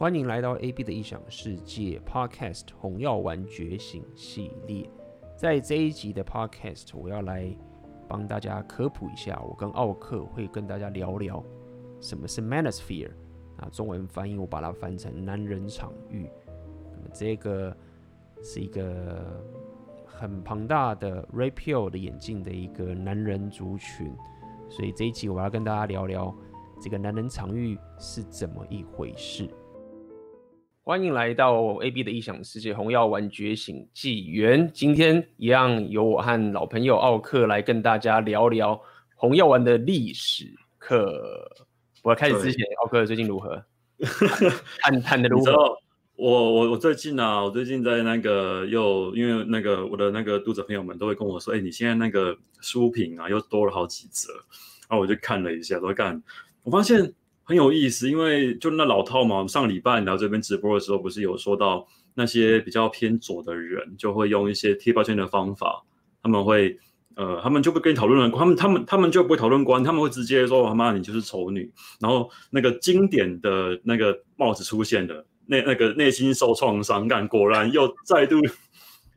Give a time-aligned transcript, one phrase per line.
[0.00, 4.88] 欢迎来到 AB 的异想世界 Podcast《红药丸觉醒》系列。
[5.36, 7.54] 在这一集的 Podcast，我要来
[8.08, 11.44] 帮大家科普一下，我跟奥克会跟大家聊聊
[12.00, 13.10] 什么是 Manosphere。
[13.58, 16.30] 啊，中文翻译我把它翻成男人场域。
[16.90, 17.76] 那么这个
[18.42, 19.44] 是一个
[20.06, 24.10] 很庞大的 Rapio 的眼镜的一个男人族群，
[24.70, 26.34] 所以这一集我要跟大家聊聊
[26.80, 29.46] 这个男人场域是怎么一回事。
[30.90, 34.68] 欢迎来到 AB 的异想世界，红药丸觉醒纪元。
[34.74, 38.82] 今天一样由我和老朋友奥克来跟大家聊聊
[39.14, 41.48] 红药丸的历史课。
[42.02, 43.64] 我开始之前，奥克最近如何？
[44.80, 45.52] 探探的如何？
[46.16, 54.32] 我我我最近啊，我最近在那个又因为那个我的那个读者朋友们都会跟我说，哎、欸，你现在那个书评啊又多了好几则，
[54.88, 56.20] 然后我就看了一下，都干，
[56.64, 57.14] 我发现。
[57.50, 59.44] 很有意思，因为就那老套嘛。
[59.44, 65.84] 上礼拜聊这边直播的时候，不是有说到那些比较偏左的人，就会用一些贴标签的方法，
[66.22, 66.78] 他们会
[67.16, 78.36] 呃，他们就不跟你讨论了，他们他们他们就不会讨论观，他们会直接说他妈你就是丑女，然后那个经典的那个帽子出现了，那那个内心受创伤感，果然又再度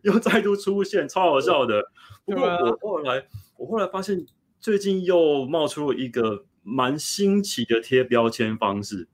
[0.02, 1.84] 又再度出现，超好笑的。
[2.26, 3.23] 不过我后来
[3.58, 4.26] 我后来发现，
[4.59, 6.45] 最近又冒出了一个。
[6.64, 9.08] 蛮新奇的贴标签方式，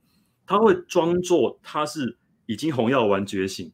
[0.46, 3.72] 他会装作他是已经红药丸觉醒，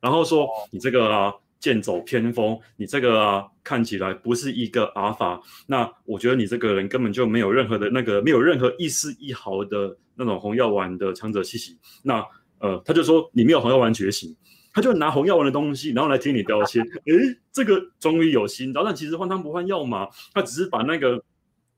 [0.00, 12.22] 然后说你这个啊剑走偏锋，你这个啊看起来不是一个阿法，那我觉得你这个人根本就没有任何的那个没有任何一丝一毫的那种红药丸的强者气息，那
[12.58, 14.36] 呃他就说你没有红药丸觉醒，
[14.72, 17.12] 他就拿红药丸的东西然后来贴你标签，诶，
[17.50, 21.24] 这个终于有心，但其实换汤不换药嘛，他只是把那个。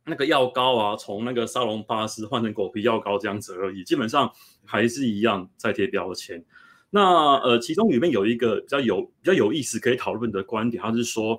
[0.08, 4.30] 那个药膏啊，从那个沙龙巴斯换成狗皮药膏这样子而已，基本上
[4.64, 6.44] 还是一样在贴标签。
[6.90, 11.38] 那呃，其中里面有一个比较有比较有意思可以讨论的观点，他是说，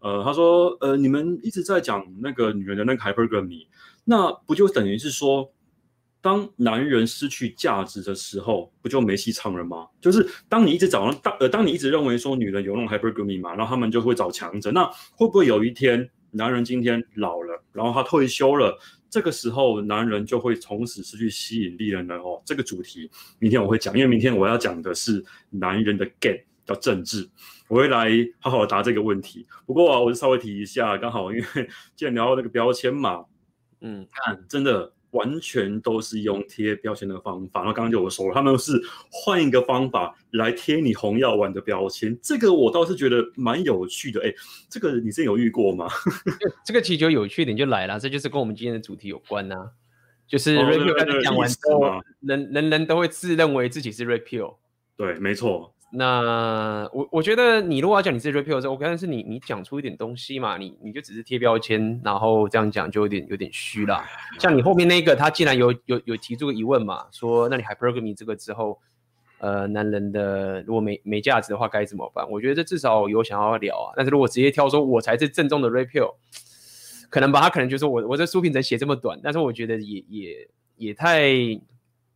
[0.00, 3.66] 呃，他说，呃，你们一直在讲那个女人的那个 hypergamy，
[4.04, 5.50] 那不就等于是说，
[6.20, 9.88] 当男人失去价值的时候，不就没戏唱了吗？
[10.02, 14.84] 就是当你一直找当呃，当你一直认为说女人有那种 hypergamy 嘛，然后他们就会找强者，那
[15.16, 16.10] 会不会有一天？
[16.34, 18.76] 男人今天老了，然后他退休了，
[19.08, 22.16] 这个时候男人就会从此失去吸引力了呢？
[22.16, 23.08] 哦，这个主题
[23.38, 27.28] 明天我会讲，因为明天我要讲的是男人的 game 叫政治，
[27.68, 29.46] 我会来好好答这个问题。
[29.64, 33.24] 不过啊，我就稍微提一下，刚好因为既然聊到那个标签嘛，
[33.80, 34.92] 嗯，看真的。
[35.14, 38.72] 完全都是用贴标签的方法，然后刚刚就我说了，他们是
[39.10, 44.20] 换一个方法来贴你红药丸的标签，这个我倒是觉得蛮有趣的。
[44.22, 44.34] 哎，
[44.68, 45.88] 这个你之前有遇过吗？
[46.66, 49.70] 这个其实就有趣点就来了，这就是跟我们今天的主题有关呐、啊，
[50.26, 54.56] 就是才讲完之后，人人人都会自认为自己是 Red Pill，
[54.96, 55.73] 对，没错。
[55.96, 64.02] 那我我觉得你如果要讲你是 Red Pill 的时候，我但是你你讲出一点东西嘛，你你就只是贴标签，然后这样讲就有点有点虚了。
[64.40, 68.80] 像你后面那个，他既然有有有提出个疑问嘛，说那你 Hypergamy 这个之后，
[69.38, 72.28] 呃，男人的如果没没价值的话该怎么办？
[72.28, 73.94] 我觉得这至少有想要聊啊。
[73.96, 76.14] 但是如果直接挑说我才是正宗的 Red Pill，
[77.08, 81.30] 可能吧，他可能就说我我这书评只能写这么短，但是我觉得也也也太，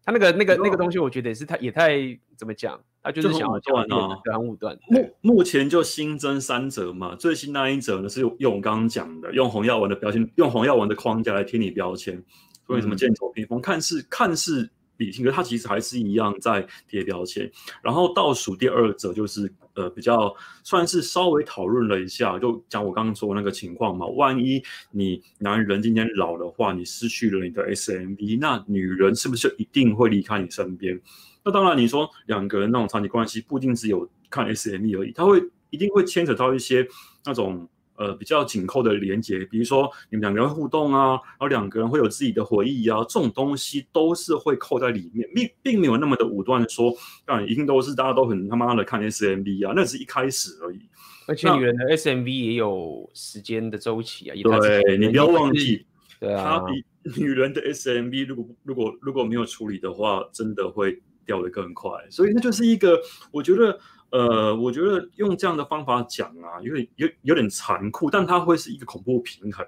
[0.05, 1.97] 他那个那个那个东西，我觉得也是太也太
[2.37, 2.81] 怎么讲？
[3.08, 4.78] 他就是想要断啊，很武断。
[4.88, 12.22] 目目前就新增三折嘛，最新那一折呢是用我刚刚讲的，用红药丸的标签，用红药丸的框架来贴你标签，
[12.66, 14.68] 所以什么剑走偏锋，看似看似
[14.98, 17.50] 理性，可是它其实还是一样在贴标签。
[17.82, 31.00] 然后倒数第二则就是呃比较算是稍微讨论了一下，就讲我刚刚说的那个情况嘛，万一你男人今天老的话，你失去了你的 SMV，那女人是不是就一定会离开你身边？
[31.44, 36.87] 那当然，你说两个人那种长期关系，不一定只有看 SME 而已，他会一定会牵扯到一些
[37.25, 46.93] 那种呃比较紧扣的连接，比如说你们两个人互动啊，然后两个人会有自己的回忆啊，这种东西都是会扣在里面，并并没有那么的武断说，
[47.24, 50.80] 当然一定都是大家都很他妈的看 SME 啊，那只是一开始而已。
[51.27, 55.84] 而且女人的 SMV 也有时间的周期啊，对，你不要忘记，
[56.18, 61.01] 对啊，他比女人的 SMV 如果如果如果没有处理的话，真的会。
[61.28, 62.98] 掉的更快，所以那就是一个，
[63.30, 63.78] 我觉得，
[64.10, 69.65] 呃，我觉得用这样的方法讲啊，有点有有点残酷，但它会是一个恐怖平衡。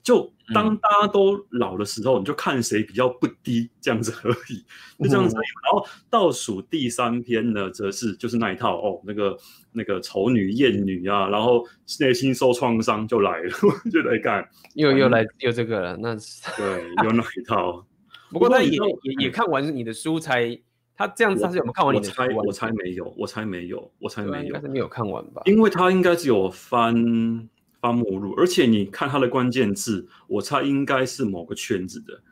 [0.00, 4.64] 就当大家都老的时候，嗯、你就看谁比较不低，这样子而已，
[4.98, 5.46] 就这样子而已。
[5.46, 9.36] 嗯、然后倒数第三篇呢，则是就是那一套哦，那个
[9.72, 11.64] 那个丑女艳女啊，然后
[12.00, 13.52] 内心受创伤就来了，
[13.92, 16.16] 就来干，又又来又这个了，那
[16.56, 17.84] 对，有那一套。
[18.30, 18.70] 不过他也
[19.02, 20.60] 也也看完你的书才。
[21.06, 22.12] 他这样子他是有没有看完你的书？
[22.12, 25.42] 我猜我猜没有，我猜没有，我猜没有，应该是没有看完吧？
[25.46, 27.48] 因为他应该只有翻
[27.80, 32.22] 翻目录，而且你看他的关键字，我猜应该是某个圈子的，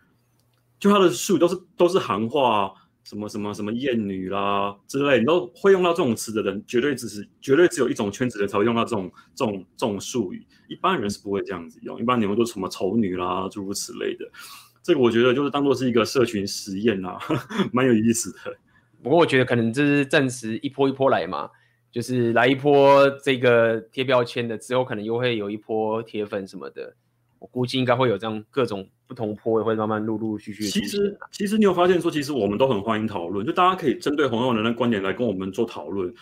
[0.79, 2.73] 就他的术语都是都是行话。
[3.03, 11.99] 什么什么什么艳女啦之类，你都会用到这种词的人，绝对只是绝对只有一种圈子的人才会用到这种这种这种术语，一般人是不会这样子用。
[11.99, 14.31] 一般你们都什么丑女啦，诸如此类的。
[14.83, 17.19] 这个我觉得就是当做是一个社群实验啊，
[17.73, 18.57] 蛮有意思的。
[19.03, 21.51] 不过我觉得可能这是暂时一波一波来嘛，
[21.91, 26.95] 就是来一波这个贴标签的，之后可能又会有一波铁粉什么的。
[27.39, 30.65] 我估计应该会有这样各种不同坡，也会慢慢陆陆续续。
[30.65, 36.13] 其实，其实你有发现说，其实我们都很欢迎讨论，就大家可以针对洪耀文的观点来跟我们做讨论。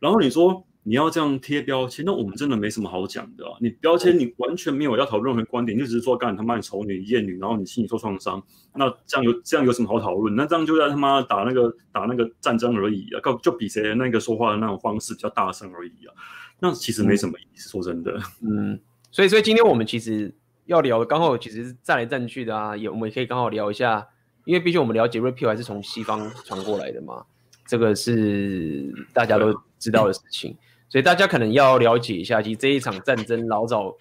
[0.00, 3.58] 然后你说你要这样贴标签，那我们真的没什么好讲的啊。
[3.60, 8.42] 你标签你完全没有要讨论任何观点，就只是说干他妈你丑女艳女，然后你心里受创伤，
[8.74, 10.34] 那这样有这样有什么好讨论？
[10.36, 16.14] 那这样就在他妈打那个打那个战争而已啊，告就比谁那个说话的那种方式比较大声而已啊。
[16.60, 18.18] 那其实没什么意思，嗯、说真的。
[18.42, 18.80] 嗯，
[19.10, 20.34] 所以所以今天我们其实。
[20.66, 24.04] 要聊刚好其实是站来站去的啊，也我们也可以刚好聊一下，
[24.44, 27.24] 因为毕竟我们了解 Pill 还是从西方传过来的嘛，
[27.68, 30.56] 这个是大家都知道的事情，
[30.88, 33.94] 所以大家可能要了解一下，其实这一场战争老早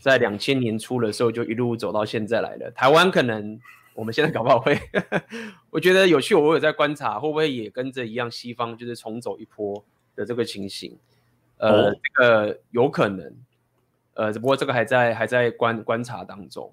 [0.00, 2.70] 在两千年初的时候就一路走到现在来了。
[2.72, 3.58] 台湾可能
[3.94, 4.78] 我们现在搞不好会，
[5.70, 9.84] 我觉得有趣，我有在观察会不会也跟着一样，西方就是重走一波
[10.14, 10.98] 的这个情形，
[11.58, 13.34] 呃，这个有可能。
[14.14, 16.72] 呃，只不过这个还在还在观观察当中。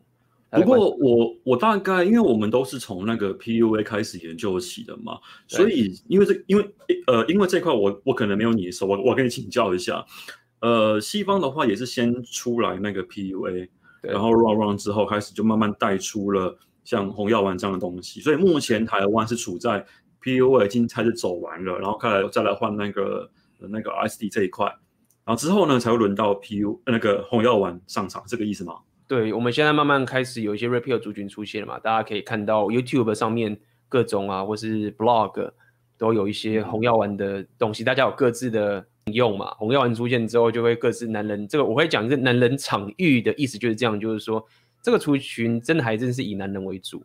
[0.54, 5.18] 不过我我大概，因为我们都是从那个 PUA 开始研究起的嘛，
[5.48, 6.76] 所以因为这因为
[7.08, 10.06] 呃因为这块我我可能没有你熟，我我跟你请教一下。
[10.62, 13.68] 呃，西方的话也是先出来那个 PUA，
[14.02, 18.22] 然后 run run 之后开始就慢慢带出了像红药丸这样的东西。
[18.22, 19.86] 所以目前台湾是处在
[20.22, 24.66] PUA 已经开始走完了，然后开来再来换那个那个 SD 这一块。
[25.26, 28.76] 然后之后呢，才会轮到 PU 那个红药丸上场，这个意思吗？
[29.08, 30.68] 对，我们现在慢慢开始有一些
[31.00, 33.58] 族群出现了嘛，大家可以看到 YouTube 上面
[33.90, 35.52] 各种啊，或是 Blog
[35.98, 39.54] 都有一些红药丸的东西，大家有各自的用嘛。
[39.56, 44.44] 红药丸出现之后，就会各自男人，这个我会讲一个男人场域的意思就是这样，就是说
[44.82, 47.04] 这个族群真的还真是以男人为主，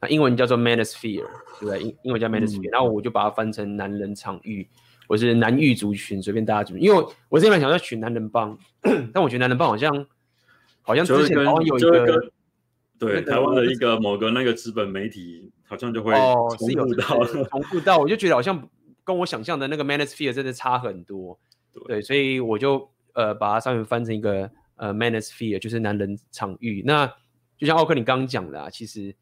[0.00, 1.26] 那英文叫做 Manosphere，
[1.60, 1.82] 对不对？
[1.82, 4.66] 英英文叫 Manosphere，嗯，然后我就把它翻成男人场域。
[5.08, 8.58] 我是男域族群，随便大家怎么，因为我之前想要取男人帮，
[9.14, 10.04] 但我觉得男人帮好像
[10.86, 12.32] 好像之前好像有一个，
[12.98, 18.68] 对台湾的一个某个那个资本媒体好像就会哦是有到重复到，我就觉得好像
[19.04, 21.38] 跟我想象的那个 Manosphere 真的差很多，
[21.74, 26.82] 对，对所以我就呃把它上面翻成一个呃 Manosphere 就是男人场域。
[26.86, 27.06] 那
[27.58, 29.14] 就像奥克你刚刚讲的啊，其实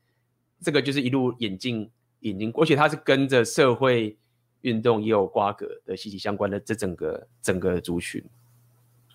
[0.60, 1.90] 这个就是一路演进
[2.20, 4.16] 演进，而且它是跟着社会。
[4.64, 8.24] 运动也有瓜葛的息息相关的这整个整个族群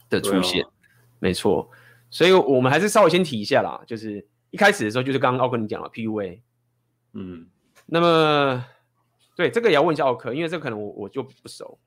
[0.08, 0.70] 的出现，哦、
[1.18, 1.68] 没错，
[2.10, 6.40] 所以我们还是稍微先提一下啦，就是一开始的时候就是刚刚奥克你讲了 PUA，
[7.14, 7.48] 嗯，
[7.86, 8.66] 那么
[9.36, 11.80] 对这个也要问一下奥克，因为这个可能我我就不熟，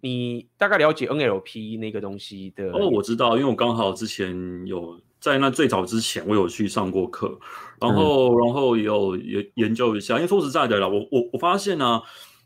[0.00, 2.70] 你大概了解 NLP 那个东西的？
[2.72, 7.38] 哦，我知道，因为我刚好之前有在那最早之前我有去上过课，
[7.80, 12.02] 然后、嗯、然后有研研究一下，因为说实在的啦，我我我发现呢、啊。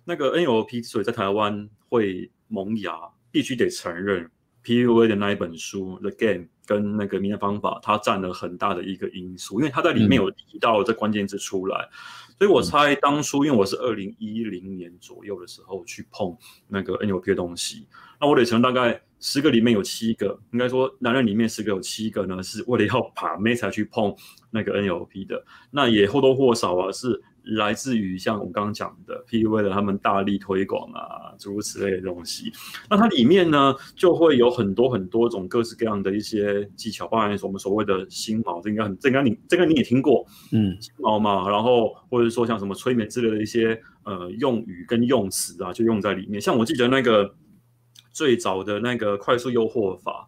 [0.07, 2.95] 那个 NLP 所以在台湾会萌芽，
[3.31, 4.31] 必须得承认
[4.65, 16.35] PUA 的那一本书《The Game》跟那个迷人方法，它占了很大的一个因素，因为它在里面有提到这关键字出来，嗯、所以我猜当初因为我是二零一零年左右的时候去碰
[16.67, 17.87] 那个 NLP 的东西，
[18.19, 24.17] 那我得承认大概十个里面有七个，应该说男人里面十个有七个呢，是为了要把妹才去碰
[24.51, 27.23] 那个 NLP 的，那也或多或少啊是。
[27.45, 32.51] 来自于像我刚刚讲的 PUA 的他们大力推广啊，诸如此类的东西。
[32.89, 41.49] 那它里面呢，就会有很多很多种各式各样的一些技巧，包含我们所谓的心锚，这应该很，这应该你这个你也听过，嗯，心锚嘛。
[41.51, 46.41] 然后或者说像什么催眠之类的一些呃用语跟用词啊，就用在里面。
[46.41, 47.35] 像我记得那个
[48.11, 50.27] 最早的那个快速诱惑法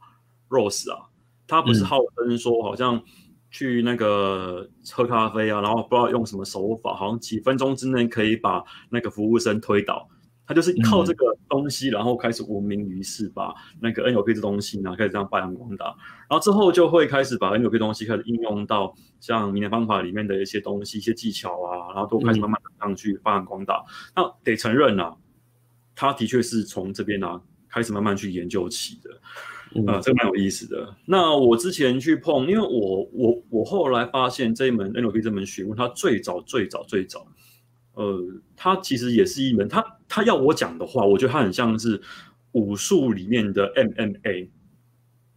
[0.50, 1.08] Rose 啊，
[1.46, 3.02] 它不是号称说好像。
[3.50, 10.08] 去那个喝咖啡啊，然后不知道用什么手法，好像几分钟之内可以把那个服务生推倒。
[10.48, 15.86] 他就是靠这个东西，然后开始闻名于世，把那个 NLP 这东西呢开始这样发扬光大。
[16.28, 23.84] 然后之后就会开始把 NLP 东西开始应用到像迷人方法里面的一些东西、一些技巧啊，然后都开始慢慢上去发扬光大。
[24.14, 25.16] 那得承认啊，
[25.96, 29.10] 他的确是从这边啊开始慢慢去研究起的。
[29.86, 30.94] 啊，这个蛮有意思的。
[31.04, 37.26] 那我之前去碰，因为我我我后来发现这一门 NLP 这门学问，它最早最早最早，
[37.94, 38.18] 呃，
[38.56, 42.00] 它其实也是一门，它它要我讲的话，我觉得它很像是
[42.52, 44.48] 武术里面的 MMA，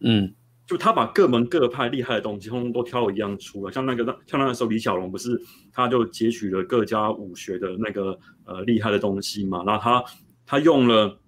[0.00, 0.34] 嗯，
[0.66, 5.40] 就他把各门各派厉害的东西，通通都挑一样出来，像那个像那个时候李小龙不是，
[5.72, 10.04] 他就截取了各家武学的那个呃厉害的东西嘛，然后他
[10.46, 11.18] 他用了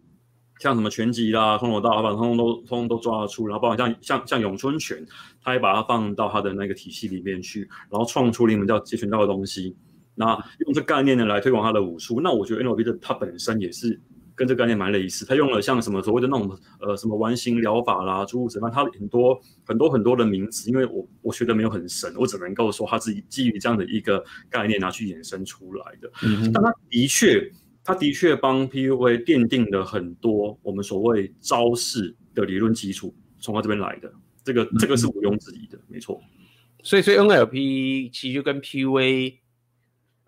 [0.62, 5.04] 像什么拳击啦、空手道，他把通通都通通都抓得出，然后包括像像像咏春拳，
[5.42, 9.75] 他也把它放到他的那个体系里面去，然后创出了一门叫截拳道的东西。
[10.14, 14.00] 那用这概念呢来推广他的武术，那我觉得 NLP 的它本身也是
[14.35, 26.11] 跟这个概念蛮类似，他用了像什么所谓的那种呃什么完形疗法啦、诸如此类，它很多很多很多的名词，因为我我学的没有很深，我只能够说他自己基于这样的一个概念拿去衍生出来的。
[26.23, 27.50] 嗯，但他的确，
[27.85, 34.12] 他的确帮 PUA 奠定了很多我们所谓招式的理论基础，从他这边来的，
[34.45, 36.21] 这个这个是毋庸置疑的，没错。
[36.83, 39.37] 所以，所以 NLP 其实就跟 PUA。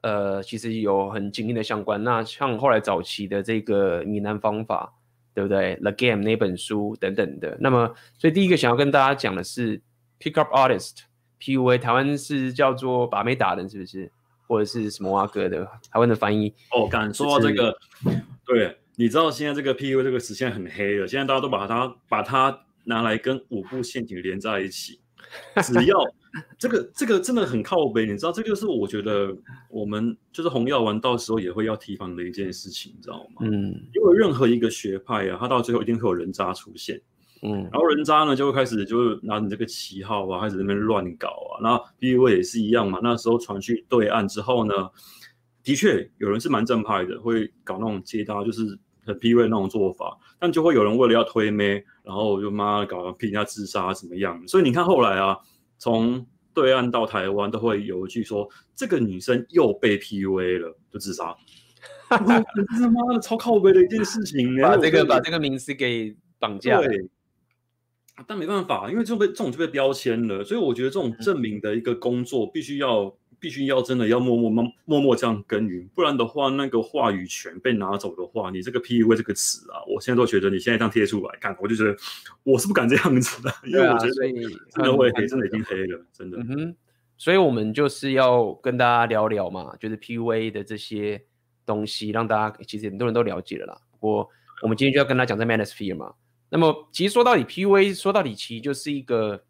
[0.03, 2.05] 呃，其实有很紧密的相关。
[2.05, 4.93] 那像后来早期的这个闽南方法，
[5.33, 7.57] 对不对？The Game 那本书等等的。
[7.59, 9.81] 那么，所以第一个想要跟大家讲的是
[10.21, 14.13] Pick Up Artist，PUA，台湾是叫做把妹达人，是不是？
[14.47, 16.53] 或者是什么阿哥的台湾的翻译？
[16.71, 17.77] 哦，敢说到这个，
[18.47, 25.01] 对，你知道现在这个 PUA 这个词现在很黑了，现在大家都把它把它拿来跟五步陷阱连在一起，
[25.63, 25.97] 只要。
[26.59, 29.33] 这个这个真的很靠背，你知道，这就是我觉得
[29.71, 33.43] 我们就是红药丸到时候也会要提防的一件事情，你知道吗？
[33.43, 37.01] 嗯，因为任何一个学派啊，它到最后一定会有人渣出现，
[37.45, 44.75] 嗯，然后人渣呢就会开始就是拿你这个旗号啊，开始那边乱搞啊，然后 PUA 也是一样嘛，那时候传去对岸之后呢，
[45.63, 55.39] 的确有人是蛮正派的，会搞那种接搭，就是很 PUA 那种做法，但就会有人为了要推妹，然后就妈搞逼人家自杀怎么样，所以你看后来啊。
[55.77, 56.25] 从
[56.55, 61.37] 对岸到台湾都会有一句说，这个女生又被 PUA 了，就自杀。
[62.09, 66.81] 他妈的超靠背的一件事情， 把这个把这个名词给绑架。
[66.81, 67.07] 对，
[68.27, 73.15] 但没办法，因为就被这种就被标签了，所以我觉得这种证明的一个工作必须要。
[73.41, 81.95] 必须要真的要默默默默默这样耕耘，不然的话，那个话语权被拿走的话，你这个 PUA 这个词啊，我现在都觉得你现在这样贴出来看，我就觉得
[82.43, 84.15] 我是不敢这样子的，因为我觉得
[84.73, 86.39] 真的会黑，真的已经黑了，真的。
[86.39, 86.77] 嗯哼，
[87.19, 91.23] 所以我们就是要跟大家聊聊嘛，就是 PUA 的这些
[91.67, 93.79] 东西，让大家其实很多人都了解了啦。
[94.01, 94.31] 不过
[94.63, 96.15] 我们今天就要跟他讲在 Manosphere 嘛，
[96.55, 99.45] 那么其实说到底，PUA 说到底其实就是一个。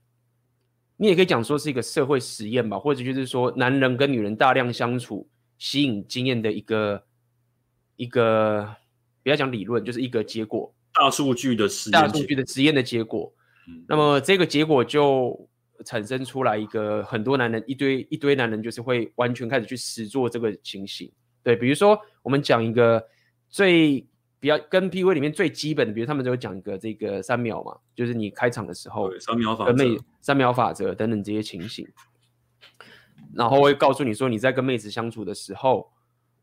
[0.96, 7.04] 你也可以讲说是一个社会实验吧，或者就是说男人跟女人大量相处吸引经验的一个
[7.96, 8.76] 一个，
[9.24, 13.30] 不要讲理论，就是一个结果，大数据的实验，大数据的实验的结果。
[13.68, 15.48] 嗯，那么这个结果就
[15.84, 21.10] 产生出来一个很多男人一堆一堆男人就是会完全开始去实做这个情形。
[21.42, 23.04] 对，比如说我们讲一个
[23.50, 24.06] 最。
[24.44, 31.88] 比较跟 PUA 里面最基本的，比如他们就有讲一个这个三秒嘛，就是你开场的时候，三秒法则、妹三秒法则等等这些情形，
[33.32, 35.90] 然后会告诉你说你在跟妹子相处的时候，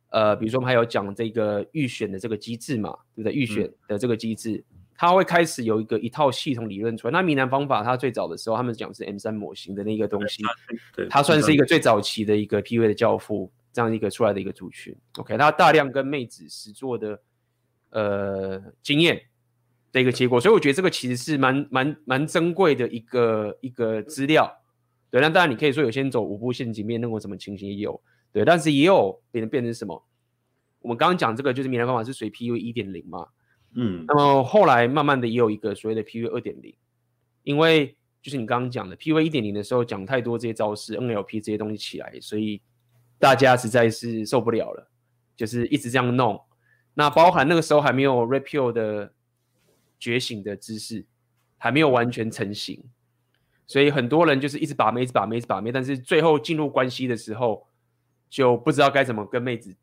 [0.10, 3.34] 呃，比如说我们还有讲这个预选的这个机制嘛，对不对？
[3.34, 4.66] 预选的这个机制，
[4.98, 7.12] 它会开始有一个一套系统理论出来。
[7.12, 10.42] 那闽南方法它最早的时候，他们讲是 M 三模型的那个东西，
[11.08, 14.98] 它算是一个最早期的一个 PUA 的教父，这样一个出来的一个族群。
[15.18, 17.22] OK，它大量跟妹子实做的。
[17.92, 19.22] 呃，经验
[19.92, 24.52] 的一个结果，所以我觉得这个其实是蛮蛮蛮珍贵的一个一个资料。
[25.10, 30.02] 对，那当然你可以说有些人走五步陷阱面，那种什么情形也有，对，但是也有变成变成什么？
[30.80, 33.28] 我们刚刚讲这个就是闽南方法是属于 PUA 一点零嘛，
[33.76, 36.74] 嗯，那么后来慢慢的也有一个所谓的 PUA 二点零，
[37.44, 42.62] 因为就是你刚刚讲的 PUA 一点零的时候讲太多这些招式 NLP 这些东西起来，所以
[43.20, 44.90] 大家实在是受不了了，
[45.36, 46.42] 就是一直这样弄。
[46.94, 49.14] 那包含那个时候还没有 Red Pill 的
[49.98, 51.06] 觉醒的知识，
[51.58, 52.84] 还没有完全成型，
[53.66, 57.66] 所以很多人就是一直把妹，一直把妹，一直把妹，但是最后进入关系的时候，
[58.30, 59.74] 就不知道该怎么跟妹子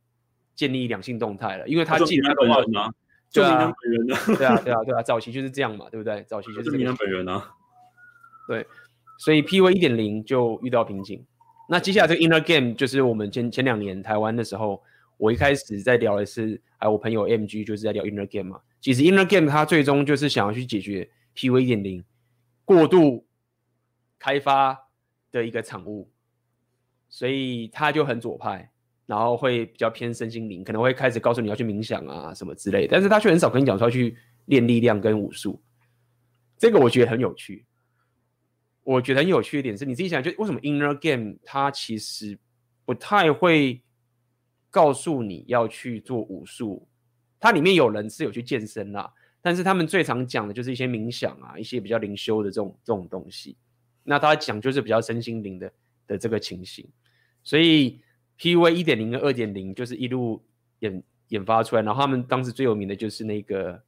[0.54, 2.92] 建立两性动态了，因为他记得本人啊，
[3.30, 6.22] 就你本人啊，对啊，对啊，对啊，早期就是这样嘛，对不对？
[6.24, 7.50] 早期就是你本人啊，
[8.46, 8.66] 对，
[9.18, 11.24] 所以 PUA 一点零就遇到瓶颈。
[11.70, 14.82] 那接下来这个 Inner Game 就是我们前前两年台湾的时候。
[15.18, 18.60] 我一开始在聊的是，哎，我朋友 MG 就是在聊 Inner Game 嘛。
[18.80, 22.04] 其实 Inner Game 它最终就是想要去解决 P V 一点零
[22.64, 23.26] 过度
[24.16, 24.78] 开发
[25.32, 26.08] 的一个产物，
[27.08, 28.70] 所以他就很左派，
[29.06, 35.60] 然后会比较偏身心灵，可能会开始告诉你要去冥想啊什么之类的，但是他却很少跟你讲说要去练力量跟武术。
[36.56, 37.66] 这个我觉得很有趣。
[38.84, 42.38] 我觉得很有趣一点是，你自己想，就为什么 Inner Game 它其实
[42.84, 43.82] 不太会。
[44.70, 46.86] 告诉你要去做武术，
[47.40, 53.56] 它里面有人是有去健身啦，但是他们最常讲的就是一些冥想啊，一些比较灵修的这种这种东西。
[54.04, 55.72] 那他讲就是比较身心灵的
[56.06, 56.88] 的这个情形，
[57.42, 58.00] 所以
[58.38, 60.42] PUA 一点零跟二点零就是一路
[60.78, 63.82] 研研发出来，然后他们当时最有名的就是那个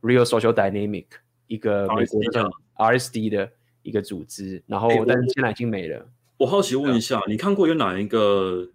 [0.00, 1.06] Real Social Dynamic，
[1.48, 6.08] 一个美国的 RSD 的一个组织，然后但是现在已经没了。
[6.38, 8.66] 我，我好奇问一下，你看过有哪一个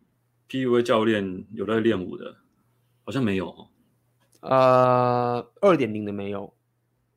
[0.53, 2.35] PUA 教练有在练舞的？
[3.03, 3.69] 好像没有。
[4.41, 6.53] 呃，二点零的没有，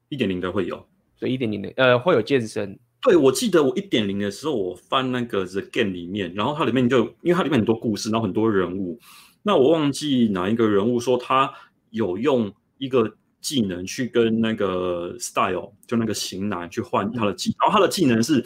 [0.08, 2.78] 一点零的会有，所以一点零的呃会有健身。
[3.02, 8.98] 对，我记得我一点零的时候，我翻那个 The Game 里面，然后它里面就因为它里面很多故事，然后很多人物。
[9.42, 11.52] 那我忘记哪一个人物说他
[11.90, 18.42] 有用一个技能去跟那个 Style 就那个型男去换他的技，然后他的技能是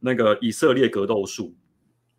[0.00, 1.54] 那个以色列格斗术，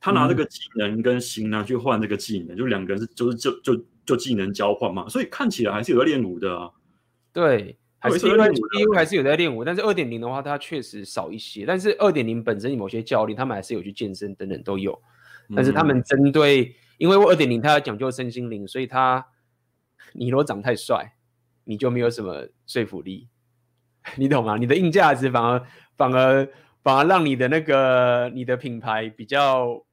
[0.06, 6.70] 他拿这个技能跟型男去换这个技能，嗯、就两个人是就是就就就技能交换嘛，所以看起来还是有在练武的啊。
[7.34, 7.78] 对。
[7.98, 11.66] 还是因为还是有在练武，但是二点零的话，它确实少一些。
[11.66, 15.02] 但是二点零本身某些教练，他们还是有去健身等等都有。
[15.56, 19.26] 但是他们针对，因为二点零它要讲究身心灵，所以他
[20.14, 21.16] 你如果长太帅，
[21.64, 23.28] 你就没有什么说服力，
[24.18, 24.56] 你懂吗？
[24.58, 25.64] 你的硬价值反而
[25.98, 26.48] 反而
[26.84, 29.84] 反而让你的那个你的品牌比较。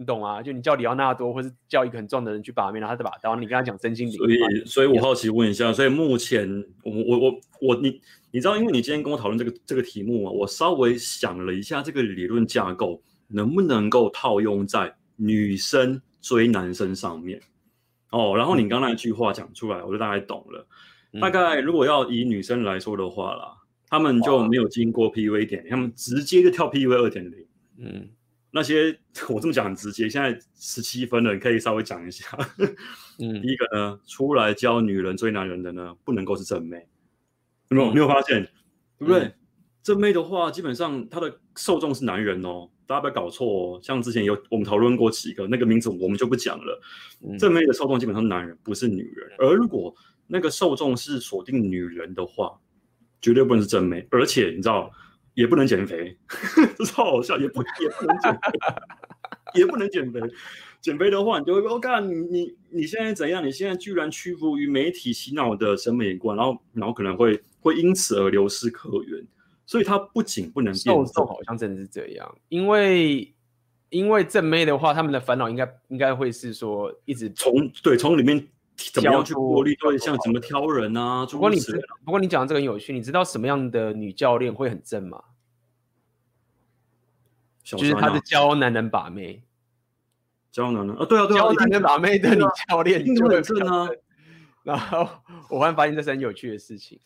[0.00, 0.40] 你懂啊？
[0.40, 4.12] 就你叫里奥纳多，或是叫一个很壮的人去把妹，然后他再把刀，你跟他讲真心理。
[4.12, 6.48] 所以，所以我好奇问一下，所以目前
[6.84, 8.00] 我我我我你
[8.30, 17.40] 你知道，因为你今天跟我讨论这个这个题目啊，我稍微想了一下这个理论架构能不能够套用在女生追男生上面
[18.10, 18.34] 哦。
[18.36, 20.64] 然后你刚刚那句话讲出来，我就大概懂了。
[21.12, 23.52] 嗯、大概如果要以女生来说的话啦，
[23.88, 27.46] 他们就没有经过 PUA 点，他们直接就跳 PUA 二点零。
[27.78, 28.08] 嗯。
[28.50, 32.26] 那些 我这么讲很直接，现在十七分了，你可以稍微讲一下。
[33.18, 36.88] 嗯， 第一个呢，出来教女人追男人的呢，不能够是正妹，
[37.68, 37.92] 有没有？
[37.92, 38.42] 没有发现？
[38.98, 39.20] 对不对？
[39.24, 39.34] 嗯、
[39.82, 43.80] 正妹的话，基本上她的受众是男人哦，大家不要搞错哦。
[43.82, 46.80] 像之前有我们讨论过几个，那个名字我们就不讲了。
[47.38, 49.30] 正妹的受众基本上是男人，不是女人。
[49.38, 49.94] 而如果
[50.26, 52.58] 那个受众是锁定女人的话，
[53.20, 54.90] 绝对不能是正妹，而且你知道。
[55.38, 56.18] 也不能减肥，
[56.76, 57.38] 这超好笑。
[57.38, 58.40] 也不也不能减肥，
[59.54, 60.20] 也不能减肥。
[60.80, 63.46] 减肥的话，你就会说：“我靠，你你你现在怎样？
[63.46, 69.24] 你现在居然屈服于媒体洗脑的审美观，然后然后可能会会因此而流失客源。
[69.64, 72.38] 所以它不仅不能变瘦，好像真的是这样。
[72.48, 73.32] 因为
[73.90, 78.44] 因为正妹的话，他们的烦恼应该应该会是说，一直从对从里面。
[78.92, 80.16] 怎么样去过滤对象？
[80.24, 81.26] 怎么挑人啊？
[81.26, 81.60] 不过你
[82.04, 85.22] 不过你讲的这个很有趣，你知道什么样的女教练会很正吗？
[87.64, 89.42] 就是她是教男人把妹，
[90.50, 93.88] 教男人啊，对啊，对啊，教男人把妹的女教练就很正啊。
[94.62, 95.06] 然后
[95.50, 96.98] 我忽然发现这是很有趣的事情，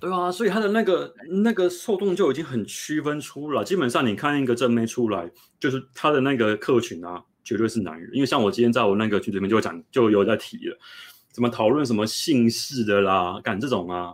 [0.00, 3.62] 对啊，所以他的那个那个受众就已经很区分出了。
[3.62, 8.10] 基本上你看一个正妹出来，就是他的那个客群啊，绝对是男人。
[8.12, 10.78] 因为像我今天在我那个群里面就讲，就有在提了。
[11.38, 14.12] 怎么讨论什么姓氏的啦，干这种啊，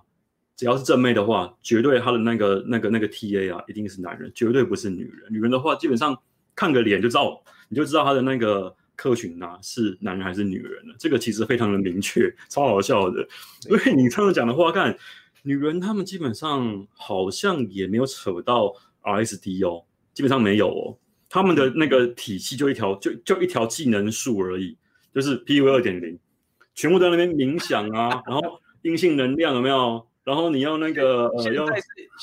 [0.59, 5.33] 只要是正妹的话，绝对他的那个那个那个 TA 啊，一定是男人，绝对不是女人。
[5.33, 6.15] 女人的话，基本上
[6.55, 10.95] 看个脸就知道，你就知道他的那个客群啊是男人还是女人了。
[10.99, 13.27] 这个其实非常的明确，超好笑的。
[13.71, 14.95] 因为你这样讲的话，看
[15.45, 18.71] 女人他们基本上好像也没有扯到
[19.03, 19.83] RSD 哦，
[20.13, 20.99] 基本上没有哦，
[21.31, 24.77] 他们的那个体系就一条就就一条技能树而已，
[25.15, 26.19] 就是 PUA 二点零。
[26.75, 30.07] 全部在那边冥想啊， 然后阴性能量有没有？
[30.25, 31.67] 然后你要那个呃，要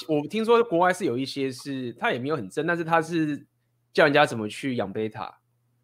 [0.07, 3.45] 我听说国外是有一些是，他也没有很真，但是他是
[3.93, 5.37] 教人家怎么去养贝塔，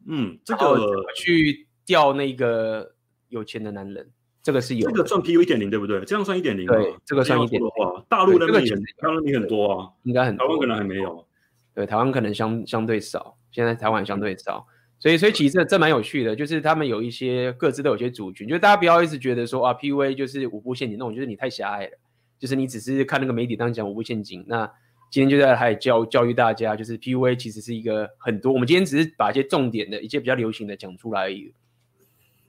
[0.07, 2.95] 嗯，这个去钓那个
[3.29, 4.09] 有钱的男人，
[4.41, 6.03] 这个是有，这个算 PUA 一点零对不对？
[6.05, 7.69] 这样算一点零，对，这个算一点零。
[7.69, 11.27] 的话，大陆那边也，大陆也很多啊，应该很多，台湾可能还没有，
[11.75, 14.65] 对，台湾可能相相对少，现在台湾相对少。
[14.99, 21.91] 所以，所以其实这这蛮有趣的，就是他们有一些各自都有一些族群，就是大家不要一直觉得说啊，PUA 就是五步陷阱那种，就是你太狭隘了，
[22.39, 24.43] 就是你只是看那个媒体当讲五步陷阱。
[24.47, 24.65] 那
[25.11, 31.53] 今天就在还教教育大家，就是 PUA 其实是一个很多，我们今天只是把一些重点的一些比较流行的讲出来而已。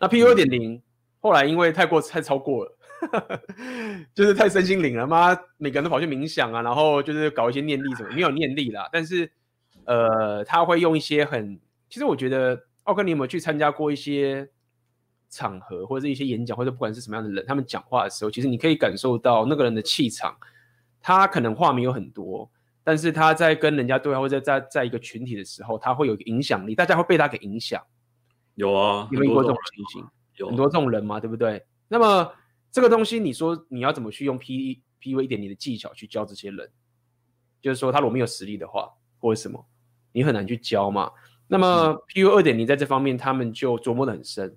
[0.00, 0.80] 那 PUA 二点零
[1.20, 2.78] 后来因为太过太超过了，
[4.14, 9.30] 就是太身心灵了嘛，每个人都跑去冥想啊，然后就是搞一些念力什么，没有念力啦，但是
[9.84, 11.60] 呃，他会用一些很。
[11.88, 14.48] 其实我觉得，奥克，你有没有去参加过一些
[15.30, 20.36] 场合，或者是一些演讲，或者不管是什么样的人，他们讲话的时候，其实你可以感受到那个人的气场。
[21.00, 22.50] 他可能话没有很多，
[22.82, 27.82] 但是他在跟人家对话，或者在在在一个群体的时候，他会有影响力，大家会被他给影响。
[28.56, 30.04] 有啊，有没有过这种情形？
[30.36, 31.64] 有很多这种人嘛，对不对？
[31.86, 32.32] 那么
[32.72, 36.68] 这个东西，你说你要怎么去用 P P V 一点你的技巧去教这些人？
[37.62, 39.64] 就是说他如果没有实力的话，或者什么，
[40.12, 41.10] 你很难去教嘛。
[41.48, 44.56] 那么 PU 二点零在这方面，他们就琢磨的很深。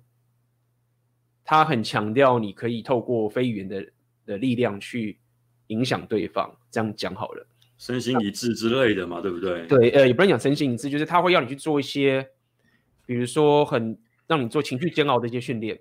[1.44, 3.84] 他很强调，你可以透过非语言的
[4.24, 5.18] 的力量去
[5.68, 6.54] 影响对方。
[6.70, 7.46] 这样讲好了，
[7.78, 9.66] 身心一致之类的嘛，对不对？
[9.66, 12.28] 对，呃，也不能讲身心一致，就是他会要你去做一些，
[13.04, 15.80] 比如说很让你做情绪煎熬的一些训练。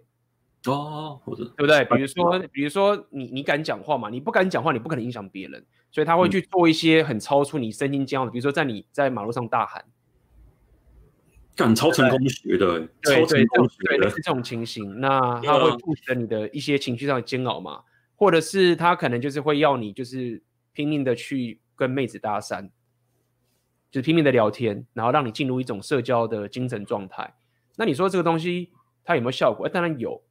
[0.66, 1.84] 哦，或者对不对？
[1.86, 4.10] 比如说，比如说你你敢讲话嘛？
[4.10, 9.86] 你不敢讲话，你不可能影响别人，所以他会去做一些很超出你身心煎熬的，比如说在你在马路上大喊。
[11.56, 15.00] 干超成功学的，对超成功学的，这种情形。
[15.00, 17.84] 那他会促使你的一些情绪上的煎熬嘛，啊、
[18.16, 20.42] 或者是他可能就是会要你就是
[20.74, 22.70] 拼命的去跟妹子搭讪，
[23.92, 27.36] 就是拼命的聊天，然后让你进入一种社交的精神状态。
[27.76, 28.72] 那你说这个东西
[29.04, 29.68] 它有没有效果？
[29.70, 30.22] 当然有。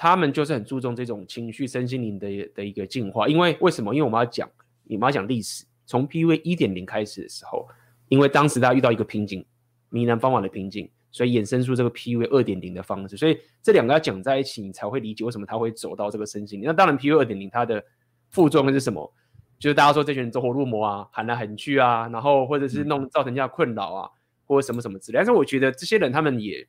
[0.00, 3.26] 他们就是很注重这种情绪、身心灵的的一个进化。
[3.26, 3.92] 因为为什么？
[3.92, 4.48] 因为我们要讲，
[4.84, 7.66] 你们要讲历史，从 PUA 一点零开始的时候，
[8.06, 9.44] 因为当时大家遇到一个瓶颈。
[9.90, 16.60] 迷男方法的瓶颈，所以衍生出这个 PUA 二点零的方式，所以这两个要讲在一起，你才会理解为什么他会走到这个身心。
[16.62, 17.84] 那当然，PUA 二点零它的
[18.30, 19.12] 副作用是什么？
[19.58, 24.10] 就是大家说这群人走火入魔啊，喊来喊去啊，然后或者是弄造成这样困扰啊，
[24.46, 25.16] 或者什么什么之类。
[25.16, 26.68] 但是我觉得这些人他们也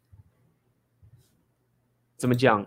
[2.18, 2.66] 怎么讲，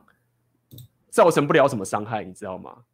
[1.09, 2.85] 造成不了什么伤害，你知道吗？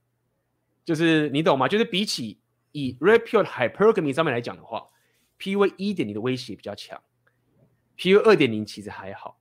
[0.84, 1.68] 就是你懂吗？
[1.68, 2.40] 就是比起
[2.72, 4.86] 以 Red Pill Hypergamy 上面来讲的话
[5.38, 6.98] ，PUA 一点零的威胁比较强。
[7.98, 9.38] PUA 二点零其实还好，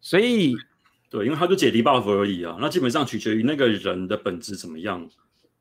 [0.00, 0.56] 所以
[1.10, 5.06] 对，因为他就解 debuff 而已啊，那基本上取决于那个人的本质怎么样。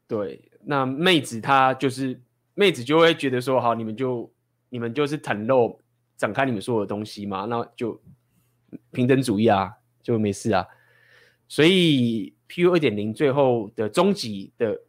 [0.07, 2.19] 对，那妹子她就是
[2.53, 4.31] 妹子就会觉得说，好，你们就
[4.69, 5.79] 你们就是袒露
[6.15, 8.01] 展开你们所有的东西嘛，那就
[8.91, 10.65] 平等主义啊，就没事啊。
[11.47, 14.81] 所以 PUA 二点零最后的终极的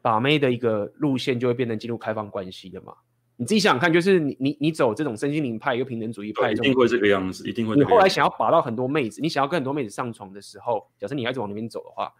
[0.00, 2.94] 把妹的一个路线，就会变成进入开放关系的嘛。
[3.40, 7.74] 你自己想想看，就是你你你走这种身心灵派一个平等主义派，一定会这个样子，一定会。
[7.74, 12.12] 你后来想要把到很多妹子，你想要跟很多妹子上床的时候，假设你还是往那边走的话，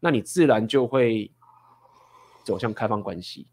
[0.00, 1.30] 那你自然就会
[2.42, 3.46] 走向开放关系。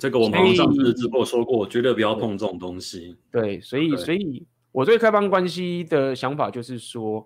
[0.00, 3.16] 这个我们上次直播说过，绝对不要碰这种东西。
[3.30, 7.24] 对，所以所以我对开放关系的想法就是说，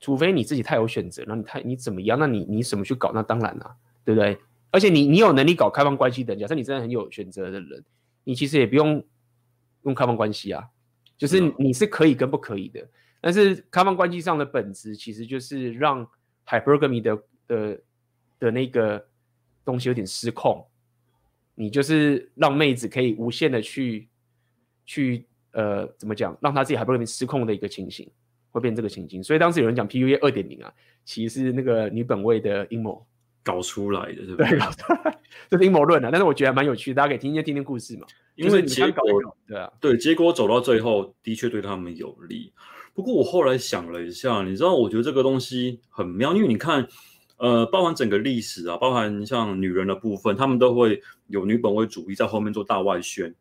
[0.00, 3.12] 除非你自己太有选择，那你太你怎么样，那你你怎么去搞？
[3.14, 4.36] 那当然了，对不对？
[4.72, 7.84] 而且你你有能力搞开放关系的，假设你真的很有选择的人。
[8.24, 9.04] 你其实也不用
[9.82, 10.62] 用开放关系啊，
[11.16, 12.86] 就是你是可以跟不可以的。
[13.20, 16.08] 但是开放关系上的本质其实就是让
[16.46, 17.80] hypergamy 的的
[18.38, 19.06] 的那个
[19.64, 20.66] 东西有点失控。
[21.54, 24.08] 你就是让妹子可以无限的去
[24.86, 28.10] 去呃怎么讲，让她自己 hypergamy 失控的一个情形，
[28.50, 29.22] 会变这个情形。
[29.22, 30.72] 所以当时有人讲 PUA 二点零啊，
[31.04, 33.06] 其实是那个女本位的阴谋。
[33.42, 34.58] 搞出来的，对不对？
[35.48, 38.06] 这 是阴谋论啊，但是我觉得还蛮有趣的，大家可以听听听听故事嘛。
[38.36, 39.02] 因为结果，
[39.46, 42.52] 对啊，对，结果走到最后，的确对他们有利。
[42.94, 46.86] 不过我后来想了一下，你知道，我觉得这个东西很妙，因为你看，
[47.36, 53.34] 呃，包含整个历史啊，包含像女人的部分，他们都会有女本位主义在后面做大外宣，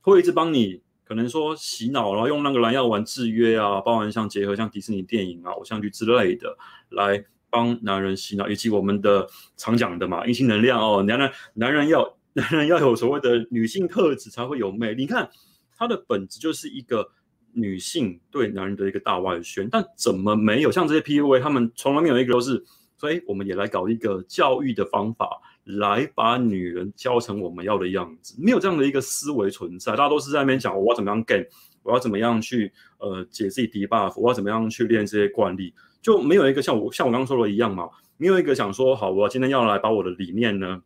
[0.00, 6.56] 会一直帮你可能说洗脑，然后用那个蓝药丸制约啊，包含像结合像迪士尼电影啊、偶像剧之类的
[6.90, 7.24] 来。
[7.54, 15.02] 帮男人洗脑，以及我们的常讲的嘛，阴性能量哦，男人男人要 男人要有所谓的女性特质才会有魅力。
[15.02, 15.30] 你看，
[15.76, 17.08] 它的本质就是一个
[17.52, 22.64] 女性对男人的一个大外宣，但怎么没有像这些 PUA，他们从来没有一个都是，
[22.98, 25.28] 所以我们也来搞一个教育的方法，
[25.62, 31.46] 来把女人教成我们要的样子，没有这样的一个思维存在，大家都是在那边讲我要怎么样 gain，
[31.84, 35.72] 我要怎么样去呃解自己 debuff，我要怎么样去练这些惯例。
[36.04, 37.88] 就没有一个像我像我刚刚说的一样嘛，
[38.18, 40.82] 没有一个想说好，我今天要来把我的理念呢，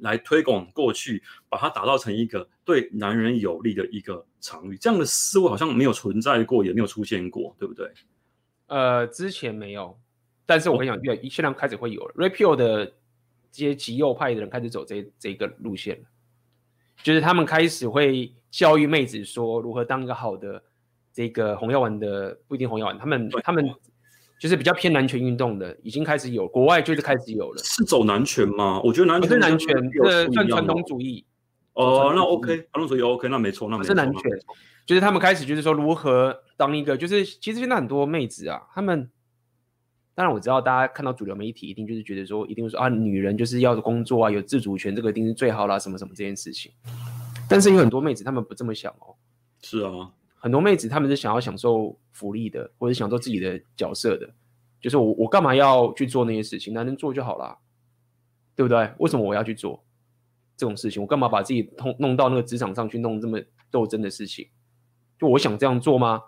[0.00, 7.90] 来推广过去，把它打造成一个对男人有利的一个场域，这样的思维好像没有存在过，也没有出现过，对不对？
[8.66, 9.98] 呃，之前没有，
[10.44, 12.28] 但是我跟你讲，越现在开始会有了。
[12.28, 12.84] Pill 的
[13.50, 16.04] 这些极右派的人开始走这这个路线，
[17.02, 20.62] 就是他们开始会教育妹子说如何当一个好的
[21.14, 23.74] 这个红药丸的，不一定红药丸，他们他们。
[24.44, 27.62] 就是比较偏男权运动的，已经开始有，国外就是开始有了。
[27.64, 28.78] 是走男权吗？
[28.84, 31.24] 我觉得男权是男权，是算传统主义。
[31.72, 33.88] 哦，那 OK，传统主义 OK，那没错，那没错。
[33.88, 34.22] 是男权，
[34.84, 39.08] 就是他们开始就是说如何当一个，就是其实现在很多妹子啊，他们
[40.14, 46.70] 当然我知道大家看到主流媒体一定就是觉得说，一定会说啊，女人就是要工作啊，有自主权，这个一定是最好啦，什么什么这件事情。
[47.48, 49.16] 但是有很多妹子她们不这么想哦。
[49.62, 50.10] 是啊。
[50.36, 54.26] 很多妹子她们是想要享受福利的，或者享受自己的角色的，
[54.80, 56.72] 就是我我干嘛要去做那些事情？
[56.72, 57.58] 男人做就好了，
[58.56, 58.90] 对不对？
[58.98, 59.84] 为什么我要去做
[60.56, 61.02] 这种事情？
[61.02, 63.38] 我干嘛把自己弄弄到那个职场上去弄这么
[63.70, 64.48] 斗争的事情？
[65.18, 66.22] 就我想这样做吗？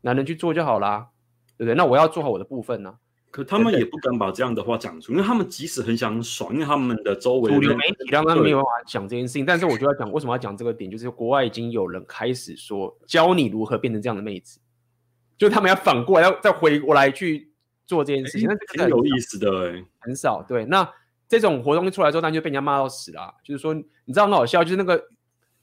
[0.00, 1.10] 男人去做就好啦，
[1.56, 1.74] 对不对？
[1.74, 2.98] 那我要做好我的部分呢、啊。
[3.32, 9.44] 可他们也不敢把这样的话讲出，因为他们即使很想爽，因为他们的周围主流媒体让他们没有办法讲这件事情。
[9.44, 10.90] 但是我就要讲，为什么要讲这个点？
[10.90, 14.58] 就是国外已经有人开始说，教你如何变成这样的妹子，
[15.38, 17.52] 就他们要反过来，要再回过来去
[17.86, 18.48] 做这件事情。
[18.48, 20.42] 那这个挺有意思的、欸，很少。
[20.42, 20.88] 对，那
[21.28, 23.34] 这种活动一出来之后，当然就被人家骂到死了。
[23.44, 24.96] 就是说，你知道很好笑，就是那个，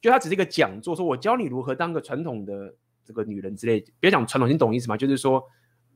[0.02, 3.84] 就他只是一个讲座，说我教你如何当个传统的这个女人之类。
[4.00, 4.98] 别讲传统，你懂意思吗？
[4.98, 5.44] 就是说。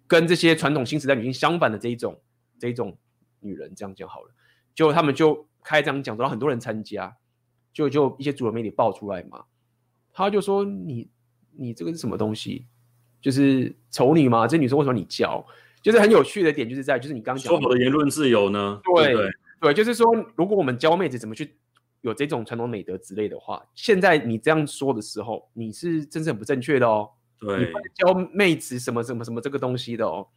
[0.09, 2.17] 跟这些传统新时代女性相反的这一种
[2.57, 2.97] 这一种
[3.41, 4.31] 女人，这样讲好了，
[4.73, 7.13] 就他们就开这样讲，然后很多人参加，
[7.73, 9.43] 就就一些主流媒体爆出来嘛，
[10.13, 11.09] 他就说你
[11.57, 12.67] 你这个是什么东西？
[13.21, 14.47] 就是丑女嘛？
[14.47, 15.45] 这女生为什么你教？
[15.81, 18.81] 就是很有趣的点，就是在就是你刚刚讲说好的言论自由呢？
[18.95, 19.29] 对对，
[19.61, 21.55] 对，就是说如果我们教妹子怎么去
[22.01, 27.09] 有这种传统美德之类的话，现在你这样说的时候，你是真是很不正确的哦。
[27.39, 30.27] 对，你教妹子什么什么什么这个东西的哦，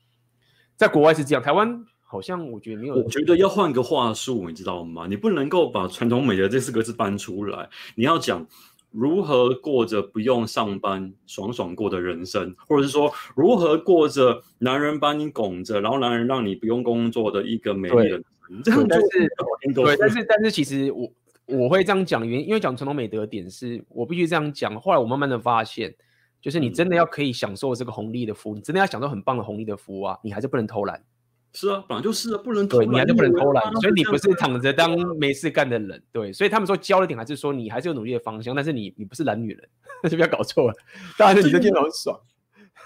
[0.76, 2.94] 在国外是这样，台湾好像我觉得没有。
[2.94, 5.06] 我觉得要换个话术，你知道吗？
[5.08, 8.46] 你不能够把传统美德这四个字搬出来，你要讲
[8.90, 18.62] 如何过着不用上班爽爽过的人生，或者是说如何过着男人把你拱着，然后男人让你不用工作的一个美丽人生。
[18.64, 19.06] 这样但是
[19.74, 21.12] 对，但是但是其实我
[21.46, 24.80] 我会这样讲因，因为讲传统美德的点是我必须这样讲。
[24.80, 25.94] 后来我慢慢的发现。
[26.42, 31.04] 就是你真的要可以享受这个红利的服务，你真的要享受很棒的红利的服务啊，你还是不能偷懒。
[31.52, 32.86] 是啊，本来就是啊，不能偷懒。
[32.86, 36.02] 对，你还是不能偷懒，所以你不是躺着当没事干的人。
[36.12, 39.68] 对，所以他们说教的点还是说你还是有努力的方向，但是你你不是懒女人，
[40.08, 40.74] 就不要搞错了。
[41.18, 42.18] 当然是你的电脑很爽。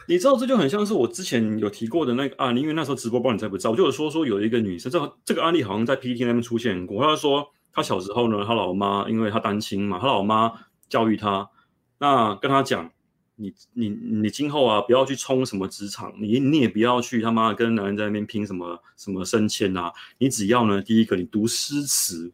[0.08, 7.02] 你知道这就很像是我之前有提过的那个案例，因为那时候直播包你在不知道，我就有说说有一个女生，这这个案例好像在 PPT 那边出现过。
[7.02, 10.52] 她说她小时候呢，她老妈因为她单亲嘛，她老妈
[10.88, 11.50] 教育她，
[11.98, 12.90] 那跟她讲。
[13.36, 22.32] 你你你今后啊，不要去冲什么职场，你你也不要去他妈跟男人在那边拼什么什么升迁啊，你只要呢，第一个你读诗词，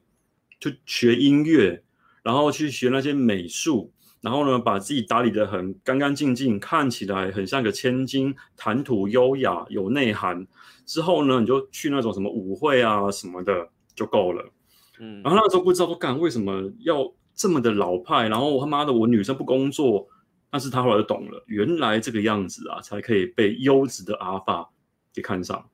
[0.58, 1.82] 就学音乐，
[2.22, 10.46] 然后去学那些美术，然后呢，把自己打理得很干干净净，看起来很像个千金，谈吐优雅有内涵，
[10.84, 14.52] 之后呢，你就去那种什么舞会啊什么的就够了。
[14.98, 20.06] 嗯，然后那时候不知道说干为什么要这么的老派，然后我他妈的我女生不工作。
[20.50, 24.68] 但是他后来就懂了，原来这个样子啊，才可以被优质的阿法
[25.12, 25.70] 给看上。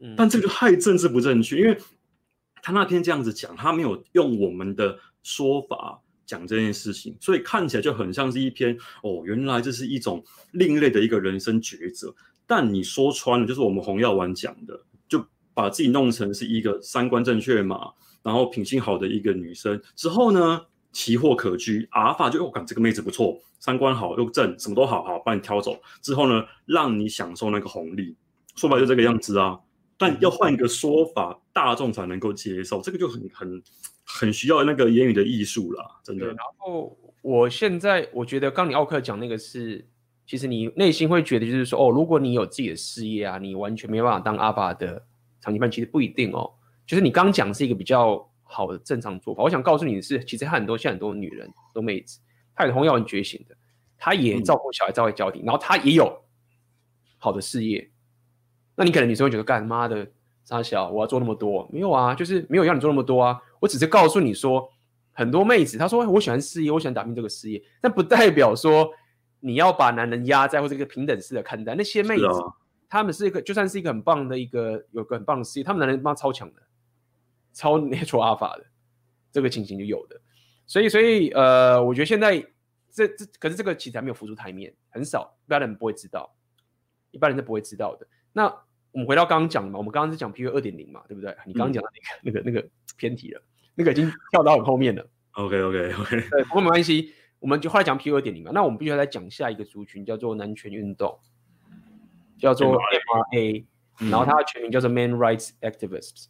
[0.00, 1.78] 嗯，但这个太政治不正确，因为
[2.62, 12.14] 他那天这样子讲，他没有用我们的说法讲这件事情，所以看起来就很像是一篇哦，原来这是一种另类的一个人生抉择。
[12.46, 17.92] 但你说穿了，就是我们红药丸讲的，就把自己弄成是一个三观正确嘛，
[18.22, 20.60] 然后品性好的一个女生之后呢，
[20.92, 28.16] 奇货可居，阿尔法就又感这个妹子不错，三观好又正，什么都好好，帮你挑走之后呢，让你享受那个红利，
[28.56, 29.60] 说白就这个样子啊。
[29.96, 33.62] 但要换一个说法，大众才能够接受，这个就很很
[34.04, 36.26] 很需要那个言语的艺术啦，真的。
[36.26, 39.86] 然后我现在我觉得，刚你奥克讲那个是，
[40.26, 45.04] 其实你内心会觉得就是说，哦，如果你有自己的事业啊，你完全没办法当阿法的
[45.40, 46.50] 长期伴，其实不一定哦。
[46.86, 48.26] 就是你刚讲是一个比较。
[48.52, 52.18] 好的正常做法，我想告诉你的是，其实很多现在很多女人都妹子，
[52.56, 53.56] 她也同样很觉醒的，
[53.96, 56.24] 她也照顾小孩，照顾家庭，然后她也有
[57.18, 57.88] 好的事业。
[58.74, 60.10] 那你可能女生会觉得，干妈的
[60.42, 63.40] 傻小，我要做那么多，没有啊，就是没有要你做那么多啊。
[63.60, 64.68] 我只是告诉你说，
[65.12, 68.90] 很多妹子她说我喜欢事业，我喜欢打拼这个事业，但不代表说
[69.38, 71.74] 你要把男人压在或者一个平等式的看待。
[71.74, 72.26] 那些妹子，
[72.88, 76.62] 她们是一个就算是一个很棒的一个有个很棒的事业，她们男人妈超强的。
[77.52, 78.66] 超 natural alpha 的
[79.32, 80.20] 这个情形就有的，
[80.66, 82.44] 所以所以呃，我觉得现在
[82.92, 86.34] 这这可是这个其实还没有浮出台面，很少，一般人不会知道，
[87.10, 88.06] 一般人是不会知道的。
[88.32, 88.46] 那
[88.92, 91.36] 我们回到刚刚讲的嘛，我们刚刚是讲 PUA 二点零嘛，对不对？
[91.46, 91.88] 你刚刚讲的
[92.22, 93.42] 那个、嗯、那个那个偏题了，
[93.74, 95.06] 那个已经跳到很后面了。
[95.32, 98.50] OK OK OK，对，不过没关系，我们就后来讲 PUA 二点零嘛。
[98.52, 101.16] 那我们必须要再讲下一个族群，叫做男权运动，
[102.36, 103.64] 叫做 MRA，、
[104.00, 106.26] 嗯、然后它的全名叫做 Man Rights Activists。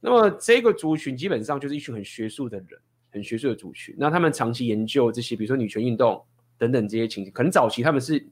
[0.00, 2.80] 那么这个族群基本上就是一群很学术的人，
[3.10, 3.94] 很学术的族群。
[3.98, 6.24] 那他们长期研究这些，比如说女权运动
[6.58, 7.32] 等等这些情形。
[7.32, 8.26] 可能早期他们是，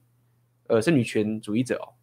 [0.68, 1.94] 呃，是女权主义者哦。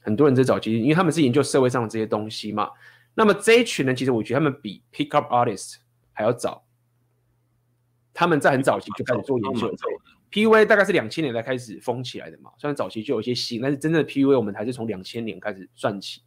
[0.00, 2.70] 很多人在早期，因为他们是研究社会上的这些东西嘛。
[3.14, 5.76] 那么这一群人，其实我觉得他们比 Pickup Artist
[6.12, 6.64] 还要早。
[8.12, 9.74] 他们在很早期就开始做研究。
[10.30, 12.50] PUA 大概是两千年才开始封起来的嘛。
[12.58, 16.22] 虽然早期就有一些新，但是真正的 PUA 我们还是从两千年开始算起。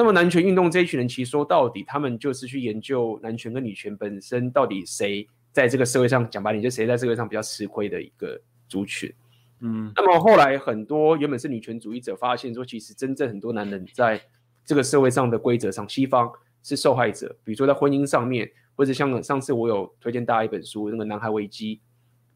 [0.00, 9.12] 那么男权运动这一群人，其实说到底，他们就是去研究男权跟女权本身到底谁在这个社会上讲白点，就谁在社会上比较吃亏的一个族群。
[9.60, 14.18] 嗯，那么后来很多原本是女权主义者发现说，其实真正很多男人在
[14.64, 16.32] 这个社会上的规则上，西方
[16.62, 17.36] 是受害者。
[17.44, 21.76] 比如说在婚姻上面，或者像上次我有推荐大家一本书，那个《男孩危机》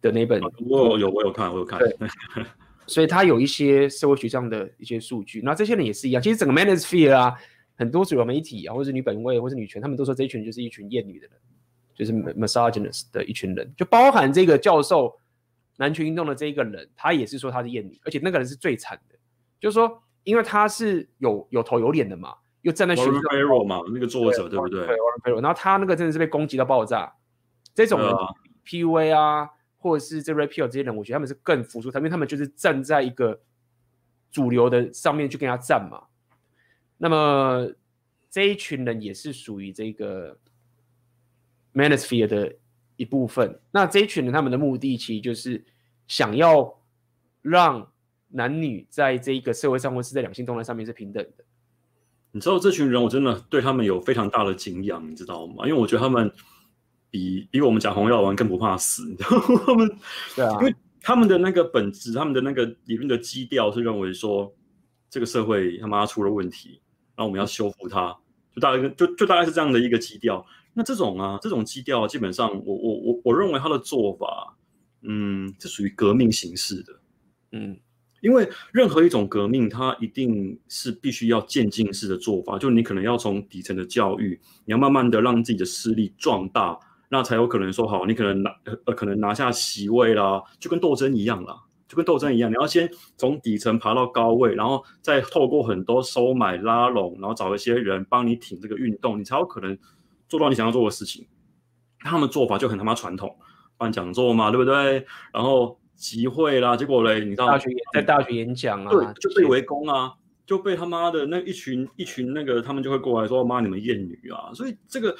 [0.02, 1.78] 的那本，我有有我有看，我有看。
[1.78, 1.96] 对
[2.86, 6.22] 所以他有一些社会学上的一些数据，那这些人也是一样。
[6.22, 7.34] 其实整个 Manosphere 啊，
[7.76, 11.36] 很多主流媒体啊，或者是女本位，或者是女权，他们都说这一群就是一群厌女的人，
[11.94, 15.18] 就是 misogynist 的一群人，就包含这个教授
[15.76, 19.16] 男权运动的这一个人，他也是说他是厌女，而且那个人是最惨的，
[19.60, 24.86] 就是说，因为他是有有头有脸的嘛，又站在学术上嘛，那个作者对不对？
[25.24, 27.12] 对，然后他那个真的是被攻击到爆炸，
[27.74, 28.10] 这种人
[28.66, 29.50] PUA 啊。
[29.76, 33.38] 或者是这 Pill 这些人，我觉得他们是更服输他，因为他们就是站在一个
[34.30, 36.04] 主流的上面去跟他战嘛。
[36.98, 37.70] 那么
[38.30, 40.38] 这一群人也是属于这个
[41.74, 42.56] Manosphere 的
[42.96, 43.60] 一部分。
[43.70, 45.64] 那这一群人他们的目的其实就是
[46.06, 46.80] 想要
[47.42, 47.92] 让
[48.28, 51.44] 男女在这一个社会上或是在两性动态上面是平等的。
[52.32, 55.66] 你知道这群人，我真的对他们有非常大的敬仰，你知道吗？
[55.66, 56.32] 因为我觉得他们。
[57.10, 59.62] 比比我们讲红药丸更不怕死，你知道吗？
[59.64, 59.98] 他们
[60.34, 64.52] 对啊，因为他们的那个本质，他们的那个理论的基调是认为说，
[65.08, 66.80] 这个社会他妈出了问题，
[67.16, 68.16] 然后我们要修复它，
[68.54, 70.44] 就大概就就大概是这样的一个基调。
[70.72, 74.56] 那这种啊，这种基调基本上我，我我我我认为他的做法，
[75.02, 76.92] 嗯，是属于革命形式的，
[77.52, 77.78] 嗯，
[78.20, 86.78] 因为任何一种革命，它一定是必须要渐进式的做法，就你可能要从底层的教育，你要慢慢的让自己的势力壮大。
[87.10, 88.50] 那才有可能说好，你可能拿
[88.86, 91.62] 呃可能拿下席位啦，就跟斗争一样啦，
[91.94, 99.78] 就跟斗争一样，你要先从底层爬到高位，然后再透过很多收买拉拢，然后找一些人帮你挺这个运动，你才有可能
[100.28, 101.24] 做到你想要做的事情。
[102.00, 103.36] 他们做法就很他妈传统，
[103.76, 105.06] 办讲座嘛，对不对？
[105.32, 110.12] 然后集会啦，结果嘞，你知道大学在大学演讲啊，对，就被围攻啊，
[110.44, 115.16] 就被他妈的那一群一群那个他们就会过来说妈你们厌女啊，所以这个。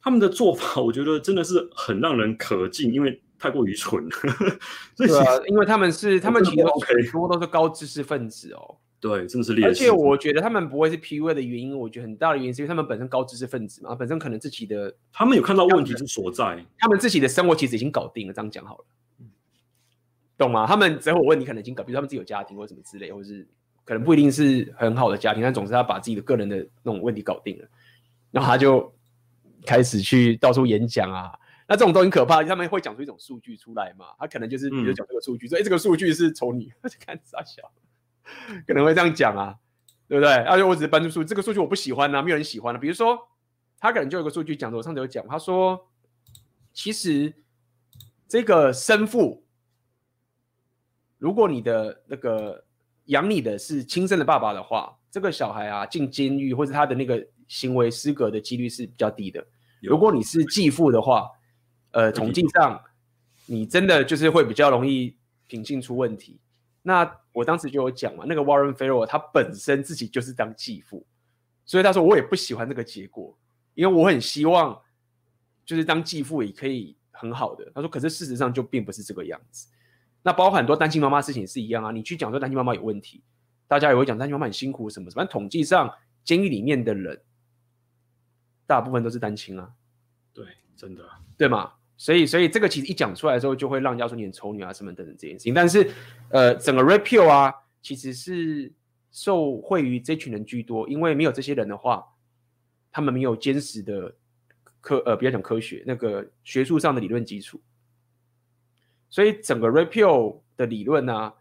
[0.00, 4.10] 他们的做法，我觉得真的是很让人可敬，因为太过愚蠢了。
[4.96, 8.76] 对啊，因为他们是他们其实很多都是高知识分子哦。
[9.00, 9.68] 对，真的是劣势。
[9.68, 18.32] 而且我觉得他们不会是 PUA 的原因，我觉得很大的原因是因为他们本身高知识分子嘛，本身可能自己的他们有看到问题之所在，他们自己的生活其实已经搞定了。
[18.32, 18.84] 这样讲好了，
[20.36, 20.66] 懂吗？
[20.66, 23.46] 他们只要我问你，可能已经搞，比如他们自己有家庭或什么之类，或是
[23.84, 27.68] 可能不一定是很好的家庭，但总之他把自己的个人的那种问题搞定了，
[28.30, 28.92] 然后他就。
[29.66, 31.32] 开始去到处演讲啊，
[31.68, 32.42] 那这种都很可怕。
[32.42, 34.06] 他们会讲出一种数据出来嘛？
[34.18, 37.62] 他可能就是比如讲这个数据，说、嗯、哎，这个数据是丑女，他 就看傻笑，
[38.66, 39.54] 可能会这样讲啊，
[40.08, 40.32] 对不对？
[40.44, 42.78] 而且我只是搬出数据，这个数据我不喜欢啊，没有人喜欢啊。
[42.78, 43.18] 比如说，
[43.78, 45.88] 他可能就有个数据讲的，我上次有讲，他说，
[46.72, 47.34] 其实
[48.26, 49.44] 这个生父，
[51.18, 52.64] 如果你的那个
[53.04, 57.26] 养你的是亲生的爸爸的话，这个小孩啊进监狱或者他的那个。
[57.50, 59.42] 行为失格的几率是比较低的。
[59.80, 61.30] 如果你是继父的话，
[61.90, 62.82] 呃，统计上
[63.46, 66.38] 你真的就是会比较容易品性出问题。
[66.82, 71.06] 那我当时就有讲嘛，那个 Warren Farrell 他本身自己就是当继父，
[71.64, 73.36] 所以他说我也不喜欢这个结果，
[73.74, 74.80] 因为我很希望
[75.64, 77.70] 就是当继父也可以很好的。
[77.74, 79.68] 他说，可是事实上就并不是这个样子。
[80.22, 83.22] 那包括很多单亲妈妈事情也是一样啊，你去讲说单亲妈妈有问题，
[83.66, 85.24] 大家也会讲单亲妈妈很辛苦什么什么。
[85.24, 85.92] 统计上
[86.24, 87.22] 监狱里面的人。
[88.66, 89.72] 大部分都是单亲啊，
[90.34, 90.44] 对，
[90.76, 91.02] 真的，
[91.38, 91.72] 对吗？
[92.00, 95.52] 所以，所以这个其实一讲出来之后，就会让人家说你很丑女啊什么等等这件事情。
[95.52, 95.90] 但是，
[96.30, 98.72] 呃，整个 Red Pill 啊，其实是
[99.10, 102.04] 受惠于这群人居多，因为没有这些人的话，
[102.92, 104.14] 他们没有坚实的
[104.80, 107.60] 科，呃，不要讲科学，那个学术上的理论基础。
[109.10, 111.34] 所以，整个 Red Pill 的理论呢、啊，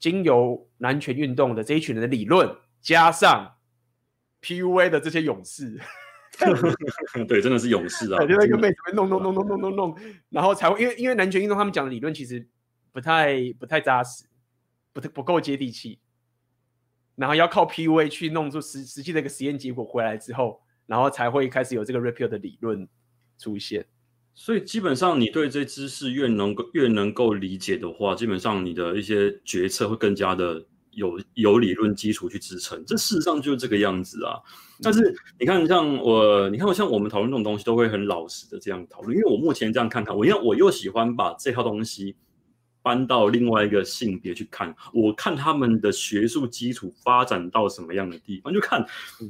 [0.00, 3.54] 经由男权运动的这一群人的理论，加上
[4.42, 5.80] PUA 的这些勇士。
[7.28, 8.26] 对，真的是勇士啊！
[8.26, 9.96] 就在跟妹子们弄弄弄弄弄弄弄，
[10.30, 12.46] 然后才会因为因为男权运动他们讲的理论其实
[12.92, 14.24] 不太不太扎实，
[14.92, 15.98] 不太不够接地气，
[17.16, 22.88] 然后要靠 PUA 去弄出实实际的一个实验结果回来之后，然后才会开始有这个 Red Pill 的理论
[23.38, 23.86] 出现。
[24.34, 30.66] 所以基本上你对这些知识越能够越能够理解的话，基本上你的一些决策会更加的。
[30.92, 34.40] 有有理论基础去支撑，这事实上就是这个样子啊。
[34.82, 39.16] 但是你看，像我，你看我像我们讨论这种东西，都会很老实的这样讨论。
[39.16, 42.16] 因为我目前这样看看，我因为我又喜欢把这套东西
[42.82, 48.84] 搬到另外一个性别去看，我看他们的学术基础发展到什么样的地方，就看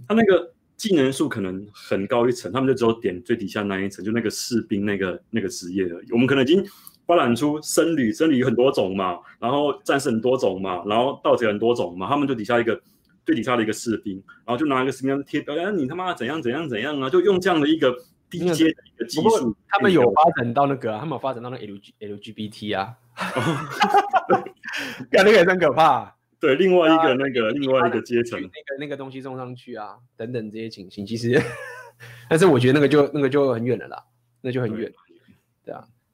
[0.09, 6.11] 他那个技能数可能很高一层，他们就只有点最底下那一层，就那个士兵那个那个职业而已。
[6.13, 6.65] 我们可能已经
[7.07, 12.81] 发展出僧侣，僧侣有很多种嘛，然后战士很多种嘛，然后盗贼很多种嘛，他们就底下一个
[13.25, 17.95] 最底下的一个士兵，然后就拿一个士兵贴标，哎，你他妈怎样怎样怎样啊，就用这样的一个。
[18.33, 22.97] 低阶的一个技术，他们有发展到那个、啊，他们有发展到那 L G L G B T 啊，
[25.13, 26.15] 感觉也真可怕、啊。
[26.41, 31.39] 对，另外一个那个、啊、另外一个阶层，那个那个东西送上去啊，等等这些情形，其实，
[32.27, 34.03] 但是我觉得那个就那个就很远了啦，
[34.41, 34.91] 那就很远。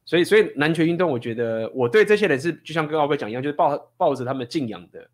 [0.08, 5.06] 所以所以男权运动，我觉得我对这些人是就像跟奥哥讲一样，就是抱抱着他们敬仰的。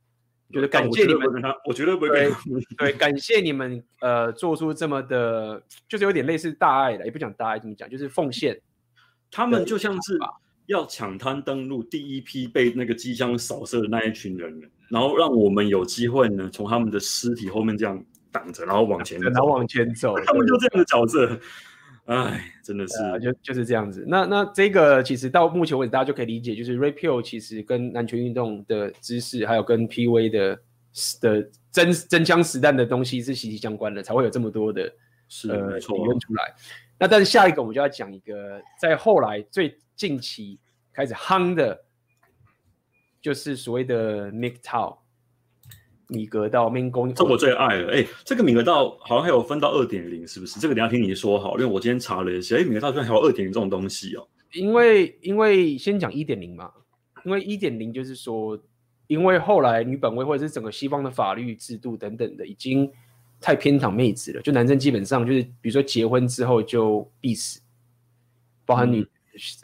[0.52, 1.28] 觉得感谢你们，
[1.66, 2.30] 我觉得不会
[2.78, 8.56] 对，感谢你们，呃，做出这么的，就是有点类似大爱的，也不讲大爱，怎么讲，就是奉献。
[9.32, 10.16] 他们就像是
[10.66, 21.36] 要抢滩登陆第一批被那个机枪扫射的那一群人，然后让我们有机会呢，从他们的尸体后面这样挡着，然后往前，然后往前走， 他们就这样的角色。
[22.06, 24.04] 哎，真的是，呃、就就是这样子。
[24.06, 30.60] 那那这个其实到目前为止，大家就可以理解，就是 Rape 其实跟男权运动的知识，还有跟 PUA 的
[31.20, 34.92] 的真真枪实弹的东西是息息相关的，才会有这么多的
[35.30, 36.54] 是呃理论出来。
[36.98, 40.60] 那但是下一个我们就要讲一个，在后来最近期
[40.92, 41.84] 开始夯的，
[43.22, 44.98] 就是所谓的 MGTOW。
[46.08, 47.92] 米格道民工，这我最爱了。
[47.92, 50.60] 哎、欸，这个米格道好像还有分到二点零，是不是？
[50.60, 54.28] 这个等下听你说好，因为我今天查了一下，哎、欸，米格道居然还有二点零这种东西哦。
[54.52, 56.70] 因为因为先讲一点零嘛，
[57.24, 58.58] 因为一点零就是说，
[59.06, 62.88] 因为后来女本位或者是整个西方的法律制度等等的，已经
[63.40, 67.60] 太偏袒妹子了，就男生基本上就是，比如说结婚之后就必死，
[68.64, 69.08] 包含女、嗯、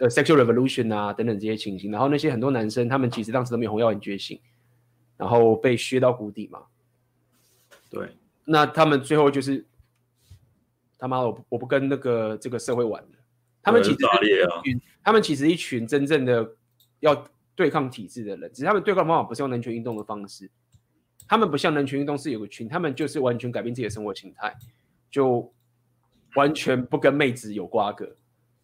[0.00, 4.40] 呃 sexual revolution 啊等等这些情形，然后那些很多男生他们其实当时都没有红药丸觉醒。
[5.20, 6.62] 然后被削到谷底嘛，
[7.90, 8.16] 对，
[8.46, 9.62] 那他们最后就是
[10.98, 13.08] 他妈的，我不我不跟那个这个社会玩了。
[13.62, 16.50] 他们其实一群，他们其实一群真正的
[17.00, 20.50] 要对抗体制的人，只是他们对抗方法不是用人权运动的方式，
[21.28, 24.56] 他们不像人权运动是有个群，他们就是完全改变自己的生活形态，
[25.10, 25.52] 就
[26.34, 28.10] 完全不跟妹子有瓜葛，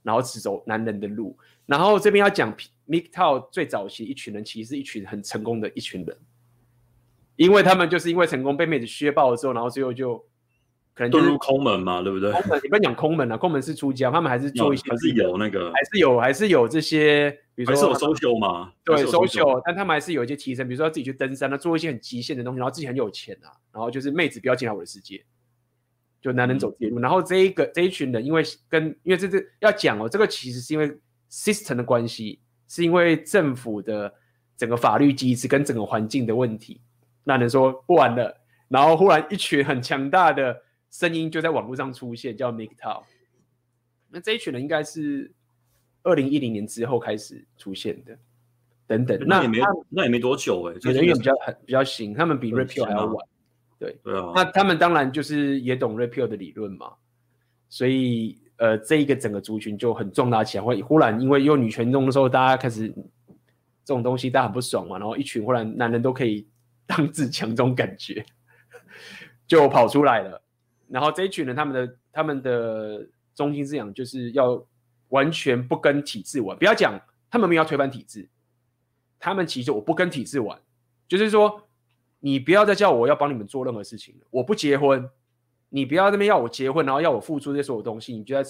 [0.03, 1.37] 然后只走男人的路。
[1.67, 2.49] 然后这边要讲
[2.87, 6.17] m i k t o w 最早期一群人，其实是一群很成功的一群人。
[7.37, 10.19] 因为他们就是因为成功被妹子削爆了之后，然后最后就
[10.95, 12.33] 可能遁入空门嘛，对不对？
[12.33, 25.23] 空门， 你不要讲空门啊，空门是出家，他们还是做一些，还是有那个，还是有，还是有这些，比如说还是有 social 嘛，对 social，但他们还是有一些提升，比如说他自己去登山，他做一些很极限的东西，然后自己很有钱啊，然后就是妹子不要进来我的世界，
[26.23, 26.99] 就男人走自己路。
[26.99, 30.91] 嗯、然后这一个这一群人，因为跟因为这这要讲哦，这个其实是因为
[31.31, 34.15] system 的关系，是因为政府的
[34.57, 36.81] 整个法律机制跟整个环境的问题。
[37.29, 40.63] 那人说不玩了，然后忽然一群很强大的
[40.93, 43.03] 声音就在网络上出现，叫 MGTOW。
[44.11, 45.33] 那这一群人应该是
[46.05, 48.17] 二零一零年之后开始出现的，
[48.87, 49.19] 等等。
[49.27, 49.59] 那也没
[49.89, 53.27] 那也没多久哎、欸，人员比较很比较新，他们比 Repeal 还要晚。
[53.77, 54.31] 对对啊。
[54.37, 56.93] 那他们当然就是也懂 Repeal 的理论嘛，
[57.69, 60.63] 所以呃，这一个整个族群就很壮大起来。
[60.63, 62.89] 会忽然因为有女权中的时候，大家开始
[63.85, 66.47] 这种东西大家很不爽嘛，然后一群忽然男人都可以。
[66.89, 68.25] 当自强这种感觉
[69.47, 70.41] 就跑出来了，
[70.89, 74.65] 然后这一群人他们的他们的中心思想就是要
[75.09, 78.29] 完全不跟体制玩，不要讲他们没有要推翻体制，
[79.19, 80.61] 他们其实我不跟体制玩，
[81.09, 81.69] 就是说
[82.21, 85.09] 你不要再叫我要帮你们做任何事情了，我不结婚，
[85.69, 88.49] 你不要这边要我结婚，然后要我付出这些所有东西，你就在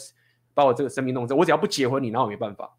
[0.54, 2.76] 把我这个生命弄走，我只要不结婚，你拿我没办法。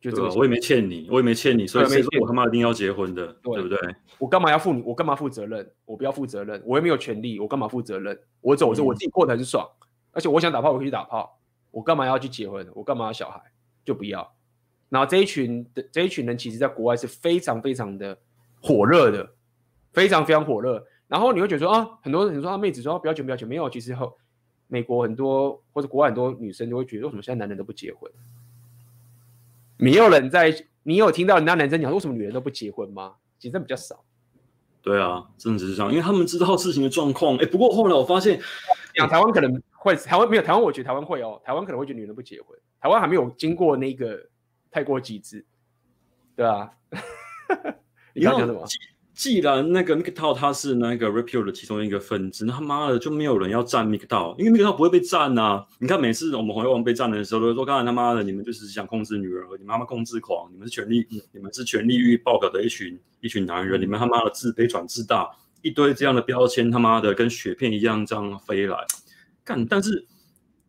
[0.00, 3.78] 就这个，我也没欠你，我也没欠你，所以谁说我他妈一定要结婚的，对，对不对？
[4.18, 4.82] 我干嘛要负你？
[4.82, 5.70] 我干嘛负责任？
[5.84, 8.18] 我不要负责任，我又没有权利，我干嘛负责任？
[8.40, 11.38] 我走之后我自己过得很爽，嗯，而且我想打炮我可以去打炮，
[11.70, 12.66] 我干嘛要去结婚？
[12.74, 13.42] 我干嘛要小孩？
[13.84, 14.34] 就不要。
[14.88, 18.18] 然后这一群的这一群人，其实在国外是非常非常的
[18.62, 19.34] 火热的，
[19.92, 20.84] 非常非常火热。
[21.08, 24.16] 然后你会觉得说啊，很多人说啊，妹子说不要结不要结，没有，其实后
[24.66, 28.10] 美国很多或者国外很多女生就会觉得，为什么现在男人都不结婚？
[29.80, 33.14] 没有人在，你有听到人家男生讲为什么女人都不结婚吗？
[33.38, 34.04] 其实比较少。
[34.82, 37.36] 对啊，真的只是这样，因为他们知道事情的状况。
[37.36, 38.40] 哎，不过后来我发现，
[38.94, 44.28] 讲台湾可能会，台湾没有台湾，我觉得台湾会哦，台湾可能会觉得女人不结婚，台湾还没有经过那个
[44.70, 45.44] 太过极致，
[46.36, 46.70] 对啊。
[48.14, 48.66] 你刚刚讲什么？
[49.20, 55.62] 既然那个 MGTOW 它是那个 Repeal 的其中一个分支，那他妈的就没有人要占 MGTOW，因为 MGTOW 不会被占啊！
[55.78, 65.28] 你看每次我们红药丸被占的时候，都说：“刚才他妈的，你们就是想控制女人，你们他妈控制狂，你们是权力，你们是权力欲爆表的一群一群男人，你们他妈的自卑转自大，
[65.60, 68.78] 一堆这样的标签，他妈的跟雪片一样这样飞来
[69.44, 70.02] 干。”但是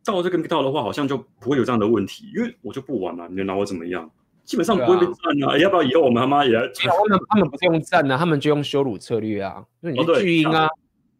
[0.04, 4.10] 到这个 MGTOW 的话，好像就不会有这样的问题，因为我就不玩了，你能拿我怎么样？
[4.52, 5.58] 基本上不会被战啊，啊！
[5.58, 6.60] 要不要以后我们他妈也来？
[6.74, 10.68] 他们他们不是用战啊，他们就用羞辱策略啊，就你是巨婴啊，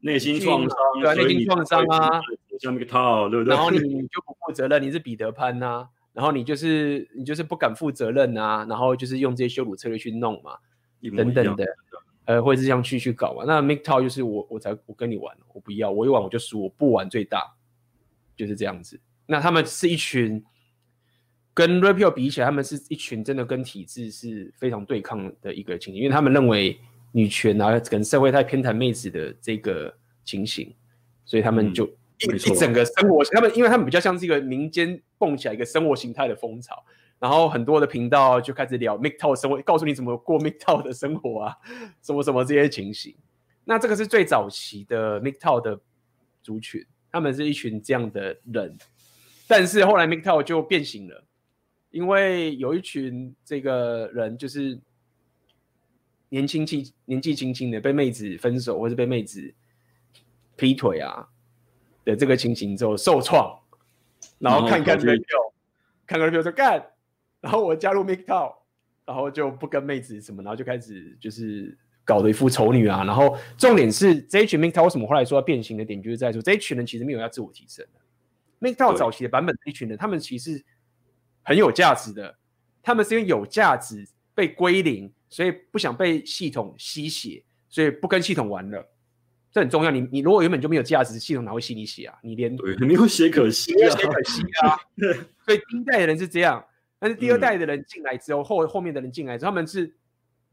[0.00, 2.20] 内、哦、心创伤，对啊，内心创伤啊，
[2.60, 3.54] 像那个套，对不对？
[3.54, 10.56] 然后你就不负责任，你是彼得潘呐、啊，然后你就是你就是不敢负责任啊，然后就是用这些羞辱策略去弄嘛，
[11.16, 11.64] 等等的，
[12.26, 13.44] 呃，会是这样去去搞嘛？
[13.46, 17.54] 那 MGTOW 就是我我才我跟你玩，我不要，我一玩我就输，我不玩最大，
[18.36, 19.00] 就是这样子。
[19.24, 20.44] 那他们是一群。
[21.54, 26.80] 跟 Repeal 比起来，他们是一群真的跟体制是非常对抗的一个情形，因为他们认为
[27.12, 29.94] 女权啊跟社会太偏袒妹子的这个
[30.24, 30.74] 情形，
[31.26, 36.82] 所以他们就一、嗯、一整个生活，他们因为他们比较像是一个民间蹦起来一个生活形态的风潮，
[37.18, 41.56] 然后很多的频道就开始聊 MGTOW 生活，告诉你怎么过 MGTOW 的生活啊，
[42.00, 43.14] 什么什么这些情形。
[43.64, 45.78] 那这个是最早期的 MGTOW 的
[46.42, 48.76] 族群，他们是一群这样的人，
[49.46, 51.24] 但是后来 MGTOW 就变形了。
[51.92, 54.80] 因为有一群这个人，就是
[56.30, 59.54] 年轻轻、年纪轻轻的被妹子分手，或是被妹子
[60.56, 61.28] 劈腿啊
[62.02, 63.60] 的这个情形之后受创，
[64.38, 65.52] 然后看看 Repeal，
[66.06, 66.82] 看看 Repeal 说干，
[67.42, 68.54] 然后我加入 MGTOW，
[69.04, 71.76] 然后就不跟妹子什么，然后就开始就是
[72.06, 73.04] 搞得一副丑女啊。
[73.04, 78.66] 然后重点是这一群 MGTOW 为什么后来说要变形的点，就是在说这一群人其实没有要自我提升的。
[78.66, 80.64] MGTOW 早期的版本的一群人，他们其实。
[81.42, 82.36] 很有价值的，
[82.82, 88.88] 他们是因为有价值被归零，所以不想被系统吸血，所以不跟系统玩了。
[89.50, 89.90] 这很重要。
[89.90, 92.18] 你你如果原本就没有价值，系统哪会吸你血啊？
[92.22, 94.80] 你连对没有血可吸，没有血可吸啊。
[95.44, 96.64] 所以第一代的人是这样，
[96.98, 99.94] 但是第二代的人进来之后，嗯、后后面的人进来之后，他们是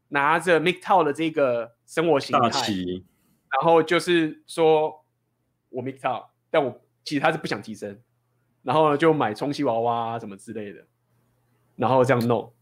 [0.08, 5.02] 拿着 MGTOW 的这个生活形态，然后就是说
[5.70, 7.98] 我 MGTOW，但我其实他是不想提升。
[8.62, 10.84] 然后呢，就买充气娃娃啊什么之类的，
[11.76, 12.52] 然后这样弄。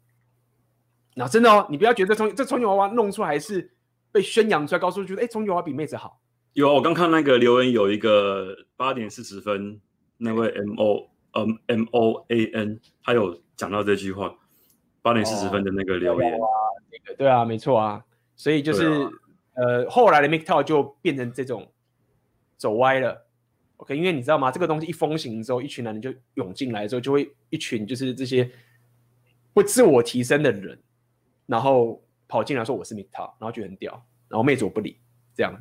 [1.15, 3.73] 那真的哦，你不要觉得这充这充气娃娃弄出来是
[4.13, 6.21] 被宣扬出来，告诉觉得哎，充气娃娃比妹子好。
[6.53, 9.81] 有啊，我刚看那个留言，有一个八点四十分，
[10.17, 14.35] 那位 M O 呃 M O A N，他有讲到这句话。
[15.01, 16.47] 八点四十分的那个留言，哦、
[16.91, 18.05] 那个对啊，没错啊。
[18.35, 19.11] 所以就是、啊、
[19.55, 21.73] 呃，后来的 MGTOW 就变成这种
[22.59, 23.28] 走歪了。
[23.79, 24.51] OK，因为你知道吗？
[24.51, 28.51] 这个东西一风行之后，一群男人就涌进来之后，就会一群就是这些
[29.55, 30.79] 会自我提升的人，
[31.47, 33.93] 然后跑进来说我是 MGTOW，然后就很屌，
[34.29, 34.99] 然后妹子我不理，
[35.35, 35.57] 这样。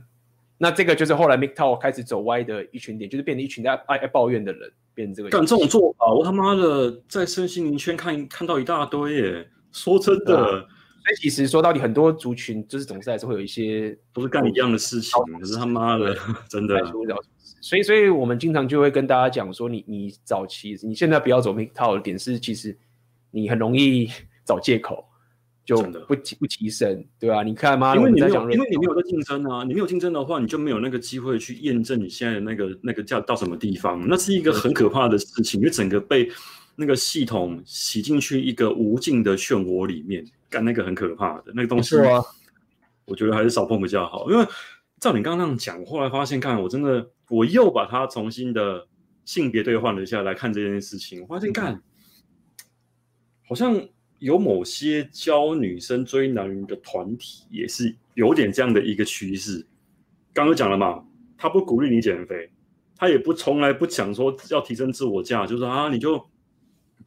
[0.57, 5.29] 那这个就是后来 MGTOW 开始走歪的一群点，就是变成一群在爱爱抱怨的人，变成这个。
[5.29, 9.49] 干这种做法，我他妈的在身心灵圈看看到一大堆耶。
[9.71, 10.67] 说真的。
[11.07, 16.13] 所以其实说到底，很多族群就是总是还是会有一些都是干一样的事情，可是他妈的
[16.49, 16.75] 真的。
[17.61, 22.77] 所以，所以我们经常就会跟大家讲说，你你早期你现在不要走 MGTOW 的点是，其实
[23.31, 24.09] 你很容易
[24.45, 25.05] 找借口，
[25.65, 27.41] 就不不提升，对吧？
[27.43, 36.29] 你看嘛，因为你没有，因为你没有在竞争啊，你没有竞争的话，你就没有那个机会去验证你现在的那个那个价到什么地方，那是一个很可怕的事情，因为整个被
[36.77, 40.25] 那个系统洗进去一个无尽的漩涡里面。
[40.49, 41.97] 干那个很可怕的那个东西，
[43.03, 44.31] 我觉得还是少碰比较好。
[44.31, 44.45] 因为
[44.97, 48.87] 照你刚刚那样讲，我后来发现，看我真的我又把它重新的
[49.25, 51.83] 性别兑换了一下来看这件事情，我发现看
[53.45, 53.77] 好像
[54.19, 59.67] 有某些教女生追男人的团体也是有点这样的一个趋势。
[60.33, 61.03] 刚刚讲了嘛，
[61.37, 62.49] 他不鼓励你减肥，
[62.95, 66.25] 他也不从来不讲说要提升自我价，就是啊，你就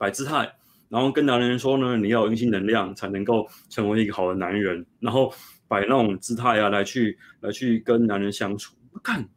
[0.00, 0.50] 摆姿态。
[0.88, 5.32] 然后跟男人说呢，你要有阴性能量才能够成为一个好的男人，然后
[5.68, 8.74] 摆那种姿态啊，来去来去跟男人相处。
[9.00, 9.28] 看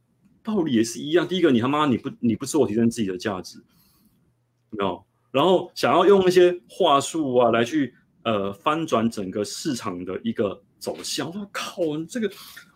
[0.41, 1.27] 道理也是一样。
[1.27, 3.63] 第一个，你他妈你不你不自我提升自己的价值，
[4.71, 5.05] 没有。
[5.29, 7.93] 然后想要用那些话术啊来去
[8.23, 11.27] 呃翻转整个市场的一个走向。
[11.27, 12.31] 我靠，这个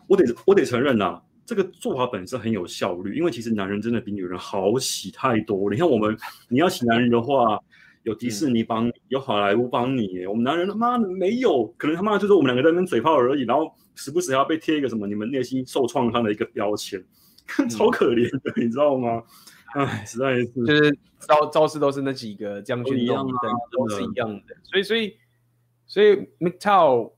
[0.06, 5.72] 我得我得承认呐、啊，这个做法本身很有效率，因为其实男人真的比女人好洗太多。
[5.72, 6.16] 你看我们
[6.48, 7.60] 你要洗男人的话。
[8.08, 17.04] 有迪士尼帮你，有好莱坞帮你，我们男人他妈的没有，可能他妈就是我们两个在那边嘴炮而已，然后时不时还要被贴一个什么你们内心受创伤的一个标签，
[17.70, 19.22] 超可怜的，你知道吗？
[19.74, 23.34] 哎，实在是，就是招招式都是那几个将军一样的，
[23.74, 25.18] 都是一样的，所以所以
[25.86, 27.12] 所以 McTow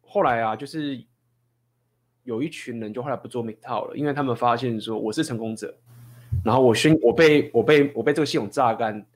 [0.00, 1.00] 后来啊，就是
[2.24, 5.72] 有一群人就后来不做 McTow 了，因为他们发现说我是成功者，
[6.44, 9.06] 然后我宣我被我被我被这个系统榨干，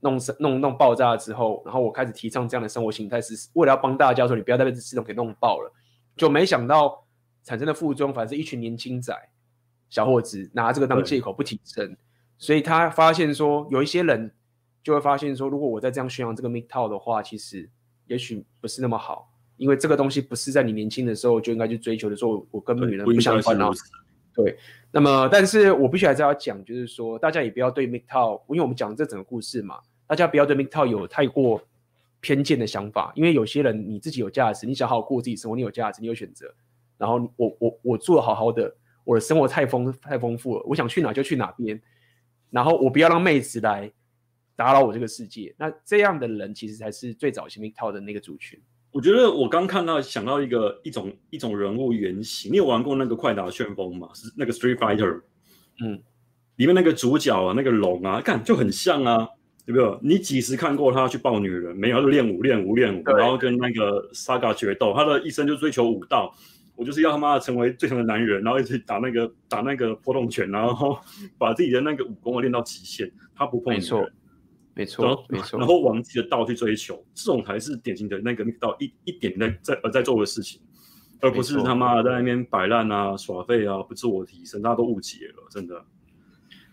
[0.00, 5.72] 弄弄弄爆炸之后，然后我开始提倡这样的生活形态，是为了要帮大家说你不要再被这系统给弄爆了，
[6.16, 7.04] 就没想到
[7.44, 9.14] 产生的副作用反正是一群年轻仔
[9.88, 11.96] 小伙子拿这个当借口不提升，
[12.38, 14.32] 所以他发现说有一些人
[14.82, 17.68] 就会发现说，如果我再这样宣扬这个 MGTOW 的话，其实
[18.06, 19.28] 也许不是那么好。
[19.56, 23.70] 因为这个东西不是在你年轻的时候就应该去追求的，说我跟女人不相关啊。
[24.32, 24.56] 对，
[24.90, 29.78] 那么但是我必须还是要讲，就是说大家也不要对 MGTOW，因为我们讲这整个故事嘛，
[30.10, 31.62] 大家不要对 MGTOW 有太过
[32.20, 33.12] 偏见的想法。
[33.14, 36.52] 因为有些人你自己有价值，你想好好过自己生活，你有价值，你有选择。
[36.98, 41.80] 然后我我我做的好好的，我的生活太丰太丰富了，我想去哪就去哪边。
[42.50, 43.88] 然后我不要让妹子来
[44.56, 45.54] 打扰我这个世界。
[45.56, 48.60] 那这样的人其实才是最早期 MGTOW 的那个族群。
[48.90, 54.08] 我觉得我刚看到想到一个一种一种人物原型，你有玩过那个快打旋风吗？
[54.12, 55.22] 是那个 Street Fighter，
[55.80, 56.02] 嗯，
[56.56, 59.28] 里面那个主角啊，那个龙啊，看就很像啊，
[59.70, 59.98] 对不对？
[60.02, 61.76] 你几时看过他去抱女人？
[61.76, 66.34] 没有，就练武练武练武，然后跟那个 Saga 决斗，他的一生就追求武道，
[66.76, 70.98] 我就是要他妈的成为最强的男人，然后一直打那个打那个破洞拳，然后
[71.38, 74.12] 把自己的那个武功练到极限，他不碰女人。
[74.72, 80.60] 没错，没错，然后往自己的道去追求，这种才是典型的那个道一一点在在呃在做的事情，
[81.20, 85.84] 而不是他妈的在那边摆烂啊、耍废啊、不自我提升，大家都误解了，真的。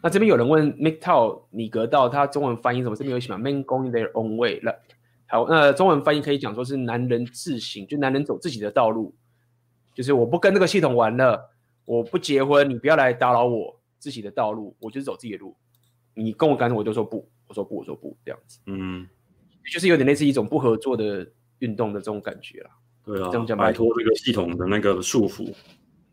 [0.01, 2.95] 那这边有人问 MGTOW 米格道，他中文翻译什么？
[2.95, 4.79] 这边有写嘛？Men going their own way 了。
[5.27, 9.13] 好，那中文翻译可以讲说是男人自行，就男人走自己的道路，
[9.93, 11.49] 就是我不跟这个系统玩了，
[11.85, 15.55] 我不结婚，你不要来打扰我自己的道路，我就是走自己的路，
[16.13, 17.27] 你跟我干什么我就说不。
[17.49, 19.07] 我说不，我说不，这样子，嗯，
[19.71, 21.25] 就是有点类似一种不合作的
[21.59, 22.71] 运动的这种感觉啦。
[23.05, 25.53] 对啊，这样讲摆脱这个系统的那个束缚，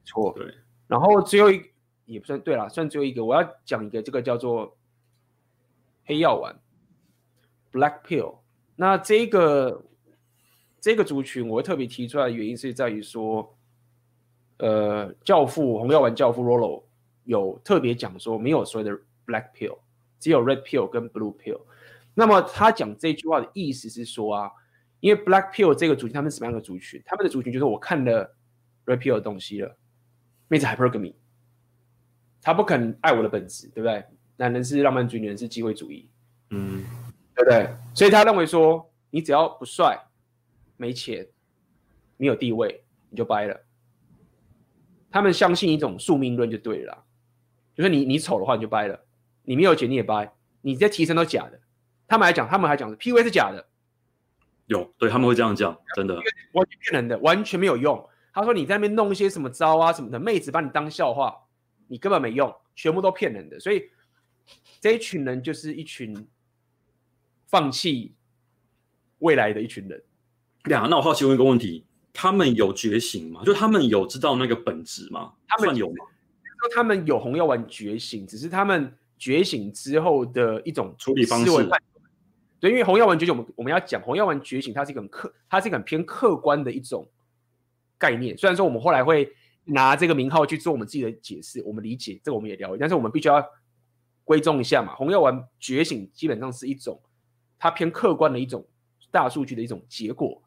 [0.05, 0.33] 错。
[0.37, 0.47] 对，
[0.87, 1.61] 然后最后一
[2.07, 4.77] 也不算对啦，算最后一个，我要讲一个这个叫做
[6.05, 6.59] 黑药丸
[7.73, 8.39] （Black Pill）。
[8.77, 9.85] 那这个
[10.81, 13.57] 这个族群，我会特别提出来的原因是在于说，
[14.59, 16.85] 呃，教父红药丸教父 Rollo
[17.25, 18.97] 有特别讲说，没有所谓的
[19.27, 19.79] Black Pill。
[20.21, 21.61] 只有 red pill 跟 blue pill，
[22.15, 24.51] 那么他讲这句话的意思是说啊，
[25.01, 27.03] 因为 black pill 这个族群，他们什么样的族群？
[27.05, 28.35] 他们的族群就是我看了
[28.87, 29.77] red pill 的东西了，
[30.49, 31.13] 妹子 hypergamy，
[32.45, 34.05] 他不肯爱我的本质，对不对？
[34.37, 36.09] 男人是浪漫主义，女人是机会主义，
[36.51, 36.85] 嗯，
[37.35, 37.75] 对不对？
[37.95, 39.99] 所以他认为说，你只要不帅、
[40.77, 41.27] 没钱、
[42.19, 43.59] 你有地位，你就掰了。
[45.11, 47.05] 他们相信一种宿命论就对了啦，
[47.75, 49.01] 就是你你丑的话你就掰了。
[49.45, 50.31] 你没有钱你也掰，
[50.61, 51.61] 你这些提升都假的。
[52.07, 53.67] 他们还讲，他们还讲是 PUA 是假的，
[54.67, 56.15] 有对他们会这样讲，真的
[56.53, 58.07] 完全骗人的，完全没有用。
[58.33, 61.37] 他说你在那边弄一些什么招啊什么的，妹子把你当笑话，
[61.89, 63.59] 你根本没用，全部都骗人的。
[63.61, 63.91] 所以
[64.81, 66.27] 这一群人就是一群
[67.47, 68.15] 放弃
[69.19, 70.03] 未来的一群人。
[70.63, 73.43] 对啊，那我好奇问一个问题：他们有觉醒吗？
[73.45, 75.33] 就他们有知道那个本质吗？
[75.47, 76.07] 他们有吗？
[76.61, 81.51] 说他们有红药丸觉醒，只是他们觉醒之后的一种处理方式。
[82.59, 87.07] 对，因为红药丸觉醒，我们我们要讲红药丸觉醒，它是一个很客，它是一个很偏客观的一种
[87.99, 88.35] 概念。
[88.39, 89.31] 虽然说我们后来会
[89.65, 93.45] 拿这个名号去做我们自己的解释，我们理解这个我们也了解，但是我们必须要
[94.25, 94.95] 归宗一下嘛。
[94.95, 97.01] 红药丸觉醒基本上是一种
[97.59, 98.67] 它偏客观的一种
[99.11, 100.43] 大数据的一种结果，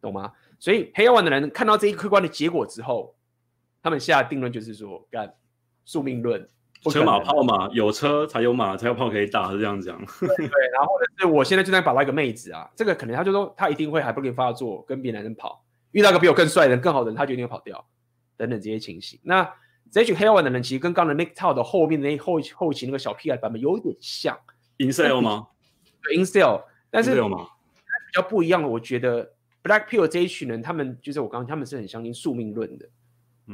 [0.00, 0.32] 懂吗？
[0.58, 3.14] 所以黑药丸的人看到这一客观的结果之后。
[3.82, 5.32] 他们下定论就是说，干
[5.84, 6.44] 宿命论，
[6.90, 9.96] 车马炮嘛，有车才有马，才有炮可以打，是这样讲。
[10.18, 17.86] 对，对，然后或者是我现在就在把到一个妹子啊，这个可能他就说他一定会还不给发作，跟别的男人跑，遇到个比我更帅的人、更好的人，他就一定会跑掉，
[18.36, 19.18] 等等这些情形。
[19.22, 19.50] 那
[19.90, 24.38] 这群黑药丸的人其实跟刚才 MGTOW 的后面的那后后期那个小屁孩版本有点像
[24.78, 25.48] ，Incel 吗？
[26.02, 29.32] 对，Incel，但是比较不一样的，我觉得
[29.62, 32.88] Black Pill 这一群人，他们就是我刚刚他们是很相信宿命论的。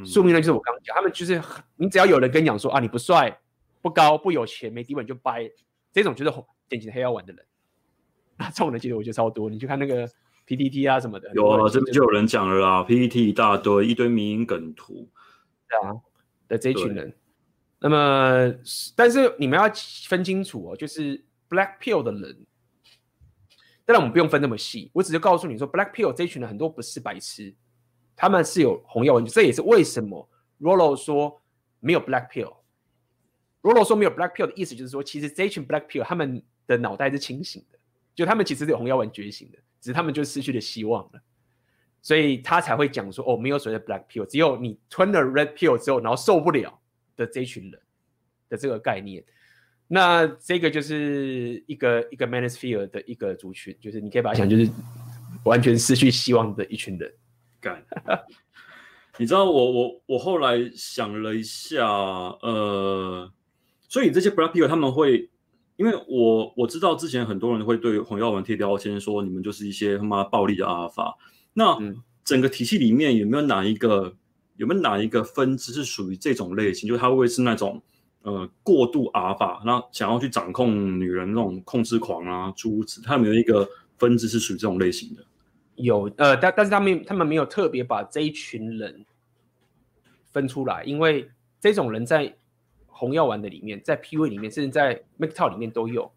[0.05, 1.39] 宿命论就是我刚刚讲，他们就是
[1.75, 3.39] 你只要有人跟你讲说啊，你不帅、
[3.79, 5.47] 不高、不有钱、没地位，你就掰，
[5.91, 6.33] 这种就是
[6.67, 7.45] 典型的黑药丸的人。
[8.37, 10.09] 那，这种人其实我觉得超多，你去看那个
[10.47, 15.09] PTT 啊什么的，有啊，这边就有人讲了啦，PPT 一大堆，一堆迷梗图，
[15.69, 15.95] 对啊
[16.47, 17.15] 的这群人。
[17.79, 18.55] 那么，
[18.95, 19.69] 但是你们要
[20.07, 22.45] 分清楚哦，就是 Black Pill 的人，
[23.85, 27.53] 当然我们不用分那么细，我只是告诉你说，Black Pill 这一群人很多不是白痴。
[28.15, 30.29] 他们是有红药丸，这也是为什么
[30.61, 31.41] Rollo 说
[31.79, 32.53] 没有 Black Pill。
[33.63, 37.79] Rollo 说没有 Black Pill 的意思就是说，其实这群 Black Pill 他们的脑袋是清醒的，
[38.13, 41.21] 就他们其实是有红药丸觉醒的，只是他们就失去了希望了。
[42.01, 46.81] 所以他才会讲说，哦，没有所谓的 black pill，只有你吞了 red pill 之后，然后受不了
[47.17, 47.81] 的这一群人
[48.47, 49.21] 的这个概念。
[49.87, 54.69] 那这个就是一个一个 manosphere 的一个族群，就是你可以把它想，就是
[55.43, 57.13] 完全失去希望的一群人。
[57.59, 57.85] 干，
[59.17, 63.31] 你知道我我我后来想了一下，呃，
[63.87, 65.29] 所以这些 black pill 他们会，
[65.75, 71.17] 因为我我知道之前很多人会对红药丸贴标签，说你们就是一些他妈暴力的阿尔法。
[71.53, 71.77] 那
[72.23, 74.15] 整个体系里面有没有哪一个
[74.57, 76.87] 有没有哪一个分支是属于这种类型？
[76.87, 77.81] 就是他会是那种。
[78.25, 83.67] 呃，过度阿尔法，那想要去掌控女人那种控制狂啊，诸如此，他们有一个
[83.97, 85.21] 分支是属于这种类型的。
[85.75, 89.05] 有，呃，但但是他们他们没有特别把这一群人
[90.31, 92.33] 分出来，因为这种人在
[93.03, 96.09] 红药丸的里面，在 PUA 里面，甚至在 MGTOW 里面都有，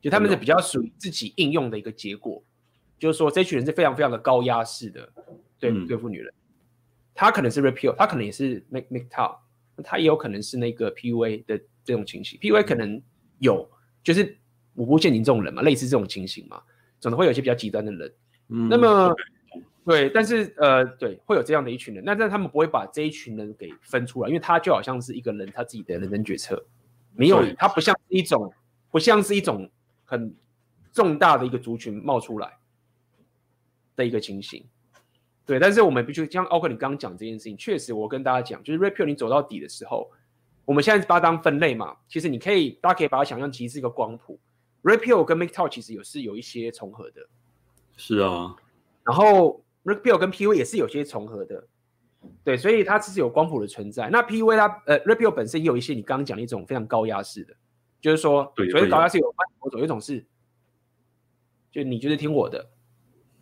[0.00, 2.50] 就他们是比较属于自己应用的一个结果，嗯、
[2.98, 5.08] 就是说这群人是非常非常的高压式的
[5.60, 6.34] 对对付女人，
[7.14, 9.36] 他可能是 Red Pill，他可能也是 MGTOW。
[9.82, 13.02] 他也有可能是那个 PUA 的这种情形，PUA 可能
[13.40, 13.68] 有，
[14.04, 14.38] 就是
[14.74, 16.62] 五步陷阱这种人嘛，类似这种情形嘛，
[17.00, 18.14] 总的会有一些比较极端的人。
[18.50, 19.12] 嗯，那么
[19.84, 26.64] 对，但是呃，对，会有这样的一群人，那但他们不会把这一群人给分出来，因为他就好像是一个人他自己的人生决策，
[27.14, 28.52] 没有，他不像一种，
[28.90, 29.70] 不像是一种
[30.04, 30.34] 很
[30.92, 32.56] 重大的一个族群冒出来
[33.94, 34.64] 的一个情形。
[35.44, 40.10] 对，但是我们必须像奥克你刚刚讲这件事情，确实我跟大家讲，就是 Pill 你走到底的时候，
[40.64, 44.40] 我们现在把它当分类嘛，其实你可以，大家可以把它想象其实是一个光谱
[44.82, 47.20] Pill 跟 MGTOW 其实有是有一些重合的，
[47.96, 48.56] 是啊，
[49.02, 51.66] 然后 Pill 跟 PUA 也是有些重合的，
[52.42, 54.08] 对，所以它其实有光谱的存在。
[54.10, 57.54] 那 PUA 它呃 Pill 本身也有一些你刚刚讲的一种非常高压式的，
[58.00, 60.24] 就是说，对，所以高压式有分多种，有一种是，
[61.70, 62.70] 就你就是听我的，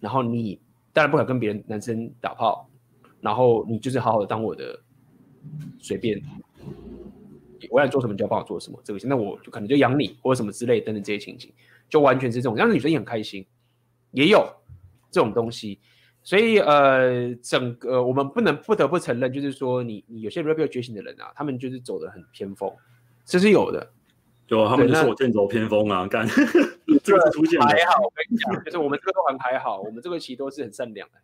[0.01, 0.61] 然后你。
[0.95, 2.68] 当然不敢跟别人男生打炮，
[3.22, 4.78] 然后你就是好好的当我的
[5.78, 6.22] 随便，
[7.70, 11.51] 我要做什么就要帮我做什么，这个那我就可能就养你或者什么之类等等这些情形，
[11.88, 13.47] 就完全是这种，让女生也很开心，
[14.11, 14.47] 也有
[15.11, 15.80] 这种东西，
[16.23, 22.73] 所以呃，整个我们不能不得不承认，就是说你你有些 Pill 觉醒的人啊，他们就是走的很偏锋，
[23.25, 23.91] 这是有的。
[24.47, 26.27] 就他们就是我剑走偏锋啊，干
[27.03, 31.14] 这个是出现还好，我跟你讲，就是我们这个都还还好，我们这个其实都是很善良的。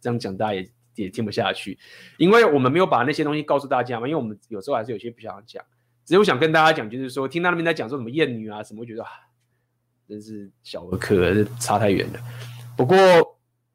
[0.00, 1.78] 这样讲大家也也听不下去，
[2.18, 5.64] 因为我们没有把那些东西告诉大家嘛，因为我们有时候还是有些不想讲。
[6.04, 9.08] 只是我想跟大家讲，就是说听到那边在讲说什么厌女啊什么，我觉得啊，
[10.08, 12.20] 真是小儿科，差太远了。
[12.76, 12.96] 不过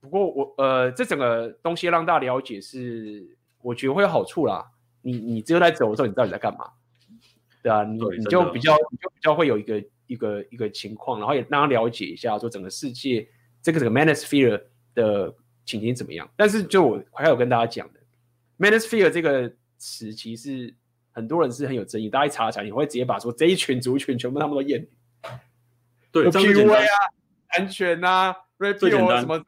[0.02, 4.72] 不过我呃，这整个东西让大家了解是，我觉得会有好处啦。
[5.04, 6.70] 你你只有在走的时候，你到底在干嘛？
[7.64, 13.28] 对啊，你你就比较你就比较会有一个一个一个情况，然后也让他了解一下，说整个世界
[13.62, 14.62] 这个整个 manosphere
[14.96, 15.34] 的
[15.66, 16.28] 情形怎么样。
[16.36, 18.00] 但是就我还有跟大家讲的
[18.58, 20.74] manosphere 这个词，其实
[21.12, 22.10] 很多人是很有争议。
[22.10, 24.90] 大家一查查，你会直接把说这一群族群全部他们都厌女，
[26.12, 26.96] 对，PUA 啊，
[27.50, 29.44] 安全啊，Red Pill 什么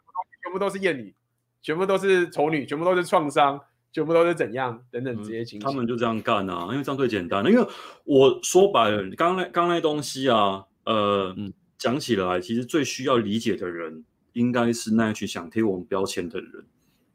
[0.54, 1.14] 部都是厌女，
[1.62, 3.60] 全部都是丑女，全部都是创伤。
[3.96, 7.46] 全部都是怎样等等这些情况、嗯，他们就这样干啊，因为这样最简单。
[7.46, 7.64] 因为
[8.06, 16.66] 我说白了，刚那刚那东西啊，呃，嗯、讲起来，其实最需要理解的人，应该是那一群想贴我们标签的人。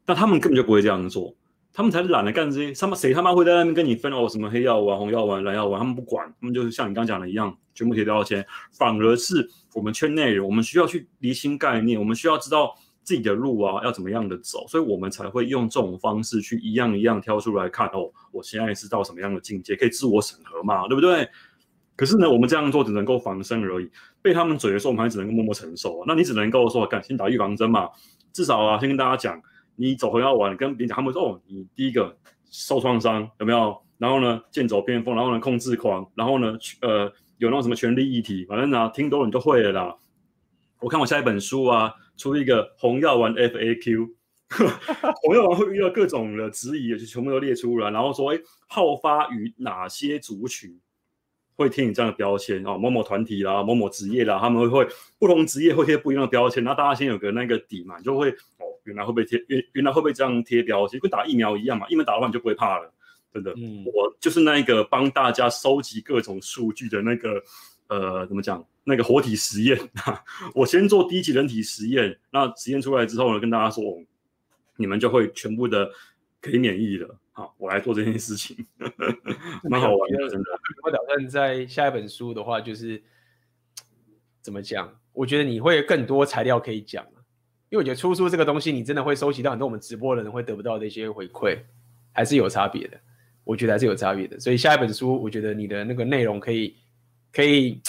[0.04, 1.34] 但他们根本就不会这样做，
[1.72, 2.72] 他们才懒得干这些。
[2.72, 4.28] 他妈谁他妈会在那边跟你分哦？
[4.28, 5.80] 什么黑药丸、红药丸、蓝药丸？
[5.80, 8.46] 他们不管，他们就是像你刚讲的一样，全部贴标签。
[8.70, 12.76] 反而是我们圈内人，我们需要去厘清概念，我们需要知道。
[13.08, 18.12] 自己的路啊，要怎么样的走，所以我们才会用这种方式去一样一样挑出来看哦。
[18.30, 21.26] 我现在是到什么样的境界，可以自我审核嘛，对不对？
[21.96, 23.90] 可是呢，我们这样做只能够防身而已。
[24.20, 26.04] 被他们嘴的时候，我们还只能够默默承受。
[26.06, 27.88] 那你只能够说，赶紧打预防针嘛。
[28.30, 29.40] 至少啊，先跟大家讲，
[29.76, 32.14] 你走红药丸，跟别人讲，他们说哦，你第一个
[32.50, 33.74] 受创伤有没有？
[33.96, 39.96] 然后呢，剑走偏锋，然后呢，控制狂，然后呢，呃，有那种什么权力议题，反正呢，听多了你就会了啦。
[40.80, 41.94] 我看我下一本书啊。
[42.18, 44.10] 出一个红药丸 FAQ，
[45.22, 50.78] 红药丸会遇到各种的质疑，就全部都列出来，然后说，哎，好发于哪些族群
[51.54, 52.76] 会贴你这样的标签啊？
[52.76, 54.88] 某某团体啦，某某职业啦，他们会会
[55.18, 62.92] 不同职业会贴不一样的标签，那大家先有个那个底嘛，就会哦，原来会被贴，原原来会被这样贴标签，跟打疫苗一样嘛，疫苗打的话你就不会怕了，
[63.32, 63.52] 真的。
[63.56, 67.40] 嗯，我就是那个帮大家收集各种数据的那个。
[67.88, 68.64] 呃，怎么讲？
[68.84, 69.78] 那个活体实验，
[70.54, 73.82] 我先做第一期人体实验，那实验出来之后呢，跟大家说，
[74.76, 75.90] 你们就会全部的
[76.40, 77.18] 可以免疫了。
[77.32, 78.66] 好，我来做这件事情，
[79.64, 80.50] 蛮好玩的，真的。
[80.82, 83.02] 我打算在下一本书的话，就是
[84.40, 84.98] 怎么讲？
[85.12, 87.04] 我觉得你会更多材料可以讲。
[87.70, 91.58] 因为我觉得出书这个东西，你真的会收集到很多我们直播的人会得不到的一些回馈，
[92.12, 92.98] 还是有差别的。
[93.44, 94.40] 我觉得还是有差别的。
[94.40, 96.74] 所以下一本书，我觉得你的那个内容可以，
[97.32, 97.80] 可以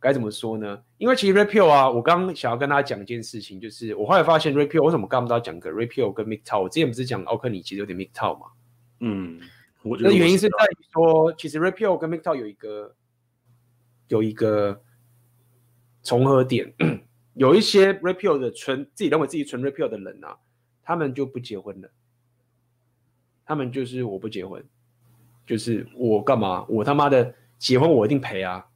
[0.00, 0.82] 该怎么说呢？
[0.98, 8.46] 因为其实 Repeal 啊，我刚刚想要跟大家讲一件事情，就是我后来发现 Repeal 为什么刚刚都要讲个 Repeal 跟 mctow，我之前不是讲奥克尼其实有点 mctow 嘛？
[9.00, 9.40] 嗯，
[10.00, 12.94] 那原因是在于说，其实 Repeal 跟 mctow 有一个
[14.08, 14.82] 有一个
[16.02, 16.74] 重合点。
[17.34, 20.36] 有一些 Repeal 的纯自己认为自己纯 Repeal 的人啊，
[20.82, 21.88] 他们就不结婚了。
[23.46, 24.64] 他们就是我不结婚，
[25.46, 26.66] 就是我干嘛？
[26.68, 28.66] 我他妈的结婚我一定赔啊！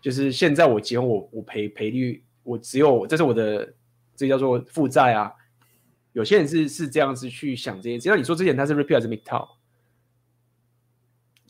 [0.00, 3.74] 就是现在我结婚我我赔赔率我只有这是我的
[4.14, 5.32] 这叫做负债啊。
[6.12, 9.48] 有些人是是这样子去想这些，只要你说之前他是 repeat 还是 MGTOW，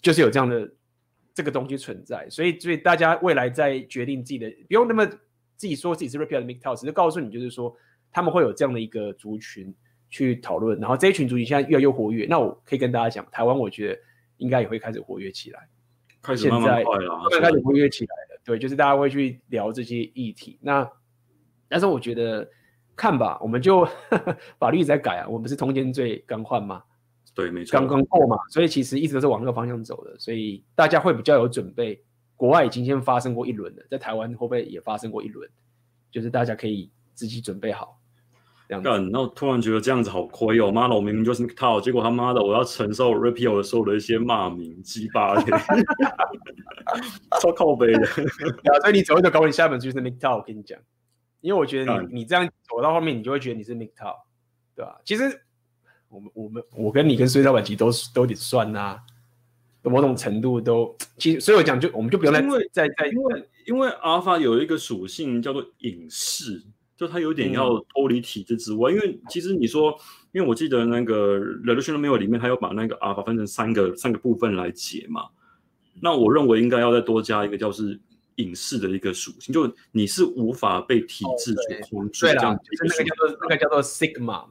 [0.00, 0.70] 就是有这样的
[1.32, 5.08] 这个东西存在，所以所以大家未来在决定自己的不用那么。
[5.56, 7.74] 自己说自己是 repeat 还是 MGTOW，只是告诉你，就是说
[8.12, 9.74] 他们会有这样的一个族群
[10.08, 12.26] 去讨论，然后这一群族群现在越来越活跃。
[12.30, 14.00] 那我可以跟大家讲，台湾我觉得
[14.36, 15.68] 应该也会开始活跃起来，
[16.22, 18.27] 开始慢慢快了，现在开始活跃起来了。
[18.48, 20.58] 对，就是大家会去聊这些议题。
[20.62, 20.90] 那
[21.68, 22.48] 但是我觉得
[22.96, 23.86] 看吧，我们就
[24.58, 26.82] 法律在改啊，我们是通奸罪刚换嘛？
[27.34, 32.02] 对，没错，刚刚过嘛，所以其实一直都是往那个方向走的，所以大家会比较有准备。
[32.36, 35.46] 国外已经先发生过一轮了，在台湾会不会也发生过一轮？
[36.10, 37.97] 就是大家可以自己准备好。
[38.68, 40.70] 这样子，然后突然觉得这样子好亏哦！
[40.70, 45.58] 妈的，我明明就是 MGTOW，结果他妈的我要承受 Repeal 的时候的一些骂名、鸡巴的，
[47.40, 48.04] 超靠北的。
[48.06, 48.22] 所
[48.90, 50.36] 以你走一走，搞你下一本就是 MGTOW。
[50.36, 50.78] 我跟你讲，
[51.40, 54.16] 因为我觉得你你这样走到后面，你就会觉得你是 MGTOW，
[54.76, 55.00] 对吧？
[55.04, 55.40] 其实
[56.08, 59.00] 我们我们我跟你跟孙老板其实都都得算呐、啊。
[59.84, 62.42] 某种程度都，其实所以我讲就我们就不用再
[62.72, 66.62] 再再，因为因为阿尔法有一个属性叫做隐士，
[66.98, 68.92] 就他有点要脱离体制之外。
[68.92, 69.96] 嗯、因为其实你说，
[70.32, 75.22] 因为我记得那个 Revolutionary Mail 里面，他有把那个阿尔法分成三个三个部分来解嘛。
[76.02, 77.98] 那我认为应该要再多加一个叫是
[78.34, 82.26] 隐士的一个属性，就你是无法被体制所控制。
[82.26, 84.50] 对啦，就是那个叫做那个叫做 Sigma 嘛。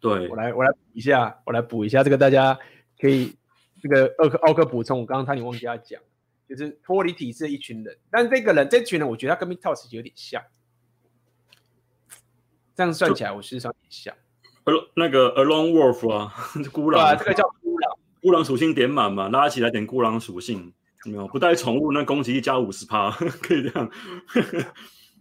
[0.00, 2.58] 对，我来我来补一下，我来补一下这个，大家
[2.98, 3.32] 可以。
[3.82, 6.00] 这个奥克奥克补充，我刚刚差点忘记要讲，
[6.48, 7.94] 就是脱离体制的一群人。
[8.10, 9.46] 但是这个人，这群人，我觉得他跟
[9.76, 10.42] 实有点像。
[12.74, 14.14] 这样算起来，我事实上有点像。
[14.64, 16.32] 呃，那个 A Lone Wolf 啊，
[16.72, 17.04] 孤狼。
[17.04, 17.90] 啊，这个叫孤狼。
[18.22, 20.72] 孤狼属性点满嘛，拉起来点孤狼属性，
[21.04, 21.28] 有没有？
[21.28, 23.10] 不带宠物，那攻击力加五十趴，
[23.42, 23.90] 可以这样。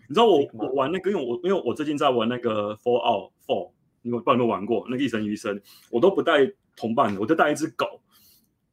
[0.07, 5.61] 你知道我我玩那个，因为我因为我最近在玩那个 Fallout Four，你有不知道有没有玩过那个异神余生？
[5.89, 8.01] 我都不带同伴，我就带一只狗。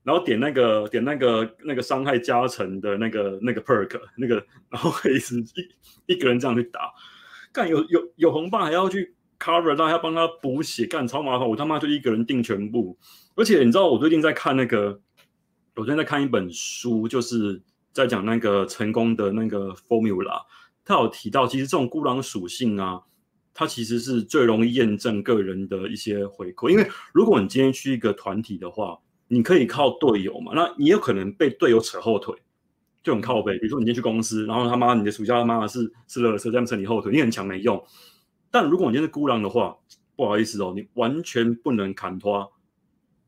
[0.03, 4.37] 然后点那个点那个那个伤害加成的那个那个 perk 那个，
[4.71, 6.91] 然后可以是一一个人这样去打，
[7.53, 11.49] 干有有有红棒还要去 cover，然后还要帮他补血，干超麻烦。
[11.49, 12.97] 我他妈就一个人定全部。
[13.35, 15.01] 而且你知道我最近在看那个，
[15.77, 17.61] 我最近在看一本书，就是
[17.93, 20.43] 在讲那个成功的那个 formula。
[20.85, 23.01] 他有提到，其实这种孤狼属性啊，
[23.55, 26.71] 它其实是最容易验证个人的一些回馈。
[26.71, 28.99] 因为如果你今天去一个团体的话，
[29.29, 30.53] 你可以靠队友嘛？
[30.55, 32.35] 那你有可能被队友扯后腿，
[33.03, 33.59] 就很靠背。
[33.59, 37.83] 比如说你今天去公司，然后他妈你的暑假他妈是是垃圾这样扯你后腿，你很强没用。
[38.51, 39.77] 但如果你今天是孤狼的话，
[40.17, 42.53] 不好意思哦，你完全不能砍拖，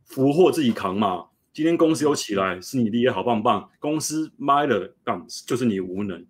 [0.04, 1.26] 福祸自己扛嘛。
[1.52, 6.26] 今天公司有起来，是你的业好棒棒；公司卖了，干就是你无能。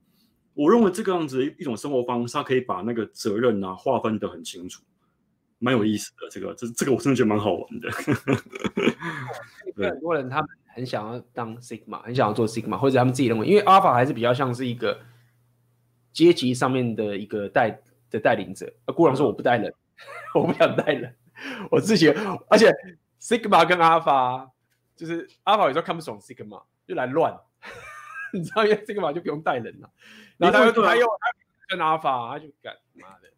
[0.55, 4.82] 我认为这个样子的一种生活方式，它可以把那个责任啊划分得很清楚。
[5.59, 7.88] 蛮有意思的，这个这这个我真的觉得蛮好玩的。
[9.76, 15.00] 对， 很多人他们很想要当 Sigma，很想要做 Sigma，或者他们自己认为，因为 Alpha 还是比较像是一个
[16.12, 18.72] 阶级上面的一个带的带领者。
[18.86, 19.72] 啊，固然说我不带人，
[20.34, 21.14] 我不想带人，
[21.70, 22.08] 我自己。
[22.48, 22.72] 而且
[23.20, 24.48] Sigma 跟 Alpha
[24.96, 27.38] 就是 Alpha 有时候看不爽 Sigma，就来乱，
[28.32, 29.90] 你知道，因为 Sigma 就不用带人了，
[30.38, 31.06] 然后他又他又
[31.68, 33.28] 跟 Alpha，他就干妈的。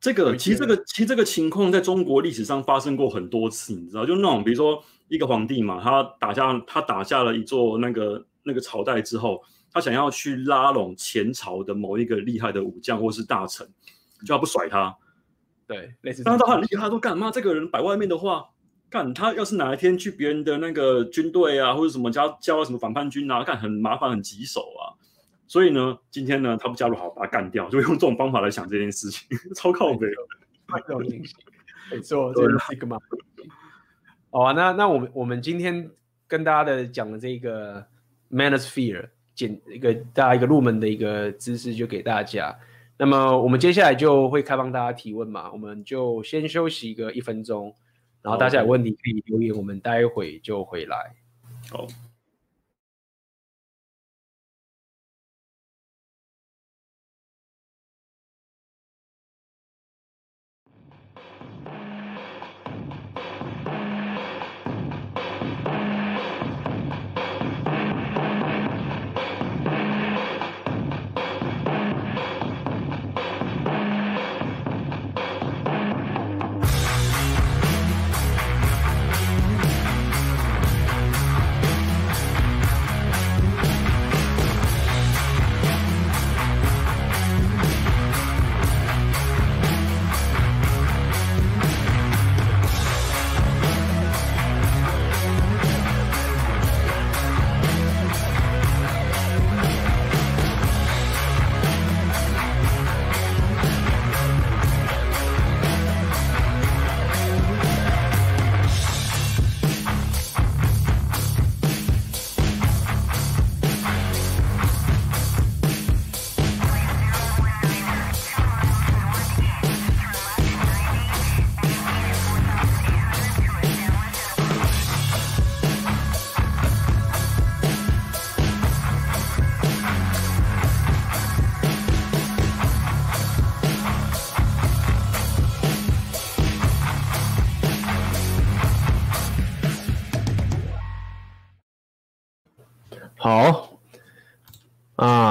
[0.00, 9.42] 这个其实这个其实这个情况在中国历史上发生过很多次，你知道，就那种比如说一个皇帝嘛，他打下他打下了一座那个那个朝代之后，
[9.72, 13.66] 他想要去拉拢前朝的某一个厉害的武将或是大臣，
[14.26, 14.96] 就他不甩他，
[15.66, 16.22] 对，类似。
[16.22, 17.30] 当他很厉害，他说干嘛？
[17.30, 18.50] 这个人摆外面的话，
[18.90, 24.96] 干他要是哪一天去别人的那个军队啊，或者什么加加了什么反叛军啊，干很麻烦很棘手啊。
[25.46, 30.06] 所以呢，今天呢，他不加入，好把他干掉，就用这种方法来想这件事情， 超靠北。
[30.66, 30.98] 没错，
[31.90, 32.98] 没错， 这是 Sigma。
[34.30, 35.90] 好啊，那那我们我们今天
[36.26, 37.84] 跟大家的讲的这个
[38.30, 42.54] Manosphere，简一个大家一个入门的一个知识，就给大家。
[42.98, 47.74] 那么我们接下来就会开放大家提问嘛，我们就先休息一个一分钟，
[48.22, 51.14] 然后大家有问题可以留言，我们待会就回来。
[51.70, 51.78] 好。
[51.78, 51.86] 好，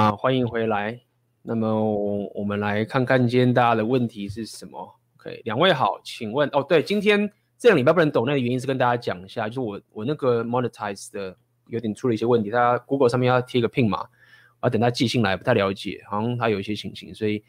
[0.08, 0.98] 啊，欢迎回来。
[1.42, 11.36] 那么我我们来看看今天大家的问题是什么？OK，两位好，请问哦，对，今天这两礼拜不能抖内的原因是跟大家讲一下，就是我我那个 monetize 的
[11.66, 14.06] 有点出了一些问题，他 Google 上面要贴个 pin 码，
[14.62, 17.44] 要，等他寄信来不太了解，好像他有一些情形，所以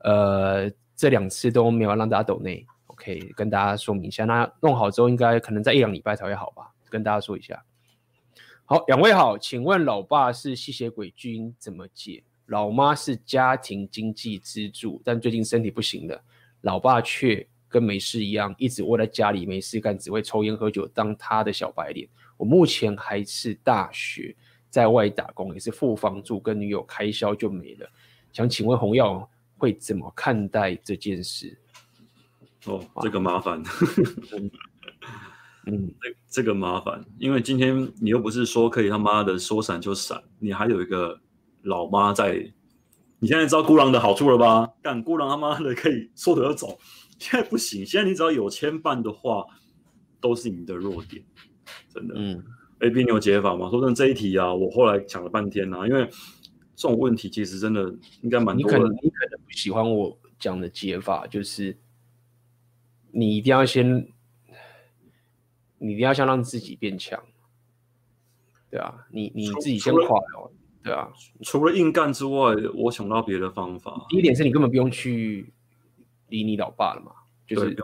[0.00, 4.26] 呃这两次都没有让大家抖内，OK，跟大家说明一下。
[4.26, 6.70] 那弄好之后，应该可能在一两礼拜才会好吧？
[6.90, 7.64] 跟大家说一下。
[8.64, 12.22] 好，两位好，请问老爸是吸血鬼君怎么解？
[12.46, 16.22] 老妈是家庭经济支柱，但最近身体不行了，
[16.62, 22.08] 老爸却跟没事一样，一直窝在家里没事干，只会抽烟喝酒，当他的小白脸。
[22.36, 24.34] 我目前还是大学
[24.68, 27.88] 在外打工，也是付房租跟女友开销就没了。
[28.32, 31.58] 想请问红耀会怎么看待这件事？
[32.66, 33.62] 哦，这个麻烦。
[35.66, 41.20] 嗯，这这个麻烦，因为今天你又不是说可以他妈的说闪就闪，你还有一个
[41.62, 42.52] 老妈在。
[43.20, 44.68] 你现在知道孤狼的好处了吧？
[44.82, 46.76] 干孤狼他妈的可以说走就走，
[47.20, 47.86] 现在不行。
[47.86, 49.46] 现在你只要有牵绊的话，
[50.20, 51.22] 都是你的弱点，
[51.94, 52.14] 真的。
[52.18, 52.42] 嗯
[52.80, 53.70] ，AB 你有解法吗？
[53.70, 56.04] 说真的，这一题啊，我后来想了半天啊，因为
[56.74, 58.76] 这种问题其实真的应该蛮多的。
[58.76, 61.78] 你可能你可能不喜欢我讲的解法，就是
[63.12, 64.08] 你一定要先。
[65.84, 67.20] 你一定要先让自己变强，
[68.70, 70.52] 对啊，你你自己先垮掉，
[70.84, 71.12] 对啊。
[71.42, 74.06] 除了硬干之外，我想到别的方法。
[74.08, 75.52] 第一点是你根本不用去
[76.28, 77.10] 理你老爸了嘛，
[77.48, 77.76] 就是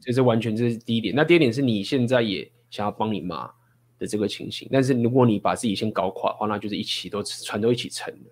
[0.00, 1.14] 就是完全这是第一点。
[1.14, 3.48] 那第二点是你现在也想要帮你妈
[4.00, 8.30] 的这个情形，但是如果你把自己先搞垮的话，那就是一起都船都一起沉的。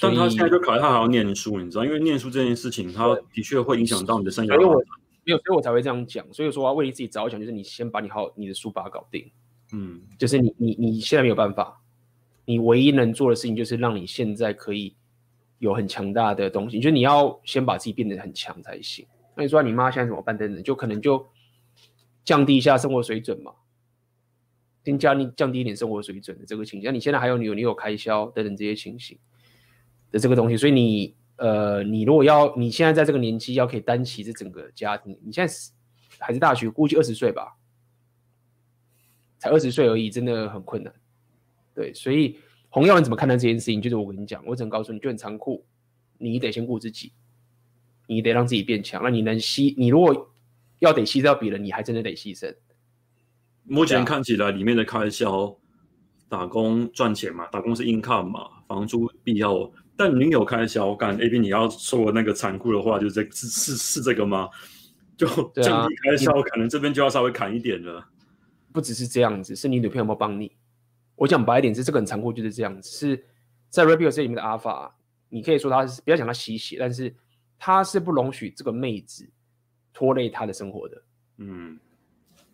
[0.00, 4.56] 但他现在就考虑他还要念书，你知道，因为念书这件事情，他的确会影响到你的生涯。
[5.26, 6.26] 没有，所以我才会这样讲。
[6.32, 9.30] 所以说，为你自己着想，就是你先把你好你的书把它搞定。
[9.72, 11.80] 嗯，就是你你你现在没有办法，
[12.44, 14.94] 你唯一能做的事情就是让你现在可以
[15.58, 19.06] 有很强大的东西，就是你要先把自己变得很强才行。
[19.34, 20.36] 那你说你妈现在怎么办？
[20.36, 21.26] 等等，就可能就
[22.24, 23.52] 降低一下生活水准嘛，
[24.84, 26.86] 先降低降低一点生活水准的这个情形。
[26.86, 29.18] 那你现在还有你有，你有开销等等这些情形
[30.12, 31.14] 的这个东西，所以你。
[31.36, 35.72] 呃，你如果要你现在在这个年纪要可以担起这整个家庭，你现在是
[36.18, 37.56] 还是大学，估计二十岁吧，
[39.38, 40.94] 才二十岁而已，真的很困难。
[41.74, 43.82] 对，所以洪耀文怎么看待这件事情？
[43.82, 45.66] 就是我跟你讲，我只能告诉你，就很残酷，
[46.18, 47.12] 你得先顾自己，
[48.06, 49.02] 你得让自己变强。
[49.02, 50.32] 那你能牺，你如果
[50.78, 52.54] 要得牺牲掉别人，你还真的得牺牲。
[53.64, 55.56] 目前看起来里面的开销，
[56.28, 59.68] 打工赚钱嘛，打工是 income 嘛，房租必要。
[59.96, 64.48] 但女友开销，干 A B，你要说我那个残酷的话，就是这是是是这个吗？
[65.16, 65.26] 就
[65.62, 68.04] 降低开销，啊、可能这边就要稍微砍一点了。
[68.72, 70.56] 不只是这样子，是你女朋友有没有帮你？
[71.14, 72.90] 我讲白一点，是这个很残酷，就是这样子。
[72.90, 73.24] 是
[73.68, 74.90] 在 Rapio 这里面的 Alpha，
[75.28, 77.14] 你可以说他是不要讲他吸血，但是
[77.56, 79.30] 他是不容许这个妹子
[79.92, 81.00] 拖累他的生活的。
[81.36, 81.78] 嗯，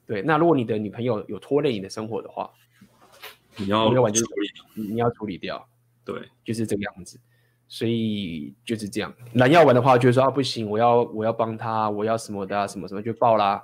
[0.05, 0.20] 对。
[0.20, 2.51] 那如果你的女朋友有拖累你的生活的话，
[3.57, 5.66] 你要你要完全处理，你要处理掉。
[6.05, 7.18] 对，就是这个样子。
[7.73, 9.14] 所以就是这样。
[9.35, 13.62] 蓝药丸的话，就是说啊，不行，我要我要帮他，我要什么的啊，什么什么就爆啦，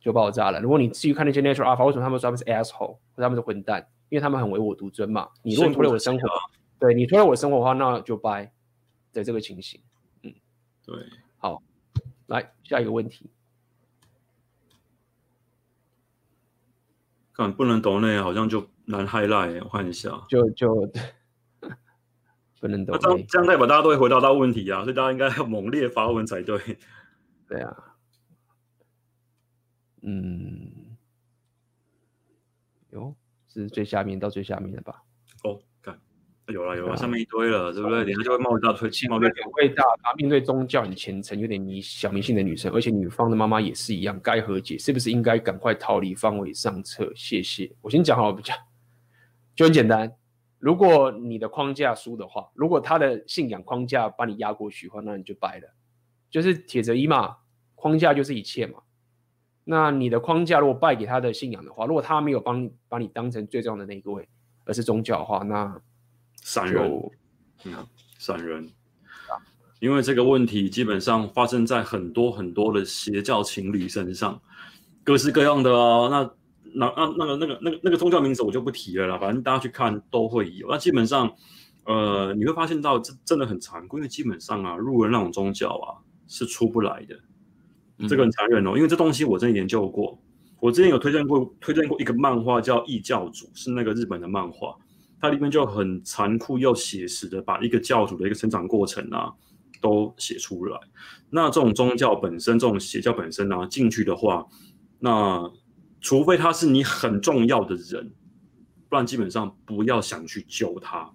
[0.00, 0.60] 就爆炸了。
[0.60, 3.88] 如果你至于看那些 Natural Alpha，为什么他们说他们是 asshole，他们是混蛋？
[4.08, 5.28] 因为他们很唯我独尊嘛。
[5.42, 6.28] 你如果拖累我的生活，
[6.80, 8.52] 对你拖累我的生活的话，那就掰
[9.12, 9.80] 的这个情形。
[10.24, 10.34] 嗯，
[10.84, 10.96] 对，
[11.38, 11.62] 好，
[12.26, 13.30] 来下一个问题。
[17.32, 19.62] 看不能抖内，好像就难 highlight。
[19.62, 20.90] 我看一下，就就
[22.66, 22.98] 不能抖内。
[23.00, 26.58] 这样这样代表大家都会回答到问题啊，所以大家应该要猛烈发问才对。
[27.48, 27.76] 对啊，
[30.02, 30.96] 嗯，
[32.90, 33.14] 有，
[33.46, 35.02] 是最下面到最下面的吧？
[35.44, 35.60] 哦。
[35.80, 35.96] 看
[36.48, 38.04] 有了有了，上面一堆了，对不对？
[38.04, 39.30] 等下就会冒一大堆气，冒一堆。
[39.54, 47.12] 伟大，他面对宗教很虔诚，有点迷小迷信的女生，而且女方的妈妈也是一样，该和解，是不是应该赶快逃离方位上策？
[47.16, 47.72] 谢谢。
[47.80, 48.56] 我先讲好了，不讲，
[49.54, 50.12] 就很简单。
[50.66, 55.68] 如果你的框架输的话，如果他的信仰框架把你压过去的话，那你就败了。
[56.28, 57.36] 就是铁则一嘛，
[57.76, 58.80] 框架就是一切嘛。
[59.62, 64.28] 那你的框架如果败给他的信仰的话，如果他没有帮你把你当成最重要的那一个位，
[64.64, 65.80] 而是宗教的话，那。
[66.42, 67.10] 散人，
[67.64, 67.86] 嗯，
[68.18, 68.68] 散人，
[69.78, 74.42] 因为这个问题基本上发生在很多很多的邪教情侣身上，
[75.04, 76.08] 各式各样的啊。
[76.08, 76.34] 那
[76.78, 80.68] 那那那个那个那个那个宗教名字我就不提了啦，反正大家去看都会有。
[80.68, 81.34] 那基本上，
[81.84, 88.76] 呃，你会发现到这真的很残酷，因为基本上啊，入了那种宗教啊是出不来的，这个很残忍哦。
[88.76, 90.20] 因为这东西我真的研究过，
[90.60, 94.76] 我之前有推荐过推荐过一个漫画叫《异教主》，是那个日本的漫画。
[95.18, 99.32] 它里面就很残酷又写实的把一个教主的一个成长过程啊
[99.80, 100.78] 都写出来。
[101.30, 104.44] 那这种宗教本身，这种邪教本身啊进去的话，
[104.98, 105.50] 那
[106.00, 108.12] 除非他是你很重要的人，
[108.88, 111.10] 不然基本上不要想去救他。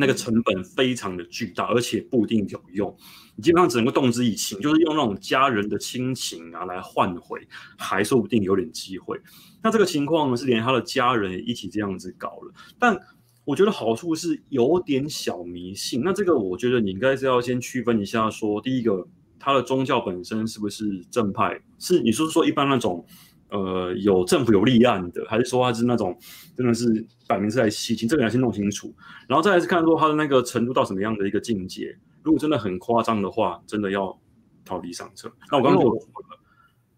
[0.00, 2.96] 那个成本非常的巨大，而且不一定有用。
[3.34, 7.40] 你基本上只能够动之以情，就是用那种家人的亲情啊来换回，
[7.76, 9.20] 还说不定有点机会。
[9.60, 12.54] 那这个情况呢，是连他的家人一起这样子搞了。
[12.78, 12.96] 但
[13.44, 16.00] 我觉得好处是有点小迷信。
[16.04, 19.04] 那这个我觉得你应该是要先区分一下说，说第一个，
[19.40, 21.60] 他的宗教本身是不是正派？
[21.80, 23.04] 是你说说一般那种。
[23.50, 26.16] 呃，有政府有立案的，还是说他是那种
[26.56, 28.08] 真的是摆明是在吸金？
[28.08, 28.94] 这个要先弄清楚，
[29.26, 31.98] 然后再来是看说他的那个程度到什么样的一个境界。
[32.22, 34.18] 如果真的很夸张的话，真的要
[34.64, 35.32] 逃离上车。
[35.50, 36.38] 那我刚刚就说了，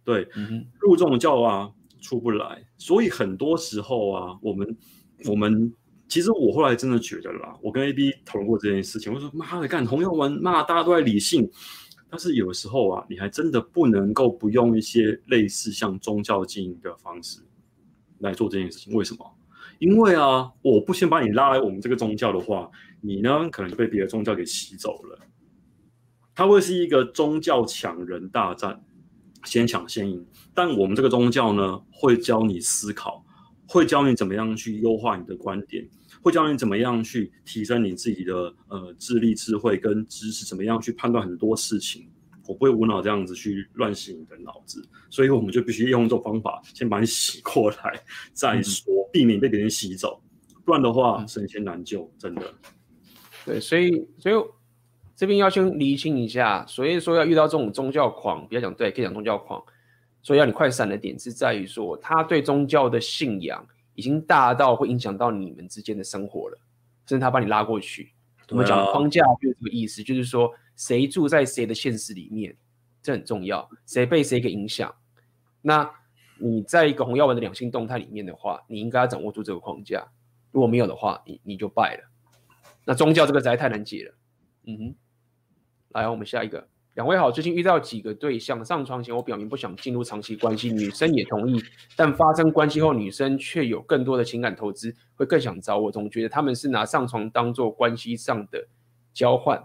[0.05, 0.29] 对，
[0.81, 1.71] 入这种教啊
[2.01, 4.77] 出不来，所以很多时候啊，我们
[5.27, 5.73] 我们
[6.09, 11.49] 其实我后来真的觉得啦，我跟 AB 讨论过这件事情，我说妈的，干红药丸，妈大家都在理性。
[12.11, 17.41] 但是有时候啊，你还真的不能够不用一些类似像宗教经营的方式
[18.19, 18.93] 来做这件事情。
[18.95, 19.25] 为什么？
[19.79, 25.19] 因为啊，我不先把你拉来我们这个宗教的话，你呢可能就被别的宗教给吸走了。
[26.35, 28.83] 它会是一个宗教抢人大战，
[29.45, 30.27] 先抢先赢。
[30.53, 33.25] 但我们这个宗教呢，会教你思考，
[33.67, 35.89] 会教你怎么样去优化你的观点。
[36.23, 42.09] 会教你怎么样去提升你自己的呃智力、智慧跟知识，怎么样去判断很多事情。
[42.47, 48.03] 我不会无脑这样子去乱洗你的脑子，所以我们就必须用这种方法先把你洗过来
[48.33, 50.21] 再说，避免被别人洗走。
[50.65, 52.43] 不然的话，神仙难救，真的。
[53.47, 54.35] 对，所以所以
[55.15, 59.63] 这边要先厘清一下，所以说要遇到这种宗教狂，不要讲对，可以讲宗教狂。
[60.21, 63.65] 所以要你快闪的点是在于说，他对宗教的信仰。
[64.01, 66.59] 已经大到会影响到你们之间的生活了，
[67.05, 68.15] 甚至他把你拉过去。
[68.49, 72.57] 我们讲框架就是这个意思，就是说谁住在谁的现实里面，
[73.03, 73.69] 这很重要。
[73.85, 74.95] 谁被谁给影响？
[75.61, 75.89] 那
[76.39, 80.11] 你在一个红药丸的两性动态里面的话，你应该要掌握住这个框架。
[80.51, 82.11] 如果没有的话，你你就败了。
[82.87, 84.15] 那宗教这个实在太难解了。
[84.65, 84.95] 嗯哼，
[85.91, 86.67] 来，我们下一个。
[86.95, 91.63] 两位好，最近遇到几个对象，上床前我表明不想进入长期关系，女生也同意，
[91.95, 95.93] 但发生关系后，女生却有更多的情感投资，会更想找我。
[95.93, 98.67] 总觉得他们是拿上床当做关系上的
[99.13, 99.63] 交换。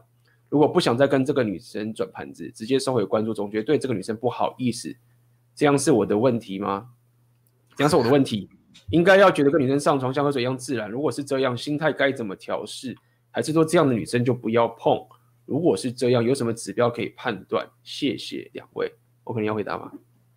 [0.49, 4.95] 如果不想再跟这个女生转盘子，直接收回关注，总觉得对这个女生不好意思。
[5.55, 6.89] 这样是我的问题吗？
[7.75, 8.47] 这样是我的问题，
[8.91, 10.89] 应该要觉得跟女生上床像喝水一样自然。
[10.89, 12.95] 如果是这样，心态该怎么调试？
[13.31, 14.95] 还是说这样的女生就不要碰？
[15.45, 17.67] 如果是这样，有什么指标可以判断？
[17.83, 18.91] 谢谢两位，
[19.23, 19.91] 我可能要回答吗？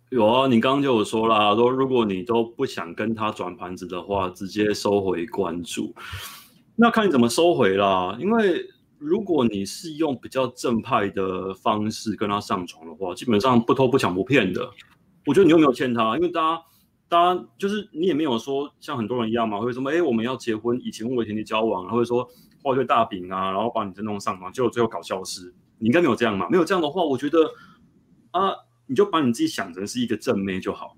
[0.09, 5.93] 有啊，你刚刚就有说了，说如果你都不想跟他转盘子的话，直接收回关注。
[6.75, 8.17] 那看你怎么收回啦。
[8.19, 8.65] 因为
[8.97, 14.67] 如果你是用比较正派的方式跟他上床的话，基本上不偷不抢不骗的。
[15.25, 16.61] 我觉得你又没有欠他，因为大家
[17.07, 22.27] 大家就是你也没有说像很多人一样嘛，会说什么哎，我们要结婚，以结婚为前提交往，然后会说
[22.61, 25.53] 画一堆大饼啊，然后把你真弄上床，结果最后搞消失。
[25.77, 26.47] 你应该没有这样嘛？
[26.49, 27.39] 没有这样的话，我觉得
[28.31, 28.53] 啊，
[28.87, 30.97] 你就把你自己想成是一个正妹就好。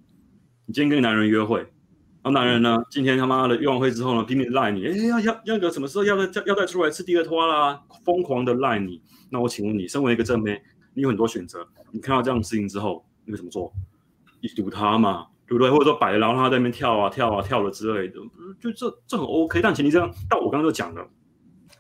[0.66, 9.02] 你今天跟男人约会，然后男人呢，今天他妈的约完会之后呢，拼命赖你，哎，要要要个什么时候要再要再出来吃第二拖啦，疯狂的赖你。
[9.30, 10.62] 那我请问你，身为一个正妹，
[10.94, 13.72] 你有很多选择，你看到这样的事情之后，你会怎么做？
[14.42, 15.70] 你堵他嘛，对不对？
[15.70, 18.20] 或者说摆，然后他在那边跳啊跳啊跳的之类的，
[18.60, 19.62] 就这这很 OK。
[19.62, 21.08] 但前提这样，但我刚刚就讲了，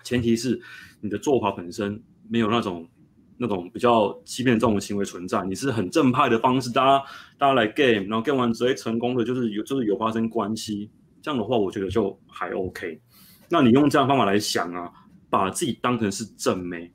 [0.03, 0.61] 前提是
[1.01, 2.01] 你的做法本身。
[2.29, 2.87] 没有那种
[3.35, 7.03] 那种比较欺骗这种行为存在，你是很正派的方式，大家
[7.37, 10.89] 大家来 game，然后 game 完直接成功的，就是有就是有发生关系，
[11.21, 13.01] 这样的话我觉得就还 OK。
[13.49, 14.89] 那你用这样方法来想啊，
[15.29, 16.89] 把自己当成是正妹，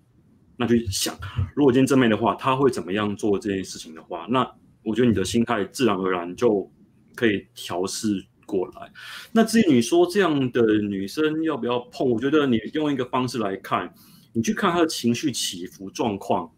[0.56, 1.14] 那就想，
[1.54, 4.50] 如果今天正妹的话，她会怎么样做这件事情的话，那
[4.82, 6.66] 我觉得你的心态自然而然就
[7.14, 8.90] 可以调试过来。
[9.32, 13.92] 那至于你说这样的女生要不要碰，我觉得你用一个方式来看。
[14.32, 16.50] 你去看她的情绪起伏状况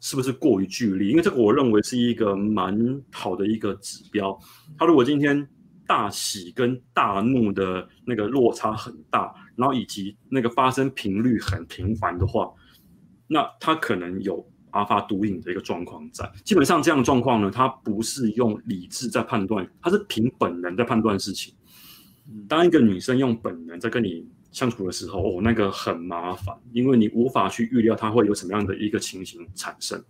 [0.00, 1.10] 是不是过于剧烈？
[1.10, 4.38] 因为这个我认为是一个蛮好的一个指标。
[4.78, 5.46] 他如果今天
[5.86, 12.50] 大喜跟大怒的那个落差很大，然后以及那个发生频率很频繁的话，
[13.26, 14.42] 那他可能有
[14.72, 16.30] 阿法毒瘾的一个状况在。
[16.44, 21.54] 基本上这样的状况呢，他不是用理智在判断，他是凭本能在判断事情。
[22.48, 30.02] 当一个女生用本能在跟你相处的时候，哦，那个很麻烦，因为你无法去预料她会有什么样的一个情形产生，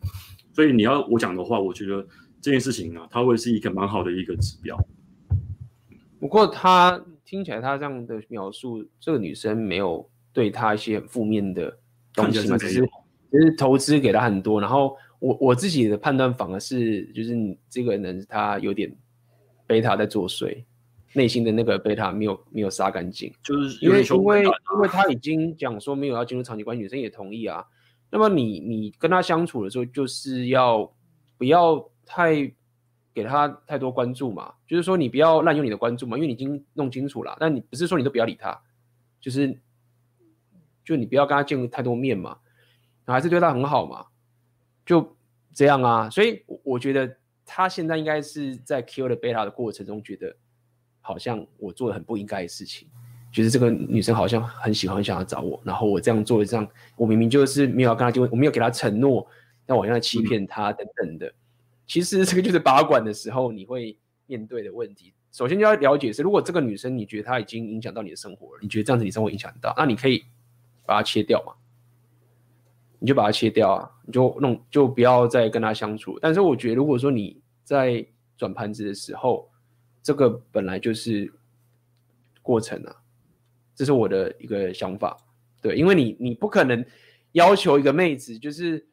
[0.52, 2.06] 所以你要我讲的话，我觉得
[2.40, 4.76] 这件事情啊，它会是一个蛮好的一个指标。
[6.20, 11.78] 不过他听起来，他这样的描述，这个女生没有对他一些很负面的
[12.14, 12.88] 东西嘛，只是
[13.32, 18.94] 只是投资给他很多，然后我我自己的判断反而是，就是你这个人他有点
[19.66, 20.62] 贝塔在作祟。
[21.14, 27.62] 内心的那个贝塔没有没有杀干净，就是因为因为因为他已经讲说没有要进入长期关系，女生也同意啊。
[28.08, 30.90] 那么你你跟他相处的时候，就是要
[31.36, 32.50] 不要太
[33.12, 34.54] 给他太多关注嘛？
[34.66, 37.36] 就是说你不要滥用你的关注嘛，因为你已经弄清楚了。
[37.38, 38.58] 但你不是说你都不要理他，
[39.20, 39.54] 就是
[40.82, 42.38] 就你不要跟他见太多面嘛，
[43.06, 44.06] 还是对他很好嘛，
[44.84, 45.16] 就
[45.52, 46.10] 这样啊。
[46.10, 50.36] 所以我觉得他现在应该是在 kill the beta 的过程中觉得。
[51.04, 52.86] 好像我做了很不应该的事情，
[53.32, 56.64] 觉得这个女生好像很喜欢，很想要找我，然后我这样做了，这样
[56.94, 59.26] 我明明就是没有要跟她结婚，我没有给她承诺，
[59.66, 61.34] 但我好像在欺骗她等等的。
[61.88, 65.12] 其实这个就是拔管的时候你会面对的问题。
[65.32, 70.24] 首先就要了解是，如果这个女生你觉得她已经影响到你的生活了，你觉得这样子你生活影响很大，那你可以
[70.86, 71.52] 把它切掉嘛，
[73.02, 76.16] 你就把它切掉啊，你就弄就不要再跟他相处。
[76.22, 78.06] 但是我觉得如果说你在
[78.36, 79.50] 转盘子的时候，
[80.04, 81.32] 这个本来就是
[82.42, 82.94] 过程啊，
[83.74, 85.16] 这是我的一个想法，
[85.60, 86.84] 对，因为你你不可能
[87.32, 88.86] 要求一个妹子，就是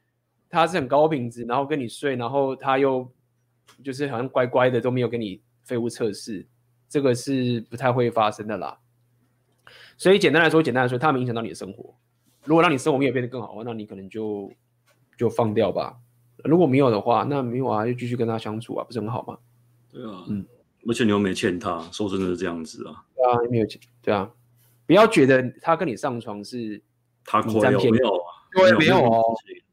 [0.49, 3.07] 她是很高品质，然后跟你睡，然后她又
[3.83, 6.47] 就是好像乖乖的都没有跟你废物测试，
[6.87, 8.79] 这个是不太会发生的啦。
[9.97, 11.95] 所以简单来说，简单来说，它没影响到你的生活，
[12.49, 14.51] 如果让你生活没有变得更好，那你可能就
[15.15, 15.95] 就放掉吧。
[16.43, 19.37] 如果没有的话，那没有啊，就继续跟他相处啊，不是很好吗？
[19.93, 20.43] 对啊，嗯。
[20.87, 23.05] 而且你又没欠他，说真的是这样子啊。
[23.15, 24.27] 对啊，没有欠，对啊，
[24.87, 26.81] 不要觉得他跟你上床是
[27.23, 28.23] 他亏了，没有啊，
[28.55, 29.21] 对，没有哦，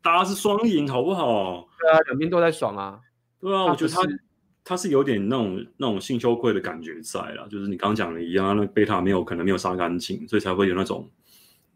[0.02, 1.66] 大家是双赢，好不好？
[1.80, 3.00] 对啊，两边都在爽啊。
[3.40, 4.02] 对啊，我觉得他
[4.64, 11.08] 他是有点那种那种性羞愧的感觉在啦，就是你刚刚讲的一样，那贝塔没有可能没有杀干净，所以才会有那种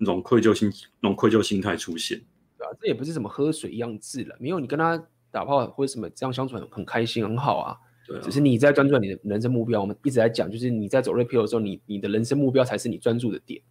[0.00, 2.18] 那种愧疚心那种愧疚心态出现。
[2.56, 5.00] 对啊，这也不是什么喝水一样治了，没有你跟他
[5.30, 7.76] 打炮或者什么这样相处很很开心很好啊。
[8.08, 13.62] 啊、只是你在专注你的人生目标，我们一直在讲，就是你在走 Red Pill 的时候，你你的人生目标才是你专注的点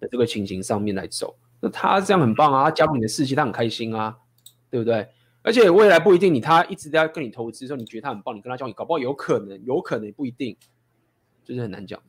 [0.00, 1.36] 的这个情形上面来走。
[1.60, 4.16] 那他这样很棒啊，他加入你的世界，他很开心啊，
[4.70, 5.06] 对不对？
[5.42, 10.56] 而且未来不一定你他一直在跟你投资的时候，你觉得他很棒，你跟他交往，搞不好有可能，有可能不一定，
[11.44, 12.02] 就是很难讲。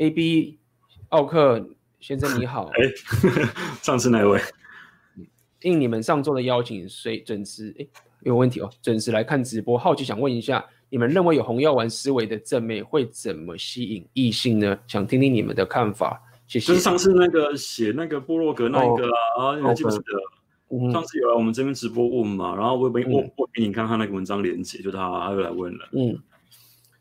[0.00, 0.58] A B
[1.10, 1.68] 奥克
[2.00, 2.80] 先生你好，哎，
[3.82, 4.40] 上次那位。
[5.60, 7.86] 应你们上周的邀请，所以准时哎，
[8.22, 9.76] 有问题哦，准时来看直播。
[9.76, 14.78] 好奇想问一下，你们认为有红药丸思维的正妹会怎么吸引异性呢？
[14.86, 16.18] 想听听你们的看法。
[16.46, 16.68] 谢谢。
[16.68, 19.06] 就是上次那个写那个部落格那一个
[19.38, 20.04] 啊，你还记不记得？
[20.72, 25.88] 嗯、上次有来我们这边直播问嘛，然后我给我我给你看看那个文章连接，就他他又来问了。
[25.92, 26.18] 嗯，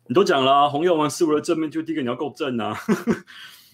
[0.09, 2.75] 你都讲了、啊，红药丸思维的正面就第一个你要够正啊。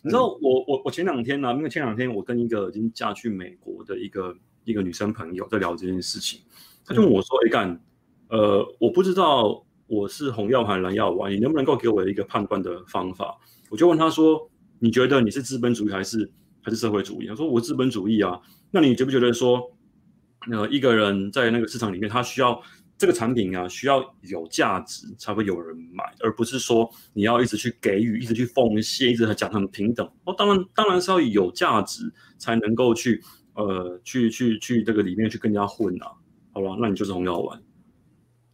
[0.03, 4.36] 你知道我我我前两天呢、啊，因为前两天我跟一个已经嫁去美国的一个。
[4.66, 6.41] 一个女生朋友在聊这件事情，
[6.84, 7.84] 她就问我说：“哎、嗯，干，
[8.30, 13.38] 呃，我不知道我是红药丸还是蓝药丸，你能不能够给我一个判断的方法？
[13.70, 14.49] 我就问她说，
[14.80, 16.28] 你觉得你是资本主义还是
[16.64, 17.28] 还是社会主义？
[17.28, 18.41] 她说我资本主义啊。
[18.72, 19.72] 那你觉不觉得说，
[20.52, 22.60] 呃，一个人在那个市场里面，他需要
[22.97, 30.09] 这个产品啊，需要有价值才会有人买，而不是说你要一直去给予，一直去奉献，一直讲很平等。
[30.23, 33.22] 哦，当然，当然是要有价值才能够去，
[33.53, 36.07] 呃，去去去这个里面去跟人家混啊。
[36.53, 37.61] 好了，那你就是红药丸，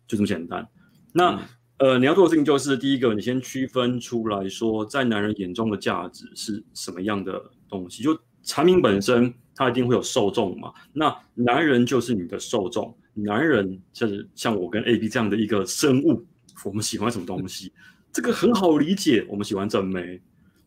[0.07, 0.67] 就这么简单。
[1.13, 1.39] 那、
[1.77, 7.39] 嗯、呃，你要做的事情就是，第一个，你先区分出来说，在男人眼中的价值是什么样的
[7.69, 8.01] 东西。
[8.01, 10.73] 就产品本身，它一定会有受众嘛。
[10.93, 12.95] 那男人就是你的受众。
[13.13, 16.25] 男人就是像我跟 AB 这样的一个生物，
[16.63, 17.73] 我们喜欢什么东西？
[18.13, 20.21] 这个很好理解，我们喜欢正妹。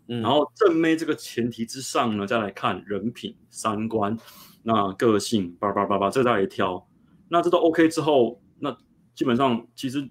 [0.09, 4.15] 嗯，然后正妹这个前提之上呢，再来看人品、三观、
[4.63, 6.87] 那个性，叭叭叭叭，这再来挑。
[7.29, 8.77] 那这都 OK 之后，那
[9.15, 10.07] 基本上其实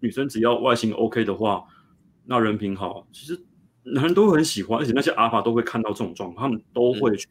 [0.00, 1.64] 女生只要外形 OK 的话，
[2.24, 3.40] 那人品好，其实
[3.94, 7.28] 男人都会很喜欢，而且那些阿法都会看到这种状况，他们都会去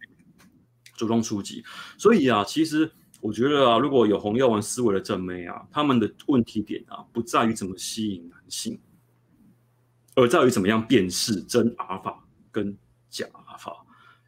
[0.95, 1.63] 主动出击。
[1.97, 2.91] 所以啊，其实。
[3.21, 8.79] 我觉得啊，如果有红药丸思维的正妹啊，他们的问题点啊，不在于怎么吸引男性，
[10.13, 12.77] 而在于怎么样辨识真阿法跟
[13.09, 13.83] 假阿法。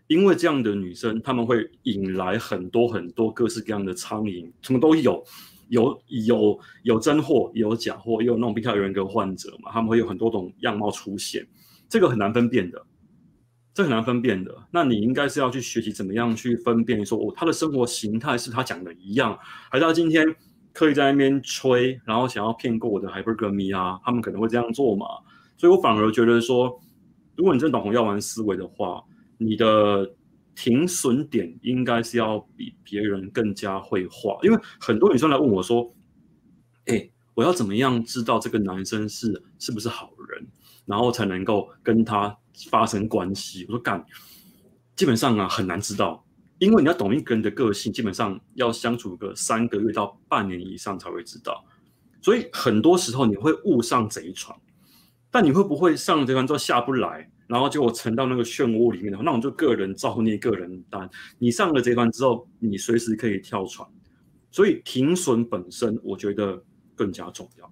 [0.08, 5.24] 因为这样的女生，他们会引来很多很多各式各样的苍蝇，什么都有，
[5.68, 11.48] 有有有真货，有假货，也有那种比较人格患者嘛，他们会有很多种样貌出现，
[11.90, 12.86] 这个很难分辨的。
[13.74, 19.38] 这很难分辨的，那你应该是要去学习怎么样去分辨说，哦，他的生活形态是他讲的一样，
[19.70, 20.26] 还是他今天
[20.74, 24.00] 刻意在那边吹，然后想要骗过我的 hypergamy 啊？
[24.04, 25.06] 他们可能会这样做嘛？
[25.58, 26.82] 所以我反而觉得说，
[27.36, 29.04] 如果你真的懂红药丸思维的话，
[29.38, 30.12] 你的
[30.56, 35.94] 停损点应该是要比别人更加会画，因为很多女生来问我说，
[36.86, 40.48] 哎，我要怎么样知道这个男生是是不是好人，
[40.88, 42.36] 然后才能够跟他。
[42.72, 44.04] 发生关系，我说干，
[44.96, 46.26] 基本上啊很难知道，
[46.58, 51.64] 因为你要懂一个人的个性，基本上要相处个三个月到半年以上才会知道。
[52.20, 54.58] 所以很多时候你会误上贼船，
[55.30, 61.08] 但你会不会上贼船之后下不来，然后结果沉到那个漩涡里面的话，那我就个人造孽个人担。
[61.38, 63.88] 你上了贼船之后，你随时可以跳船，
[64.50, 66.60] 所以停损本身我觉得
[66.96, 67.72] 更加重要。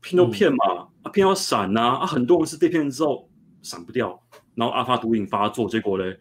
[0.00, 3.28] 骗都骗嘛，啊骗要闪呐，啊很多人是被骗之后。
[3.62, 4.18] 闪不掉，
[4.54, 6.18] 然后阿发毒瘾发作，结果嘞，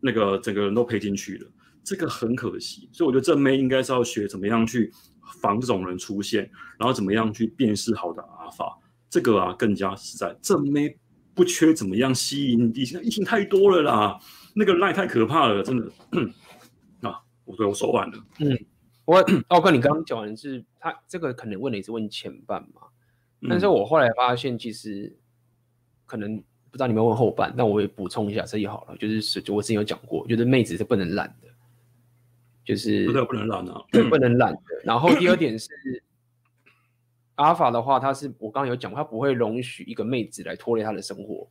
[0.00, 1.46] 那个整个人都赔进去了，
[1.84, 2.88] 这个很可惜。
[2.94, 4.90] 所以我觉得正妹应该是要学怎么样去
[5.42, 8.74] 防这种人出现，然后怎么样去辨识好的阿法，
[9.10, 10.34] 这个啊更加实在。
[10.40, 10.96] 正妹
[11.34, 14.18] 不缺怎么样吸引异性，异性太多了啦，
[14.54, 15.92] 那个赖太可怕了，真的。
[17.06, 18.16] 啊，我对我说完了。
[18.38, 18.58] 嗯，
[19.04, 22.80] 我奥克，你刚刚讲完是他这个可能问的是问前半嘛，
[23.48, 25.14] 但是我后来发现其实
[26.06, 26.42] 可能。
[26.70, 28.96] 不知道你们问后半，但我也补充一下，这也好了。
[28.98, 31.48] 就是我之前有讲过，觉得妹子是不能懒的，
[32.62, 34.60] 就是不能懒啊， 对，不能懒的。
[34.84, 35.70] 然后第二点是，
[37.36, 41.48] 阿法的话，他是我刚刚有讲，他不会容许一个妹子来拖累他的生活。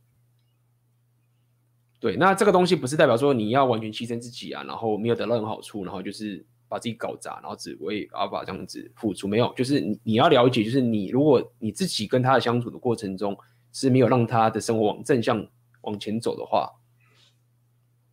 [1.98, 9.26] 对，那这个东西不是代表说你要完全牺牲自己啊，然后没有得到任何好处，然后就是把自己搞砸，然后只为阿爸这样子付出。
[9.26, 13.36] 没有，就是你你要了解，就是你如果你自己跟他的相处的过程中。
[13.70, 15.46] 是没有让他的生活往正向
[15.82, 16.72] 往前走的话，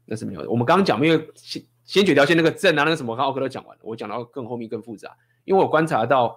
[0.05, 0.49] 那是没有的。
[0.49, 3.81] 我们刚刚讲，因为先先决条件那个正啊，那个什么，刚奥克都讲完了。
[3.81, 5.15] 我讲到更后面更复杂，
[5.45, 6.35] 因为我观察到，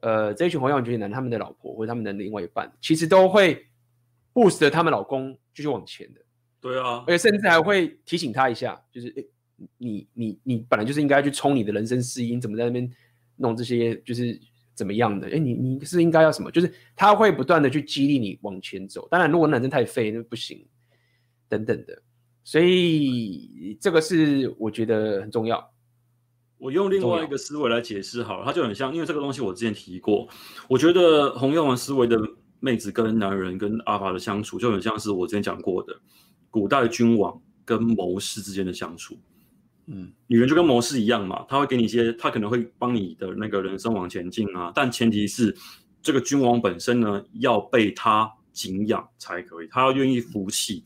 [0.00, 3.66] 呃，这一群红药丸觉醒男，他们的老婆或者他们的另外一半，其实都会
[4.32, 6.20] boost 他们老公继续往前的。
[6.58, 9.28] 对啊，而且甚至还会提醒他一下，就是诶，
[9.78, 12.90] 你你你本来就是应该去冲你的人生事业，你怎么在那边
[13.36, 14.40] 弄这些，就是。
[14.76, 15.28] 怎么样的？
[15.28, 16.50] 哎，你你是应该要什么？
[16.50, 19.06] 就是他会不断的去激励你往前走。
[19.08, 20.66] 当然，如果男生太废，那不行，
[21.48, 22.02] 等等的。
[22.42, 25.72] 所以这个是我觉得很重要。
[26.58, 30.28] 我用另外一个思维来解释好了，它就很像，因为这个东西我之前提过。
[30.68, 32.18] 我觉得红药丸思维的
[32.58, 35.94] 妹子跟男人跟阿法的相处，就很像是我之前讲过的
[36.50, 39.16] 古代君王跟谋士之间的相处。
[39.86, 45.54] 嗯，女人就跟模式一样嘛，他会给你一些，他可能会帮你的那个人生往前进啊，但前提是
[46.00, 50.84] 这个君王本身呢要被他敬仰才可以，他要愿意服气，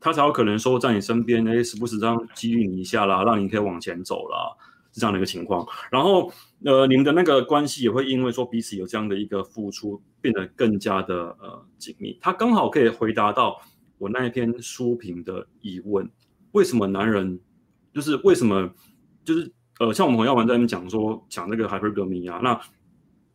[0.00, 4.56] 他才有可能说在你身边，哎，时不时这样激励你一下啦，让你可以往前走啦，
[4.92, 5.66] 是这样的一个情况。
[5.90, 6.32] 然后，
[6.64, 12.16] 呃，你们的那个关系也会因为说彼此有这样的一个付出，变得更加的呃紧密。
[12.20, 13.60] 他刚好可以回答到
[13.98, 16.08] 我那一篇书评的疑问：
[16.52, 17.38] 为什么男人？
[17.94, 18.70] 就是为什么，
[19.24, 22.60] 就是呃，像我们红药丸在那边讲说讲那个 hypergamy 啊，那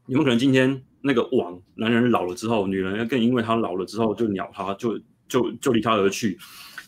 [0.05, 6.37] 你们可能今天那个网，男人老了之后，女人要更因为他老了之后就鸟他，就就就离他而去。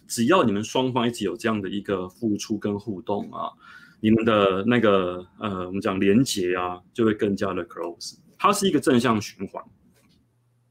[0.07, 3.49] 只要你们双方一直有这样的一个付出跟互动啊，
[4.01, 8.17] 你们的那个呃，我们讲连结啊，就会更加的 close。
[8.37, 9.63] 它是一个正向循环，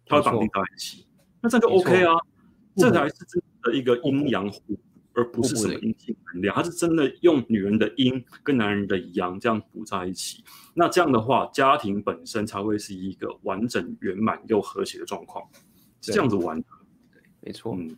[0.06, 1.06] 它会绑定在一起，
[1.40, 2.14] 那这个 OK 啊，
[2.76, 4.80] 这才是真的一个阴阳互补，
[5.14, 10.44] 而不是什么阴性能量，它是真的用女人的阴跟男人的阳这样补在一起。
[10.74, 15.48] 那这样的话，家庭本身才会是一个完整圆满又和谐的状况，
[16.00, 16.66] 是这样子玩的。
[17.12, 17.74] 对，没错。
[17.78, 17.96] 嗯。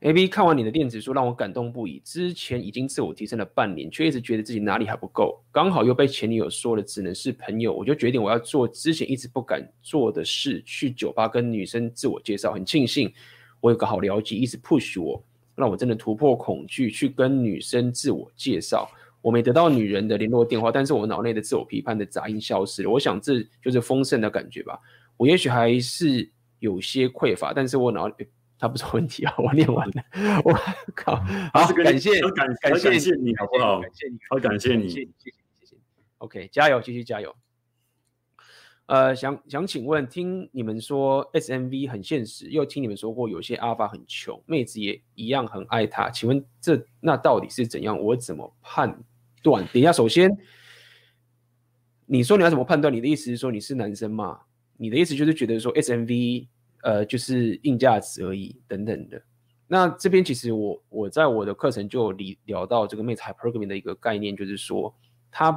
[0.00, 1.98] A B 看完你的电子书，让我感动不已。
[2.04, 5.42] 之前已经自我提升了半年，却一直觉得自己哪里还不够。
[5.50, 12.52] 刚好又被前女友说了只能是朋友，我就决定我要做之前一直不敢做的事，去酒吧跟女生自我介绍。
[12.52, 13.12] 很庆幸
[13.58, 15.20] 我有个好了解，一直 push 我，
[15.58, 18.88] 让我真的突破恐惧，去跟女生自我介绍。
[19.20, 22.90] 我没得到女人的联络电话，但是我脑内的自我批判的杂音消失了。
[22.90, 24.78] 我想这就是丰盛的感觉吧。
[25.16, 26.30] 我也许还是
[26.60, 28.10] 有些匮乏，但是我脑。
[28.60, 30.02] 他不是问题啊，我念完了，
[30.44, 30.52] 我
[30.92, 31.14] 靠，
[31.54, 33.80] 好，感谢，感感谢你，好不好？
[33.80, 35.30] 感谢你，好，感谢你，谢谢，
[35.60, 35.76] 谢谢
[36.18, 37.32] ，OK，加油，继续加油。
[38.88, 47.98] 呃，想想请问，听你们说 SMV 很现实，又听你们说过有些阿法很穷，妹子也一样很爱他，请问这那到底是怎样？
[47.98, 49.02] 我怎么判
[49.42, 49.64] 断？
[49.72, 50.30] 等一下，首先，
[52.06, 52.92] 你说你要怎么判断？
[52.92, 54.40] 你的意思是说你是男生吗？
[54.76, 56.48] 你的意思就是觉得说 SMV。
[56.84, 59.20] 呃，就是硬价值而已，等等的。
[59.66, 64.94] 那这边其实我我在我的课程就有聊到这个妹子 hypergamy 的一个概念，就是说
[65.28, 65.50] 它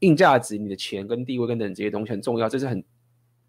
[0.00, 2.82] 硬价值，你的钱跟地位跟等这些东西很重要，这是很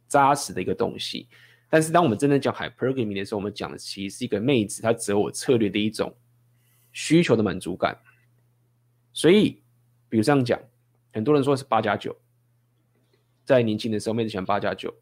[0.08, 1.28] 扎实的一个东西。
[1.70, 6.16] 但是当我们真正讲 hypergamy 的时候，我们讲的其实是一个妹子她择偶策略的一种
[6.92, 7.98] 需求的满足感。
[9.14, 9.62] 所以，
[10.10, 10.60] 比如这样讲，
[11.14, 12.16] 很多人说是八加九，
[13.46, 14.94] 在年轻的时候，妹子喜欢八加九。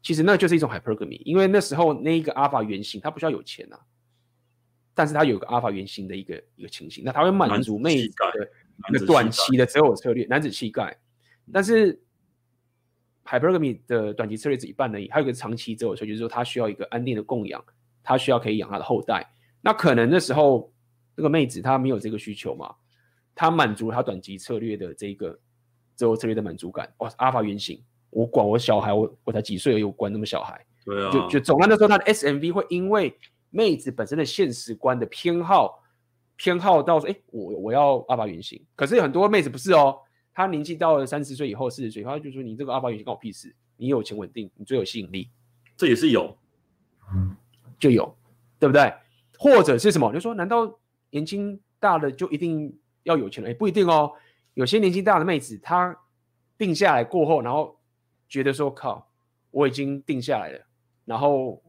[0.00, 3.78] 其实那就是一种 hypergamy，因为那时候那一个阿尔法原型，它不需要有钱啊，
[4.94, 8.50] 但是它有个阿尔法原型的一个一个情形，那它会满足妹子的
[8.88, 10.96] 一个短期的择偶策略，男子气概。
[11.52, 12.00] 但是
[13.24, 17.62] hypergamy 的短期策略只一半而已，还有一个长期择偶策略，就是说他需要一个安定的供养，
[18.02, 19.28] 他需要可以养他的后代。
[19.60, 20.72] 那可能那时候
[21.16, 22.74] 那个妹子她没有这个需求嘛，
[23.34, 25.38] 她满足她短期策略的这个
[25.96, 27.82] 择偶策略的满足感，哇，阿尔法原型。
[28.10, 30.64] 我管我小孩，我我才几岁而已，我管那么小孩？
[30.84, 33.14] 对啊，就就总的来说，他的 SMV 会因为
[33.50, 35.82] 妹子本身的现实观的偏好，
[36.38, 38.58] 偏好到说，哎，我我要阿法原型。
[38.74, 39.98] 可是有很多妹子不是哦，
[40.32, 45.28] 她年纪到了三十岁以后、四十岁，她就说你这个阿法原型关我屁事，你有钱稳定，你最有吸引力，
[45.76, 46.34] 这也是有，
[47.78, 48.16] 就有，
[48.58, 48.90] 对不对？
[49.38, 50.10] 或者是什么？
[50.14, 50.78] 就说难道
[51.10, 53.50] 年轻大了就一定要有钱了？
[53.50, 54.12] 哎，不一定哦，
[54.54, 55.94] 有些年纪大的妹子，她
[56.56, 57.76] 定下来过后，然后。
[58.30, 59.10] 觉得说靠，
[59.50, 60.66] 我已经定下来了，
[61.06, 61.62] 然后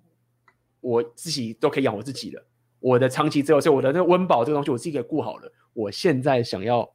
[0.81, 2.45] 我自己都可以养我自己了。
[2.79, 5.51] 我的长期之后，所以我的那个温饱这个东西，我自己给顾好了。
[5.73, 6.89] 我现在想要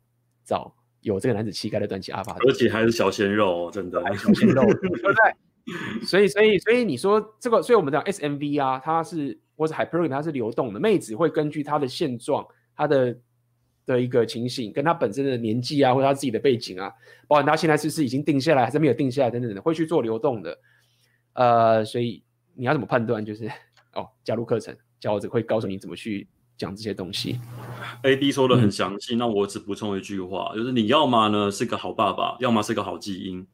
[0.44, 5.15] 找有这个男子气概的短期阿法，而且还是小鲜肉，真的小鲜肉，对不对？
[6.06, 12.47] 所以，所以，所以你说这个，所以我们讲 SMV 啊，它是或者 Hypergamy 它是流动的，妹子会根据她的现状，
[12.77, 13.16] 她的。
[13.86, 16.90] 的一个情形，跟她本身的年纪啊，或者她自己的背景啊，
[17.28, 20.59] 包含他现在是不是已经定下来，还是没有定下来等等的，会去做流动的。
[21.35, 22.24] 呃，所以
[22.55, 23.23] 你要怎么判断？
[23.23, 23.47] 就是
[23.93, 24.74] 哦，加入课程，
[25.05, 26.26] 教子会告诉你怎么去
[26.56, 27.39] 讲这些东西。
[28.05, 33.47] A B 说的很详细，嗯、那我只补充一句话，就是你要么呢是个好爸爸，要么是个好基因。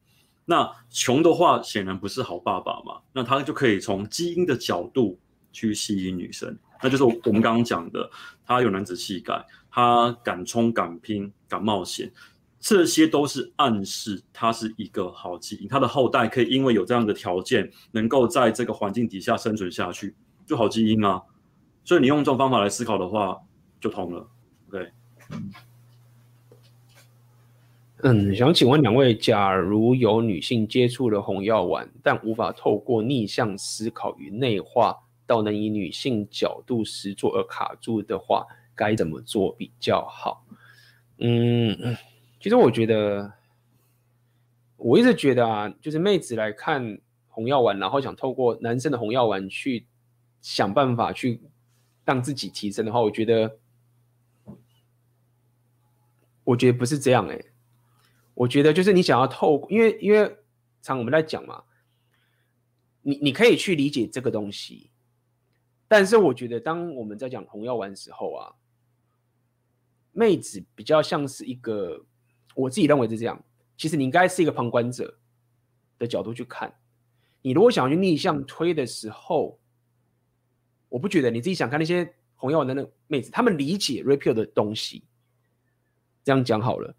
[0.45, 5.19] 那穷的话，显然不是好爸爸嘛，那他就可以从基因的角度
[5.51, 8.09] 去吸引女生，那就是我们刚刚讲的，
[8.45, 9.45] 他有男子气概。
[9.73, 12.11] 他敢冲敢拼敢冒险，
[12.59, 20.13] 这些都是暗示他是一个好基因，他的后代可以因为有这样的条件，能够在这个环境底下生存下去，
[20.45, 21.21] 就好基因啊。
[21.83, 23.41] 所以你用这种方法来思考的话，
[23.79, 24.27] 就通了。
[24.69, 24.91] 对，
[28.03, 38.45] 嗯，想请问两位，假如有女性接触了红药丸，但无法透过逆向思考与内化到能以女性角度实作而卡住的话，
[38.75, 40.45] 该怎么做比较好？
[41.17, 41.95] 嗯，
[42.39, 43.31] 其实我觉得，
[44.77, 46.99] 我一直觉得啊，就是妹子来看
[47.29, 49.85] 红药丸，然后想透过男生的红药丸去
[50.41, 51.39] 想办法去
[52.05, 53.59] 让自己提升的话，我觉得，
[56.43, 57.39] 我觉得不是这样哎、
[58.33, 60.37] 我觉得就是你想要透，因为因为
[60.81, 61.63] 常我们在讲嘛，
[63.01, 64.91] 你你可以去理解这个东西，
[65.87, 68.55] 但是我觉得当我们在讲红药丸时候啊。
[70.13, 72.05] 妹子比较像是一个，
[72.53, 73.41] 我自己认为是这样。
[73.77, 75.17] 其实你应该是一个旁观者
[75.97, 76.77] 的角度去看。
[77.41, 79.57] 你如果想要去逆向推的时候，
[80.91, 85.03] 我不觉得你自己想看那些红药丸的那妹子，他们理解 Rapio 的东西，
[86.21, 86.93] 这样讲好了。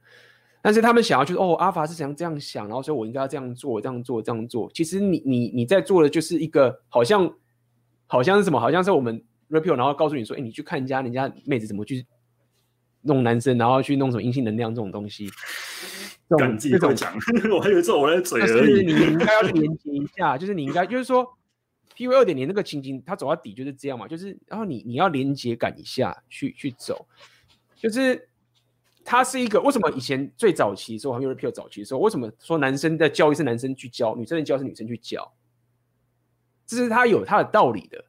[0.63, 4.71] 但是他们想要就是哦，阿法是怎样这样想，然后所以我应该要这样做，这样做，这样做。
[4.73, 7.31] 其实你你你在做的就是一个好像
[8.07, 12.07] 好像是什么，好像是我们 Rapio，然后告诉你说，哎，你去看人家人家妹子怎么去
[13.03, 15.29] 弄男生，然后去弄什么阴性能量这种东西。
[16.29, 17.13] 这种这种讲，
[17.53, 18.49] 我还以为这我在嘴而已。
[18.49, 21.27] 就是你应该要去连接一下，就是你应该就是说
[21.95, 27.07] P V 二点零那个情景，它走到底就是这样嘛，就是然后你你要连接感一下去去走，
[27.77, 28.29] 就是。
[29.05, 35.35] 他是一个为什么以前最早期的时候，还没有 Rapio 早期的时候，为什么说男生的教育是男生去教，女生的教育是女生去教？
[36.65, 38.05] 这是他有他的道理的。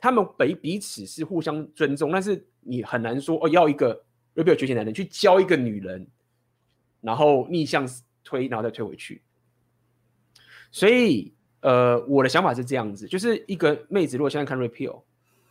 [0.00, 4.04] 他们彼彼此是互相尊重，但是你很难说哦，要一个
[4.34, 6.04] Rapio 觉醒男人去教一个女人，
[7.00, 7.88] 然后逆向
[8.24, 9.22] 推，然后再推回去。
[10.72, 15.02] 所以，呃，我的想法是这样子，就是一个妹子如果现在看 Rapio，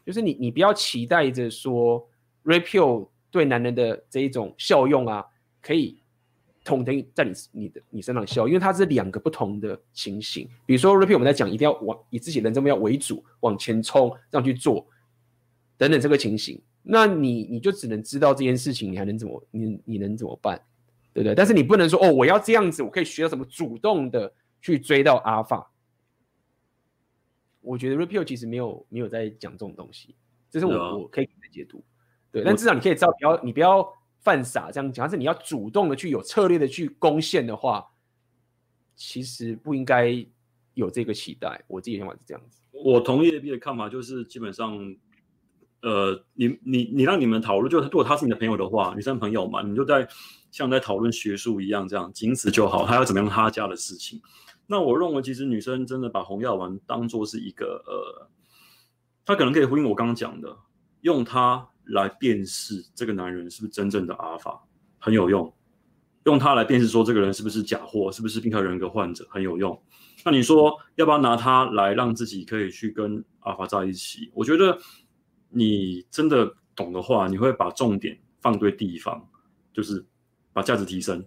[0.06, 2.08] 就是你你不要期待着说
[2.44, 3.08] Rapio。
[3.32, 5.24] 对男人的这一种效用啊，
[5.62, 6.00] 可以
[6.64, 10.50] 统等在你你的你身上效，因为它是两个不同的情形。
[10.66, 14.84] 比如说 Rapio 我们在讲一定要往以自己人这么样为主，往前冲这样去做
[15.78, 20.60] 等等这个情形，那你你就只能知道这件事情，你还能怎么你你能怎么办，
[21.14, 21.36] 对不对？
[21.36, 25.69] 但是你不能说哦，我要这样子，我可以学到什么主动的去追到阿法。
[27.62, 30.16] 我觉得 repeal 其实没有没有在讲这种东西，
[30.50, 31.84] 这是我、啊、我可以给的解读。
[32.32, 33.86] 对，但至少你可以知道，不要你不要
[34.20, 35.04] 犯傻这样讲。
[35.06, 37.86] 但是你要主动的去有策略的去攻陷的话，
[38.96, 40.26] 其实不应该
[40.74, 41.64] 有这个期待。
[41.68, 42.62] 我自己的想法是这样子。
[42.72, 44.78] 我同意 AB 的看法，就是基本上，
[45.82, 50.08] 呃，你你你让你们讨论，就是如果他是你的朋友的话，女生朋友嘛，你就在
[50.52, 52.86] 像在讨论学术一样，这样仅此就好。
[52.86, 54.22] 他要怎么样他家的事情？
[54.70, 58.30] 那我认为，其实女生真的把红药丸当做是一个呃，
[59.26, 60.58] 他可能可以呼应我刚刚讲的，
[61.02, 61.68] 用它。
[61.92, 64.64] 来辨识这个男人是不是真正的阿尔法，
[65.00, 65.52] 很有用。
[66.26, 69.82] 用它来辨识说这个人是不是假货，是不是病态人格患者，很有用。
[70.24, 74.30] 那你说要不要拿它来让自己可以去跟阿尔法在一起？
[74.36, 74.78] 我觉得
[75.50, 79.28] 你真的懂的话，你会把重点放对地方，
[79.74, 80.06] 就是
[80.54, 81.26] 把价值提升，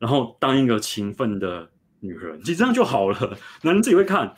[0.00, 1.70] 然后当一个勤奋的
[2.00, 3.38] 女人，其实这样就好了。
[3.62, 4.34] 男人自己会看。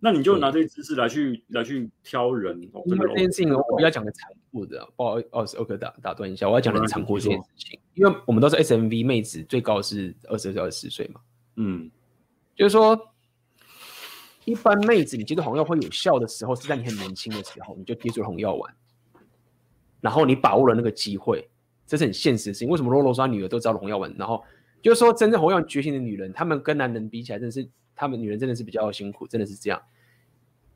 [0.00, 11.22] 那你就拿这些知识来去来去挑人，哦、因为这件事情我要讲的残酷的，不好意思，OK，打打断一下，我要讲的残酷这件事情，因为我们都是 SMV 妹子，最高是二十二、二十四岁嘛，
[11.56, 11.90] 嗯，
[12.54, 13.14] 就是说，
[14.44, 18.74] 一般妹子你接触红药会有效的时候，是在你很年轻的时候，你就接触红药丸，
[20.02, 21.48] 然后你把握了那个机会，
[21.86, 22.68] 这是很现实的事情。
[22.68, 24.14] 为什么罗罗说他女儿都知道红药丸？
[24.18, 24.44] 然后
[24.84, 27.66] 就是说，真正红药觉醒的女人，她们跟男人比起来，真的是
[27.96, 29.80] 她们女人真的是比较辛苦，真的是这样。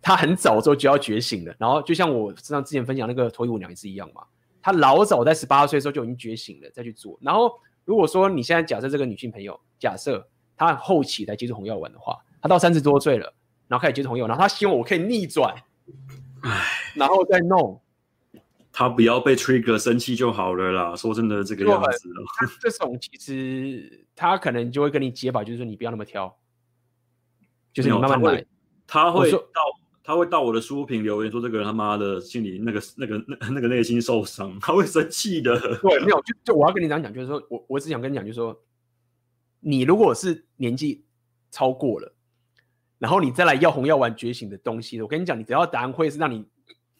[0.01, 4.23] 她很早之后就要觉醒了，然后就像我身上之前分享那个脱衣舞娘也是一样嘛，
[4.63, 7.19] 她老早在十八岁的时候就已经觉醒了，再去做。
[7.21, 7.53] 然后
[7.85, 10.27] 如果说你现在假设这个女性朋友，假设
[10.57, 13.35] 她后期才接触红药丸的话，她到三十多岁了，
[13.67, 15.55] 然后开始接触红药，然后她希望我可以逆转，
[16.43, 16.65] 唉，
[16.95, 17.79] 然后再弄，
[18.79, 20.95] 她不要被 trigger 生气就好了啦。
[20.95, 22.09] 说真的，这个样子，
[22.63, 26.33] 这种其实他可能就会跟你解法，就是说你不要那么挑，
[27.73, 28.47] 就是你慢慢来，
[28.87, 29.41] 他会到。
[30.05, 38.59] 他会到我的书评留言说：“这个人他妈的心里那个 那个那那个内心受伤， 他会生气的。”对，没有，就就我要跟你这样讲，就是说我我只想跟你讲，就是说，
[39.61, 41.05] 你如果是年纪
[41.51, 42.15] 超过了，
[42.99, 46.43] 然后你再来要红药丸觉醒的东西，我跟你讲，你只要答案会是让你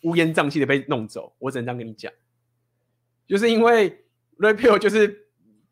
[0.03, 2.13] 乌烟瘴气的被弄走，我只能这样跟你讲，
[3.27, 4.05] 就是因为
[4.39, 5.27] Rapio 就是。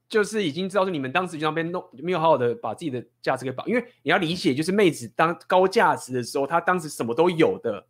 [0.08, 7.84] 就是已经知道是你们当时就那边弄没有好好的把自己的价值给保，因为你要理解，就是妹子当高价值的时候，她当时什么都有的，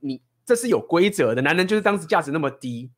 [0.00, 1.42] 你这是有规则的。
[1.42, 2.90] 男人就是当时价值那么低，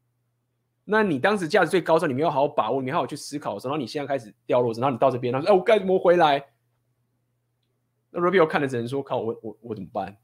[0.85, 6.43] 那你当时价值最高的时候，你没有好好把握，你没有好好去思考的时候，然后你现在开始掉落，然后你到这边，他说：“哎，我该怎么回来？”
[8.09, 10.16] 那 Rapio 看的只能说：“靠，我我我怎么办？”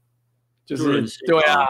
[0.65, 1.63] 就是对啊，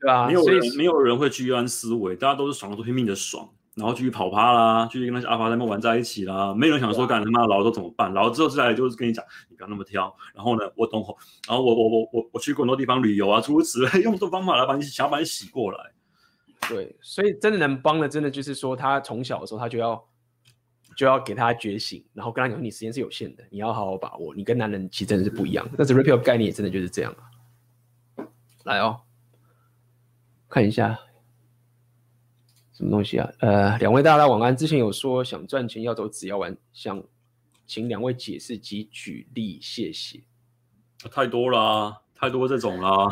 [0.00, 3.48] 对啊，没有人没有人会居安思危，大家都是爽，都拼命的爽。
[3.76, 6.52] 然后继续跑趴啦，继续跟那些阿发他们玩在一起啦。
[6.52, 8.12] 没有人想说，干他妈老了都怎么办？
[8.12, 10.14] 老了之后再来就是跟你讲，你不要那么挑。
[10.34, 11.02] 然后呢，我懂。
[11.48, 15.78] 然后我我我我我去过很多地方旅游啊，诸如此类， 用这种方法来把你想要把你洗过来。
[16.68, 20.04] 对，所以真的能帮的，真的就是说，他从小的时候他就要
[20.96, 24.34] 就要给他觉醒，然后跟他讲，你时间是有限的，你要好好把握。
[24.34, 25.66] 你跟男人其实真的是不一样。
[25.78, 27.14] 但是 Rapio 概念也真的就是这样。
[28.64, 29.00] 来哦，
[30.50, 30.98] 看一下。
[32.72, 33.30] 什么东西啊？
[33.40, 34.56] 呃，两位大大晚安。
[34.56, 37.02] 之前有说想赚钱要走紫药丸，想
[37.66, 40.18] 请两位解释及举例，谢谢。
[41.10, 43.08] 太多啦，太多这种啦。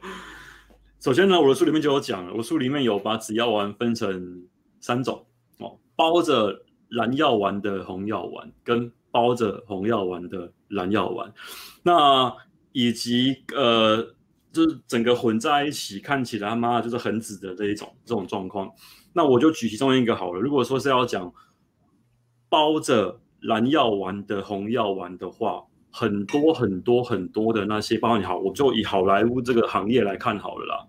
[1.00, 4.44] 首先呢，我的书里面就有讲了，我书里面有把紫药丸分成
[4.80, 5.24] 三种
[5.58, 11.32] 哦，包着蓝药丸的红药丸，跟包着红药丸的蓝药丸，
[11.84, 12.34] 那
[12.72, 14.14] 以及呃。
[14.54, 18.70] 就是整个混在一起，看起来他妈就是很紫的这一种这种状况。
[19.12, 20.40] 那我就举其中一个好了。
[20.40, 21.30] 如果说是要讲
[22.48, 30.86] 包着蓝药丸的红药丸的话，很多很多很多的那些，包括你好，我就以好莱坞这个行业来看好了啦。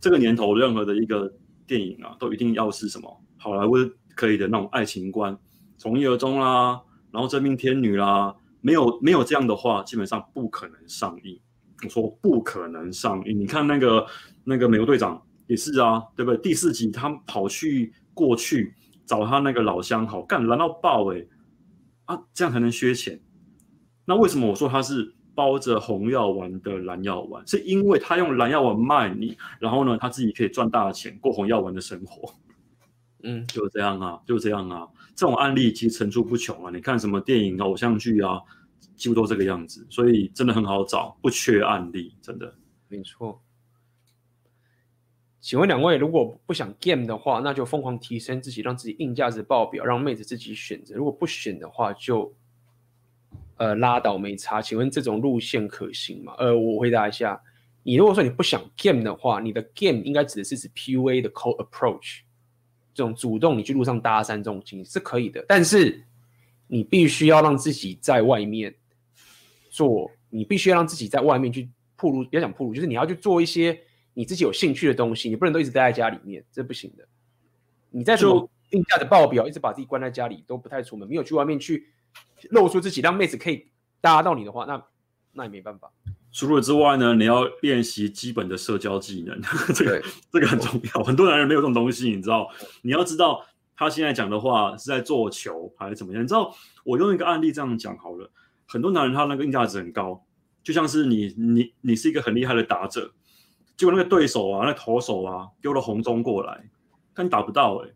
[0.00, 1.32] 这个年头，任何的一个
[1.66, 3.74] 电影啊，都一定要是什么好莱坞
[4.14, 5.38] 可以的那种爱情观，
[5.78, 11.40] 从一而终啦，然后真命天女啦，没有没有这样的话，基本上不可能上映。
[11.86, 14.06] 我说不可能上映，你看那个
[14.44, 16.38] 那个美国队长也是啊，对不对？
[16.38, 21.28] 第四集他跑去过去找他那个老相好，干蓝到爆哎、欸，
[22.06, 23.20] 啊，这样才能削钱。
[24.04, 27.46] 那为什么我说他是包着红药丸的蓝药丸？
[27.46, 32.34] 是因为他用蓝药丸卖你，然后呢，他自己可以赚大钱过红药丸的生活。
[33.22, 36.70] 嗯，就这样啊，就这样啊，这种案例其实层出不穷啊。
[36.72, 38.40] 你看什么电影、偶像剧啊？
[38.96, 42.54] 几乎都这个样子，所以真的很好找，不缺案例，真的。
[42.88, 43.42] 没错。
[45.40, 50.96] 请问两位，如果不想 game 的话，那就疯狂提升自己，让自己硬价值爆表，让妹子自己选择。
[50.96, 52.34] 如果不选的话就，
[53.56, 54.60] 呃拉倒没差。
[54.60, 56.34] 请问这种路线可行吗？
[56.38, 57.40] 呃，我回答一下，
[57.84, 62.22] 你如果说你不想 game 的话，你的 game 应该指的是指 PUA 的 cold approach，
[62.92, 66.04] 这种主动你去路上搭讪这种情是可以的，但是
[66.66, 68.74] 你必须要让自己在外面。
[69.76, 73.78] 做你必须要让自己在外面去铺路，不要讲铺路，就是你要去做一些
[74.14, 77.06] 你自己有兴趣的东西，你不能都一直待在家里面，这不行的。
[77.90, 81.88] 你再说定价的报表，一直把自己关在家里都不太出门，没有去外面去
[82.48, 83.66] 露出自己，让妹子可以
[84.00, 84.82] 搭到你的话，那
[85.32, 85.92] 那也没办法。
[86.32, 89.38] 除了之外呢，你要练习基本的社交技能，
[89.76, 91.02] 这个这个很重要。
[91.02, 92.48] 很多男人没有这种东西，你知道？
[92.82, 93.44] 你要知道
[93.76, 96.22] 他现在讲的话是在做球还是怎么样？
[96.22, 96.54] 你知道？
[96.84, 98.30] 我用一个案例这样讲好了。
[98.66, 100.24] 很多男人他那个硬价值很高，
[100.62, 103.12] 就像是你你你是一个很厉害的打者，
[103.76, 106.68] 结果那个对手啊，那投手啊丢了红中过来，
[107.14, 107.94] 但你打不到哎、欸，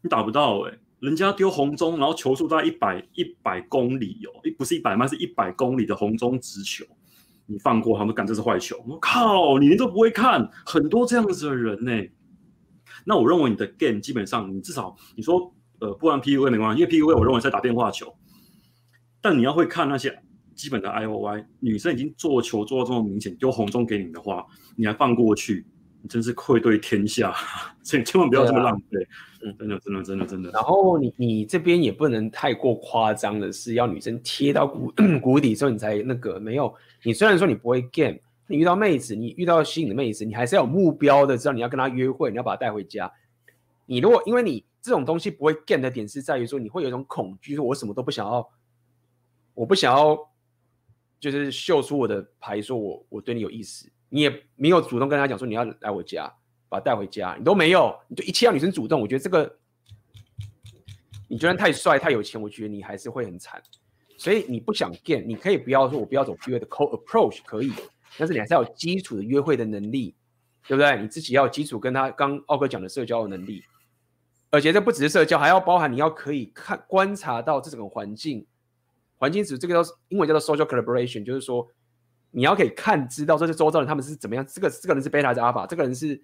[0.00, 6.84] 你打不到哎、欸，人家丢红中，然后球速在一百一百公里哦，不是一百迈，是一百公里的红中直球，
[7.44, 11.92] 你放过他们，干这是坏球，我靠，你连都不会看，很多这样子的人呢、
[13.04, 18.14] 那我认为你的 game 基本上你至少你说呃不玩 PUA 没关系，因为 PUA 我认为在打电话球。
[19.22, 20.14] 但你要会看那些
[20.54, 24.46] 基本的 I O Y，女生已经做球做到这么明显，丢红中给你的话，
[24.76, 25.64] 你还放过去，
[26.02, 27.34] 你真是愧对天下，
[27.82, 29.06] 所 以千万不要这么浪费。
[29.58, 30.50] 真的，真的，真的，真的。
[30.50, 36.72] 然后你你这边也不能太过夸张的是，要女生贴到谷谷 底之后你才那个没有。
[37.02, 43.10] 你虽然说你不会 game，你遇到妹子，你遇到吸引的妹子，你还是要有目标的，知道你要跟她约会，你要把她带回家。
[43.86, 48.48] 你如果因为你这种东西不会 game 的点是在于说，你会有一种恐惧，说我什么都不想要。
[49.62, 50.18] 我不想要，
[51.20, 56.24] 就是秀出我的牌，说我我对你有意思，你也没有主动跟他讲说你要来我家，
[56.68, 59.00] 把他带回家，你都没有，你就一切要女生主动。
[59.00, 59.56] 我觉得这个，
[61.28, 63.62] 你就算太帅太有钱，我觉得你还是会很惨。
[64.16, 67.72] 所以你不想 g 你可以不要说我不要走 p u 的 cold approach 可以，
[68.18, 70.16] 但是你还是要有基础的约会的能力，
[70.66, 71.00] 对不对？
[71.00, 73.62] 你自己要有基础跟他刚奥哥讲的社交的能力，
[74.50, 78.44] 而且这不只是社交，还要包含你要可以看观察到这整个环境。
[79.22, 81.64] 环境组这个叫英文叫做 social collaboration，就是说
[82.32, 86.20] 你要可以看知道这些周遭人他们是怎么样，这个这个人是 beta 还是 alpha，，这个人是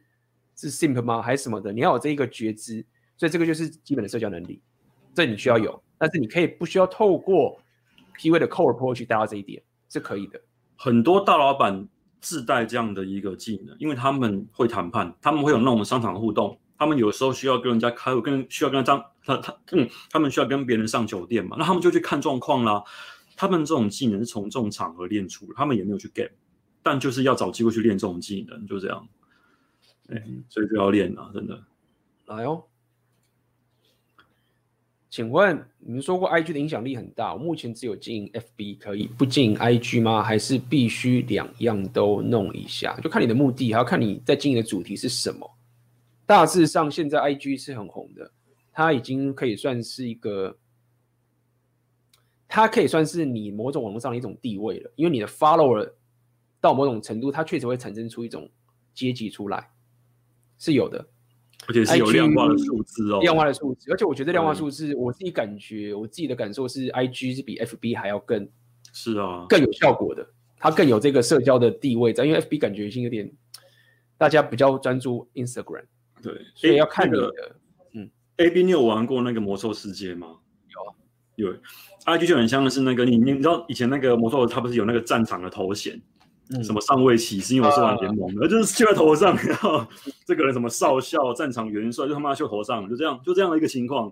[0.57, 1.73] 是 simp 吗还是什么的？
[1.73, 2.85] 你要有这一个觉知，
[3.17, 4.61] 所以这个就是基本的社交能力，
[5.15, 5.81] 这你需要有。
[5.97, 7.57] 但是你可以不需要透过
[8.19, 10.41] PUA 的 core approach 去达到这一点，是可以的。
[10.77, 11.87] 很多大老板
[12.21, 16.59] 自带这样的一个技能，因为他们会谈判，他们会有那种商场互动。
[16.79, 22.83] 他们有时候需要跟人家开会，跟需要跟他他他嗯，他们需要跟别人上酒店嘛，那他们就去看状况啦。
[23.37, 26.31] 他们这种技能是从这种场合练出，他们也没有去 get，
[26.83, 29.09] 但就是要找机会去练这种技能，就这样。
[30.09, 31.63] 哎，所以就要练啊，真的。
[32.27, 32.63] 来哦，
[35.11, 40.23] 请问你们说过 IG 的影响力很大，我目前只有经营 FB，可以不经营 IG 吗？
[40.23, 42.99] 还是必须两样都弄一下？
[43.03, 45.58] 就看你的目的，还要看你在经营的主题是什么。
[46.29, 48.31] 大致上，现在 IG 是很红的，
[48.71, 50.59] 它已经可以算是一个，
[52.47, 54.93] 它可以算是你某种网络上的一种地位了。
[54.95, 55.91] 因为你的 follower
[56.61, 58.47] 到某种程度，它确实会产生出一种
[58.93, 59.71] 阶级出来，
[60.59, 61.09] 是有的。
[61.67, 68.47] 而且是有量化的数字哦，量化的数字，而且我觉得量化数字，我自己感觉，我自己的感受是，IG 是比 FB 还要更
[68.93, 70.29] 是啊，更有效果的，
[70.59, 73.33] 它更有这个社交的地位在，因为 FB 感觉已经有点
[74.19, 75.87] 大家比较专注 Instagram，
[76.23, 77.33] 对，所以要看你的，
[77.93, 80.37] 嗯，AB 你有玩过那个魔兽世界吗？
[81.37, 81.57] 有，有
[82.05, 86.01] ，IG 就很像的是那个你你知道以前那个魔兽它不是有那个战场的头衔？
[86.65, 89.87] 什么上位骑士，因为我是玩联盟的，啊、就是秀在头上，然后
[90.25, 94.11] 这个人什么少校、战场元帅，就他妈秀头上，就这样，就这样的一个情况。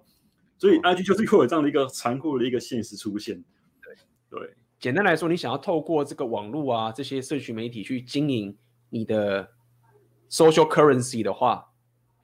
[0.58, 3.42] 所以 IG 就是会有这样的一个残酷的一个现实出现。
[3.82, 8.54] 对对，简单来说，你想要透过这个网络啊，这些社群媒体去经营
[8.90, 9.48] 你的
[10.28, 11.66] social currency 的话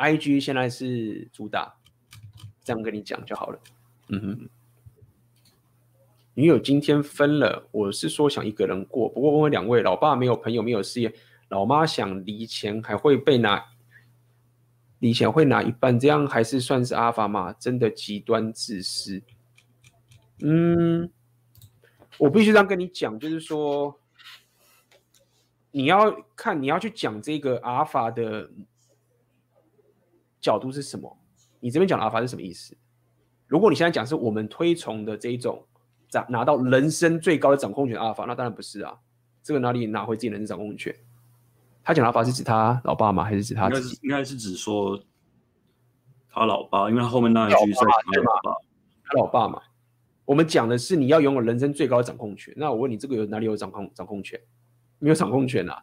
[0.03, 1.75] ，IG 现在是主打，
[2.65, 3.61] 这样跟你讲就好了。
[4.09, 4.49] 嗯哼。
[6.35, 9.07] 女友今天分了，我是说想一个人过。
[9.11, 11.13] 不过问问两位，老爸没有朋友，没有事业，
[11.49, 13.63] 老妈想离钱还会被拿，
[14.99, 17.53] 离钱会拿一半，这样还是算是阿法吗？
[17.53, 19.23] 真的极端自私。
[20.43, 21.11] 嗯，
[22.17, 24.01] 我必须这样跟你讲，就是说，
[25.71, 28.51] 你要看你要去讲这个阿法的
[30.43, 31.17] 角度是什么？
[31.61, 32.77] 你这边讲的阿法是什么意思？
[33.47, 35.65] 如果你现在讲是我们推崇的这一种
[36.11, 36.27] 掌。
[36.29, 38.99] 拿到人生最高的掌控权阿尔法，那当然不是啊，
[39.43, 40.95] 这个哪里拿回自己人生掌控权？
[41.85, 43.25] 他讲的阿尔法是指他老爸吗？
[43.25, 43.99] 还是指他应该是？
[44.03, 45.01] 应该是指说
[46.29, 48.61] 他老爸，因为他后面那一句是他老爸，
[49.05, 49.63] 他老爸嘛。
[50.25, 52.53] 我们讲的是你要拥有人生最高的掌控权。
[52.57, 54.41] 那我问你，这个有哪里有掌控掌控权？
[54.99, 55.83] 没有掌控权啊！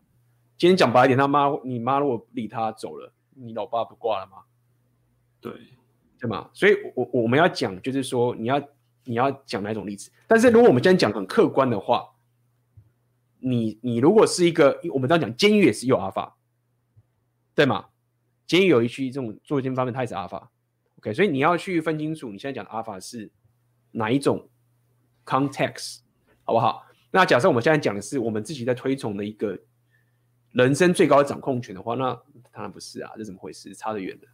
[0.58, 4.38] 今天讲白一点，他妈，你妈如果理他走了，你老爸不挂了吗？
[5.42, 5.54] 对，
[6.20, 6.50] 对吗？
[6.54, 8.62] 所以我，我我们要讲，就是说你要。
[9.06, 10.12] 你要讲哪种例子？
[10.28, 12.12] 但是如果我们今天讲很客观的话，
[13.40, 16.38] 你你如果是一个，我们这样讲，监狱也是有阿尔法，
[17.56, 17.88] 对吗？
[18.46, 20.52] 监狱有一区这种做监方面，它也是阿尔法。
[20.98, 23.32] OK，所以你要去分清楚，你现在讲的阿尔法是
[23.92, 24.48] 哪一种
[25.26, 26.02] context，
[26.44, 26.86] 好不好？
[27.10, 29.58] 那假设我们现在讲的是我们自己在推崇的一个
[30.52, 32.14] 人生最高的掌控权的话，那
[32.52, 33.74] 当然不是啊，这怎么回事？
[33.74, 34.28] 差得远的，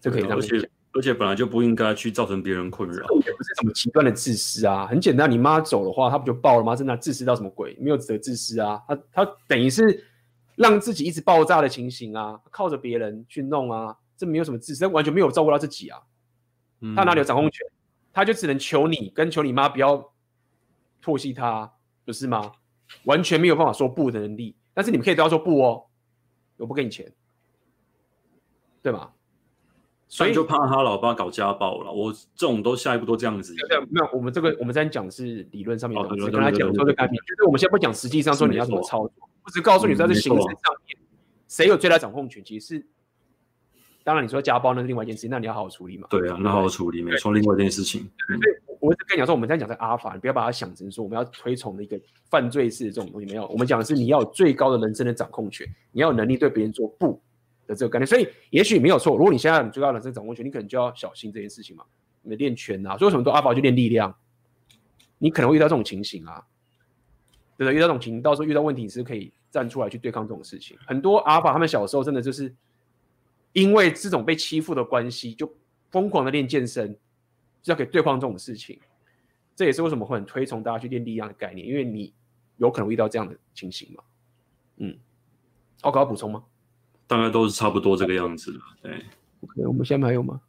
[0.00, 0.70] 这可以这样讲。
[0.94, 6.76] 而且本来就不应该去造成别人困扰，也不是什么极端的自私啊，很简单，你妈走的话，他不就爆了吗？
[6.76, 7.74] 真的自私到什么鬼？
[7.80, 10.04] 没有值得自私啊，他他等于是
[10.54, 15.98] 让自己一直爆炸的情形啊，靠着别人去弄啊，这没有什么自私，他完全没有照顾到自己啊，
[16.94, 17.66] 他哪里有掌控权？
[18.12, 20.12] 他就只能求你跟求你妈不要
[21.02, 21.72] 唾弃他，
[22.04, 22.52] 不是吗？
[23.04, 25.86] 完全没有办法说不的能力，但是你们可以都要说不哦，
[26.58, 27.10] 我不给你钱，
[28.82, 29.10] 对吗？
[30.12, 31.90] 所以就怕他老爸搞家暴了。
[31.90, 33.54] 我这种都下一步都这样子。
[33.88, 37.14] 没有，我们这个我们在讲是理论上面的东西，跟他讲说这个概念。
[37.14, 39.12] 就是我们现在不讲实际上说你要怎么操作，
[39.42, 40.98] 我只告诉你在这形式上面
[41.48, 42.86] 谁有最大掌控权，其实是
[44.04, 46.06] 当然你说家暴那是另外一件事情，那你要好好处理嘛。
[46.10, 48.02] 对啊，那好好处理，没错，另外一件事情。
[48.02, 51.98] 所以我跟你讲说，我们在讲在阿法，你不要把它想成说我们要推崇的一个
[52.28, 53.46] 犯罪式的这种东西，没有。
[53.46, 57.18] 我们讲的是你要有最高的人生的掌控权，你要有能力对别人说不。
[57.66, 59.16] 的这个概念，所以也许没有错。
[59.16, 61.84] 如果你现在你最高的人生掌控权，你可能就要小心这件事情嘛。
[62.24, 64.16] 你练拳啊，所以为什么都阿法去练力量？
[65.18, 66.44] 你可能会遇到这种情形啊，
[67.56, 67.74] 对不对？
[67.74, 70.76] 遇到这种情，到时候遇到问题，你是可以站出来去对抗这种事情。
[70.86, 72.54] 很多阿法他们小时候真的就是
[73.52, 75.52] 因为这种被欺负的关系，就
[75.90, 76.96] 疯狂的练健身，
[77.60, 78.78] 就要可以对抗这种事情。
[79.56, 82.14] 这也是为什么会很推崇大家去练力量的概念，因为你
[82.56, 84.04] 有可能遇到这样的情形嘛。
[84.76, 84.96] 嗯，
[85.82, 86.44] 奥克要补充吗？
[87.12, 88.92] 大概都是差不多这个样子的，对。
[89.42, 90.40] OK，我们下面还有吗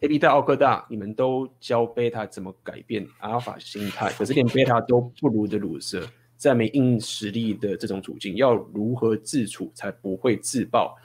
[0.00, 6.04] ？AB 大、奥克大，你们都教贝塔怎么改变阿尔法心态，可是连贝塔都不如的鲁蛇，
[6.36, 10.96] 在没硬实力的这种处境，要如何自处才不会自爆？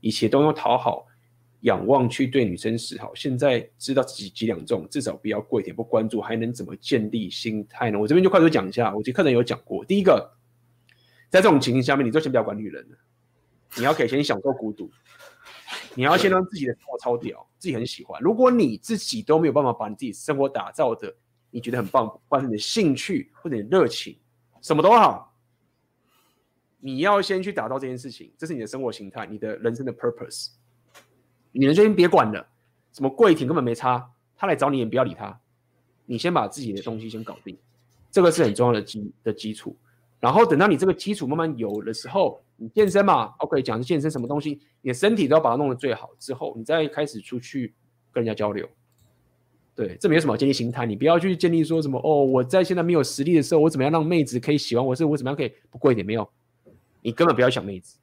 [0.00, 1.06] 以前都用讨好、
[1.60, 8.00] 仰望去对女生示好，现在知道自己几两重，至少不要跪舔，不关注，还能怎么建立心态呢？
[8.00, 10.32] 我这边就快速讲一下，我这课程有讲过，第一个。
[11.28, 12.96] 在这种情形下面，你就先不要管女人了。
[13.76, 14.90] 你要可以先享受孤独，
[15.94, 18.18] 你要先让自己的生活超屌，自己很喜欢。
[18.22, 21.14] 如果你自己都没有办法把你自己生活打造的，
[21.50, 24.18] 你觉得很棒，或者你的兴趣或者你的热情，
[24.62, 25.36] 什么都好，
[26.78, 30.52] 你要先去打造这件事情，这是你的生活形态，你的人生的 purpose。
[31.52, 32.48] 女人就先别管了，
[32.92, 35.38] 什么跪舔根本没差，他来找你也不要理他，
[36.06, 37.58] 你先把自己的东西先搞定，
[38.10, 39.76] 这个是很重要的基的基础。
[40.26, 47.72] 然后等到你这个基础慢慢有的时候，你健身嘛，OK，讲的健身什么东西，你的身体都要把它弄得最好之后，你再开始出去
[48.10, 48.68] 跟人家交流。
[49.76, 56.04] 对，这没有什么建立心态，你不要去建立说什么哦，我在现在没有实力的时候，我怎么样让妹子可以喜欢我，是我怎么样可以不贵一点？
[56.04, 56.28] 没有，
[57.02, 57.96] 你根本不要想妹子，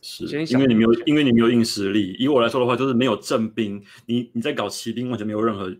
[0.00, 2.14] 是因为你没有，因为你没有硬实力。
[2.16, 5.74] 以我来说的话，就是没有正兵，你你在搞骑兵完全没有任何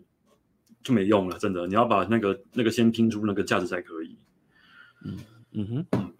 [0.83, 1.65] 就没用了，真的。
[1.65, 4.17] 你要把那个那个先拼出那个价值才可以。
[5.05, 5.17] 嗯
[5.51, 6.11] 嗯哼。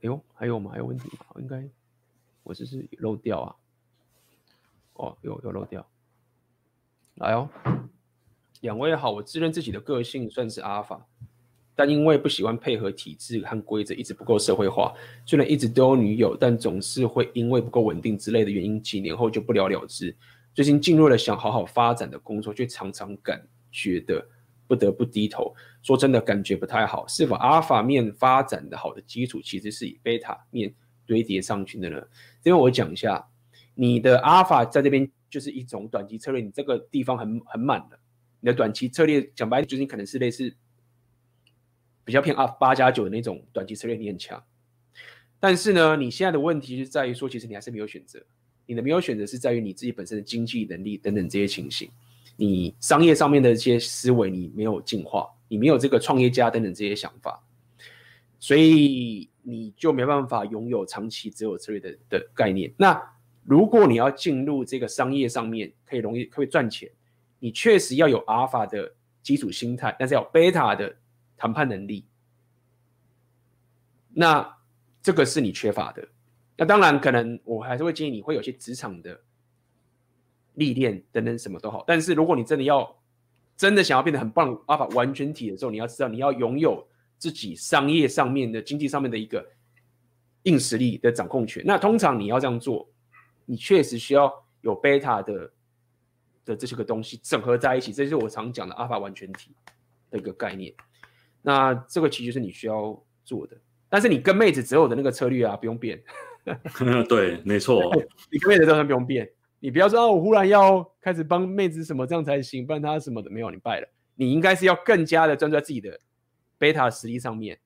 [0.02, 0.70] 呦，还有吗？
[0.72, 1.26] 还有问题吗？
[1.40, 1.68] 应该
[2.42, 3.54] 我这是漏掉啊。
[4.94, 5.86] 哦，有有漏掉。
[7.16, 7.48] 来哦，
[8.60, 11.04] 两位好，我自认自己的个性算是阿尔法。
[11.74, 14.92] 但因为不喜欢配合体制和规则，一直不够社会化。
[15.24, 20.16] 虽然一直都有女友，但总是会因为不够稳定之类的原因，几年后就不了了之。
[20.54, 24.26] 最近进入了想好好发展的工作，却常常感觉的
[24.66, 25.54] 不得不低头。
[25.88, 27.08] 说真的，感觉不太好。
[27.08, 30.74] 是否阿尔法面发展的好的基础，其实是以贝塔面
[31.06, 31.98] 堆叠上去的呢？
[32.42, 33.26] 这边我讲一下，
[33.74, 37.98] 你的阿尔法在这边就是一种短期策略，你这个地方很很满的。
[38.40, 40.54] 你的短期策略讲白了，就是你可能是类似。
[42.04, 44.44] 比较偏啊八加九的那种短期策略，你很强，
[45.40, 48.22] 但是呢，你现在的问题是在于说，其实你还是没有选择。
[48.66, 51.90] 你的没有选择是在于你自己本身的经济能力等等这些情形，
[52.36, 57.42] 你商业上面的一些思维你没有进化，你没有这个创业家等等这些想法，
[58.38, 62.72] 所以你就没办法拥有长期持有策略的的概念。
[62.76, 63.14] 那
[63.44, 66.90] 如果你要进入这个商业上面，可以容易可以赚钱，
[67.38, 70.96] 你确实要有阿尔法的基础心态，但是要贝塔的。
[71.40, 72.04] 谈判能力，
[74.12, 74.58] 那
[75.00, 76.08] 这个是你缺乏的。
[76.56, 79.20] 那当然，可能我还是会建议你会有些职场的
[80.54, 81.84] 历练等等，什么都好。
[81.86, 82.97] 但是如果你真的要
[83.58, 86.86] 真的想要变得很棒阿尔法完全体的时候，你要知道你要拥有
[87.18, 89.44] 自己商业上面的经济上面的一个
[90.44, 91.60] 硬实力的掌控权。
[91.66, 92.88] 那通常你要这样做，
[93.44, 95.52] 你确实需要有贝塔的
[96.44, 99.50] 的这些个东西整合在一起，这就是我常讲的阿尔法完全体
[100.08, 100.72] 的一个概念。
[101.42, 103.56] 那这个其实是你需要做的，
[103.88, 106.00] 但是你跟妹子择偶的那个策略啊，不用变。
[107.08, 107.92] 对，没错，
[108.30, 109.28] 你跟妹子都不用变。
[109.60, 113.88] 你不要说啊，我忽然要开始帮妹子什么这样才行，不然他什么的没有，你败了。
[114.14, 115.98] 你应该是要更加的专注在自己的
[116.58, 117.58] 贝塔实力上面，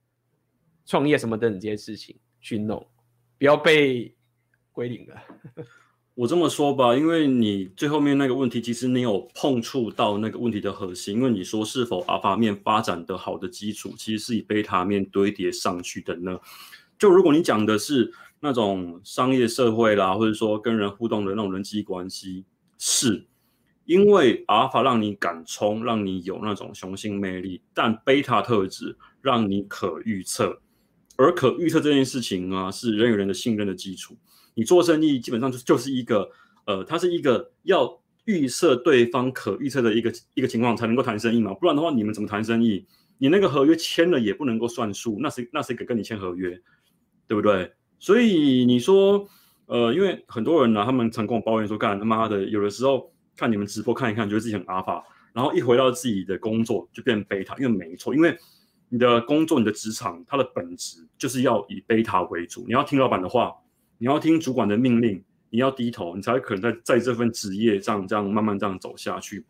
[0.85, 2.87] 创业什么等等这些事情去弄，
[3.39, 4.15] 不要被
[4.71, 5.23] 归零了。
[6.15, 11.17] 我这么说吧，因为你最后面那个问题，其实你有碰触到那个问题的核心。
[11.17, 16.39] 因为你说是否阿尔法面发展的好的基础，其实是以贝塔面堆叠上去的呢？
[16.99, 18.13] 就如果你讲的是
[18.45, 22.45] 那种商业社会啦，或者说跟人互动的那种人际关系，
[22.77, 23.25] 是
[23.85, 30.61] 因为阿尔法让你敢冲，让你有那种雄性魅力，但贝塔特质让你可预测，
[31.17, 34.17] 而可预测这件事情啊，是人与人的信任的基础。
[34.55, 36.29] 你做生意基本上就就是一个，
[36.67, 42.85] 呃，它是一个要预设对方可预测的一个一个情况才能够谈生意嘛，不然的话你们怎么谈生意？
[43.19, 46.61] 你那个合约签了也不能够算数，那谁那谁敢跟你签合约，
[47.29, 47.73] 对不对？
[48.03, 49.25] 所以你说，
[49.67, 58.37] 呃，因为很多人呢、他们常跟我抱怨说，干他妈的，有的时候看你们直播看一看，觉得自己很阿尔法，然后一回到自己的工作就变贝塔，因为没错，因为
[58.89, 63.55] 你的工作、你的职场，它的本质就是要以贝塔为主，你要听老板的话。
[63.99, 69.47] 你要听主管的命令，你要低头，你才可能在在这份职业上这样慢慢这样走下去。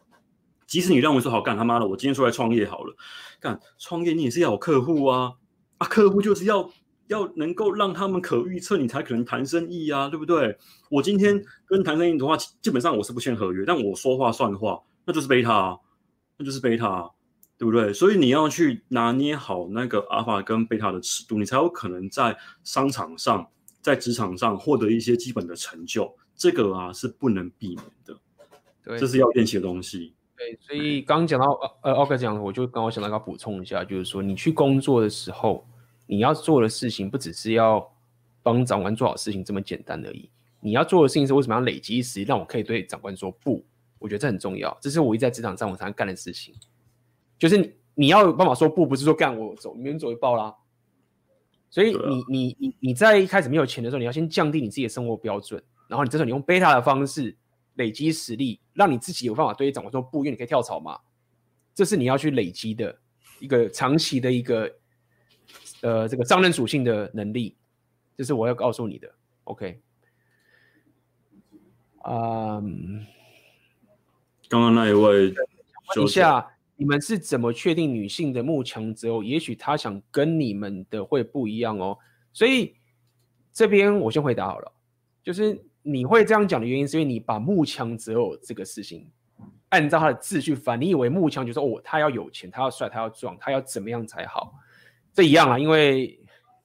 [0.66, 2.94] 即使你认为说好干他妈的，我今天出来创业好了，
[3.40, 5.32] 干创业你也是要有客户啊
[5.78, 6.70] 啊，客户就是要
[7.12, 10.56] 要能够让他们可预测，你才可能谈生意啊，对不对？
[10.90, 15.78] 我今天跟谈生意的话，基本上我是不签合约，但我说话算话，那就是贝塔啊，
[16.36, 17.10] 那就是贝塔啊，
[17.56, 17.93] 对不对？
[17.93, 23.47] 所以你要去拿捏好那个阿尔法跟贝塔的尺度，你才有可能在商场上。
[23.82, 28.16] 在职场上获得一些基本的成就，这个啊是不能避免的，
[28.84, 30.14] 对，这是要练习的东西。
[30.36, 35.66] 对，所以刚讲到呃奥克讲的，我就刚刚想到要补充一下，就是说你去工作的时候，
[36.12, 37.90] 你要做的事情不只是要
[38.43, 40.28] 帮长官做好事情这么简单而已，
[40.60, 43.64] 你要做的事情是为什么要累积实力，让我可以对长官说不？
[43.98, 46.55] 我觉得这很重要，这是我一直在职场上我常常干的事情，
[47.39, 50.55] 就是你，你要有办法说不，不是说干我走，明天走就爆啦。
[51.70, 57.34] 所以你你你你在一开始没有钱的时候，你要先降低你自己的生活标准，然后你这时候你用贝塔的方式
[57.76, 60.98] 累积实力，让你自己有办法对长官说不，因为你可以跳槽嘛。
[61.74, 62.94] 这是你要去累积的
[63.40, 64.70] 一个长期的一个
[65.82, 67.54] 呃这个商人属性的能力，
[68.16, 69.09] 这是我要告诉你的。
[69.44, 69.80] OK，
[72.04, 73.06] 嗯，
[74.48, 75.34] 刚刚那一位
[75.94, 76.48] 问一下。
[76.74, 79.22] 你们是怎么确定女性的慕强择偶？
[79.22, 81.96] 也许她想跟你们的会不一样哦。
[82.32, 82.74] 所以
[83.52, 84.72] 这边我先回答好了，
[85.22, 89.09] 就是你会这样讲的原因，是因为你把慕强择偶这个事情
[89.68, 94.52] 按照他的字去翻，你以为慕强就是哦，他要有钱，他要帅，他要壮，他要怎么样才好？
[95.12, 96.18] 这一样啊，因为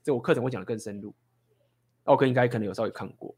[0.03, 1.13] 这我课程会讲的更深入。
[2.03, 3.35] 奥克应该可能有稍微看过。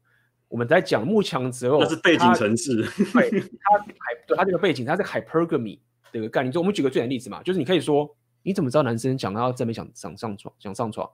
[0.48, 2.82] 我们在讲慕强择偶，那是背景城市，
[3.12, 5.78] 对，它海对它这个背景，它是 hypergamy
[6.12, 6.52] 的一个概念。
[6.52, 11.08] 就我们举个最简单的例子嘛，就是你可以说，你怎么知道男生想到正面想想上床，想上床？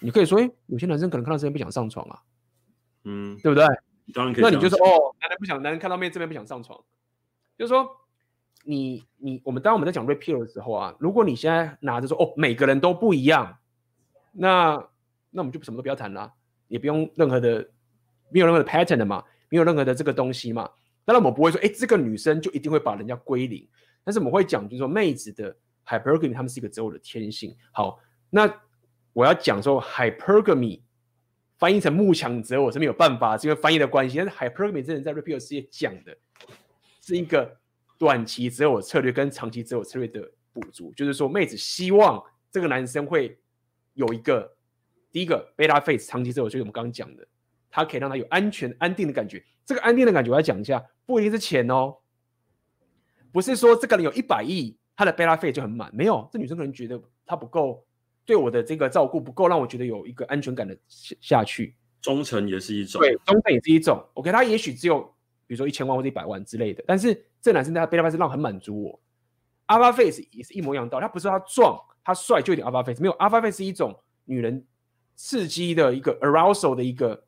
[0.00, 2.22] 你可以说，哎，有些男生可能看到这边不想上床啊，
[3.04, 3.64] 嗯，对不对？
[4.14, 4.42] 当然可以。
[4.42, 6.80] 那你就说，哦，男人不想，男人看到面这边不想上床，
[7.58, 7.88] 就是说，
[8.64, 13.58] 你你我们当我们在讲 rape pill 的时候啊，如果你现在拿着说，哦，每个人都不一样，
[14.32, 14.82] 那
[15.30, 16.32] 那我们就什么都不要谈了，
[16.68, 17.70] 也不用任何的。
[18.32, 20.62] 没有任何的 pattern 的嘛，没有任何的这个东西嘛。
[21.04, 23.68] 当然我们不会说，哎，这个女生就一定会把人家归零。
[24.04, 25.52] 但是我们会讲，就是说妹子的
[25.84, 27.56] hypergamy，他们是一个择偶的天性。
[27.72, 27.98] 好，
[28.30, 28.48] 那
[29.12, 30.80] 我要讲说 hypergamy
[31.58, 34.18] 翻译成慕强择偶是没有办法，是因为翻译的关系。
[34.18, 36.16] 但是 hypergamy 真的在 Red Pill 世界讲的
[37.00, 37.59] 是一个
[38.00, 43.38] 短期择偶策略跟长期择偶策略的补足，就是说妹子希望这个男生会
[43.92, 44.56] 有一个
[45.12, 47.28] 第一个 beta phase 长期择偶，就是我们刚刚讲的。
[47.68, 49.44] 他可以让他有安全、安定的感觉。
[49.66, 51.98] 这个安定的感觉，我要讲一下，不一定是钱哦，
[53.30, 55.88] 不是说这个人有一百亿，他的 beta phase 就很满。
[55.94, 57.86] 没有，这女生可能觉得他不够
[58.24, 61.76] 对我的这个照顾不够，让我觉得有一个安全感的下下去。
[62.00, 64.04] 忠诚也是一种，对，忠诚也是一种。
[64.14, 65.14] OK，他也许只有
[65.50, 69.00] 比如说一千万或者一百万之类的，但是这男生他的 beta phase 让很满足我。
[69.66, 73.92] alpha phase 也是一模一样道理，他不是说他壮、他帅就有点 alpha phase，没有 alpha phase 是一种
[74.24, 74.64] 女人
[75.16, 77.20] 刺激的一个 arousal 的一个。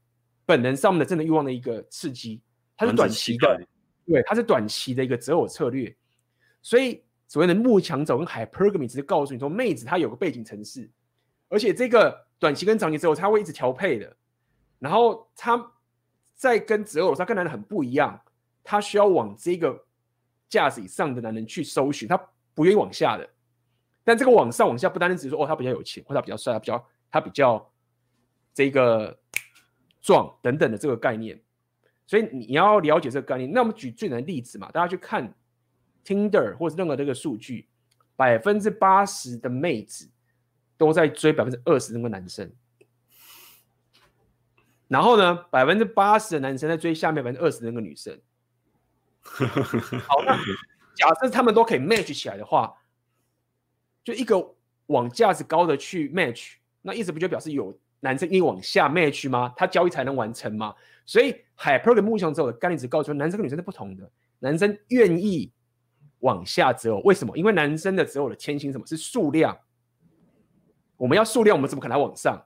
[0.45, 2.43] 本能上面的真的欲望的一个刺激，
[2.77, 3.65] 它是短期的，
[4.05, 5.97] 对，它是短期的一个择偶策略。
[6.61, 10.91] 所以所谓的慕强择偶跟 hypergamy 只是告诉你说，妹子她有个背景城市，
[11.49, 14.17] 而且这个短期跟长期择偶，她会一直调配的。
[14.81, 15.57] 然后她
[16.35, 18.21] 在跟择偶，上跟男人很不一样，
[18.63, 19.85] 他需要往这个
[20.49, 22.17] 价值以上的男人去搜寻，他
[22.55, 23.29] 不愿意往下的。
[24.05, 27.73] 但这个往上往下，不单单只是说哦，他比较有钱，或者他比较帅，他比较他比较
[28.55, 29.19] 这个。
[30.05, 31.41] 壮等等的这个概念，
[32.09, 33.49] 所以你要了解这个概念。
[33.53, 35.33] 那我们举最难的例子嘛，大家去看
[36.05, 37.69] Tinder 或者任何这个数据，
[38.17, 40.11] 百分之八十的妹子
[40.77, 42.53] 都在追百分之二十那个男生，
[44.93, 48.15] 然后呢，百分之八十的男生在追下面百分之二十的那个女生。
[50.07, 50.37] 好，那
[50.95, 52.75] 假设他们都可以 match 起来的话，
[54.05, 54.55] 就一个
[54.89, 57.75] 往价值高的去 match，那意思不就表示有？
[58.01, 59.55] 男生愿意往下 match 吗？
[59.57, 60.75] 他交易才能完成吗？
[61.07, 64.11] 所以 hypergamy 慕强择偶的概念只告诉男生跟女生是不同的。
[64.41, 65.51] 男生愿意
[66.19, 67.35] 往下择偶，为什么？
[67.39, 68.85] 因为男生的择偶的天性什么？
[68.85, 69.57] 是数量。
[70.97, 72.45] 我们要数量，我们怎么可能往上？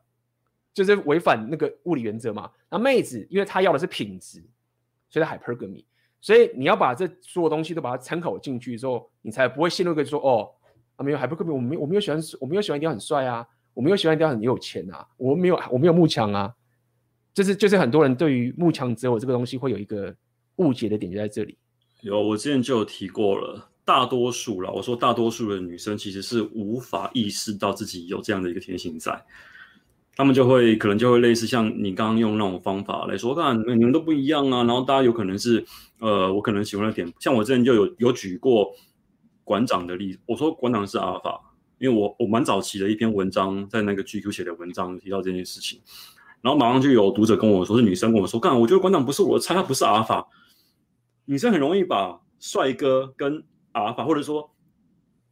[0.76, 2.50] 就是违反那个物理原则嘛。
[2.70, 4.44] 那妹子，因为她要的是品质，
[5.08, 5.86] 所以 hypergamy。
[6.20, 10.50] 所以你要把这所有东西都把它参考进去之后，你才不会陷入一个说哦，
[10.96, 13.46] 啊没有 hypergamy，我没我没有喜欢，我没有喜欢一定要很帅啊。
[13.72, 16.54] 我没有喜欢一定要很有钱啊，我没有我没有慕强啊，
[17.34, 20.14] 就是就是很多人对于慕强择偶这个东西会有一个
[20.56, 21.58] 误解的点就在这里。
[22.00, 29.22] 有，我之前就有提过了，大多数了，我说大多数的女生其实是无法意识到自己有这样的一个天性在，
[30.16, 35.64] 他们就会可能就会类似像你刚刚用那种方法来说，看你们都不一样啊，然后大家有可能是
[36.00, 38.72] 呃，我可能喜欢的点，像我之前就有有举过
[39.44, 41.42] 馆长的例子，我说馆长是阿尔法。
[41.78, 45.78] 因为我我蛮早期的一篇文章，在那个 GQ 写的文章提到这件事情，
[46.40, 50.26] 然后马上就有读者跟我说，是女生跟我说，干，我觉得馆长不是我的菜，他不是阿尔法。
[51.26, 54.50] 女生很容易把帅哥跟阿尔法，或者说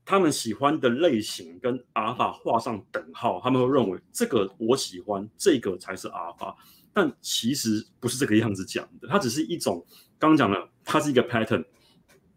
[0.05, 6.57] 他们喜欢的类型跟阿尔法画上等号，他们会认为这个我喜欢，这个才是阿尔法。
[6.93, 9.85] 但其实不是这个样子讲的，它只是一种
[10.19, 11.65] 刚刚讲的，它是一个 pattern，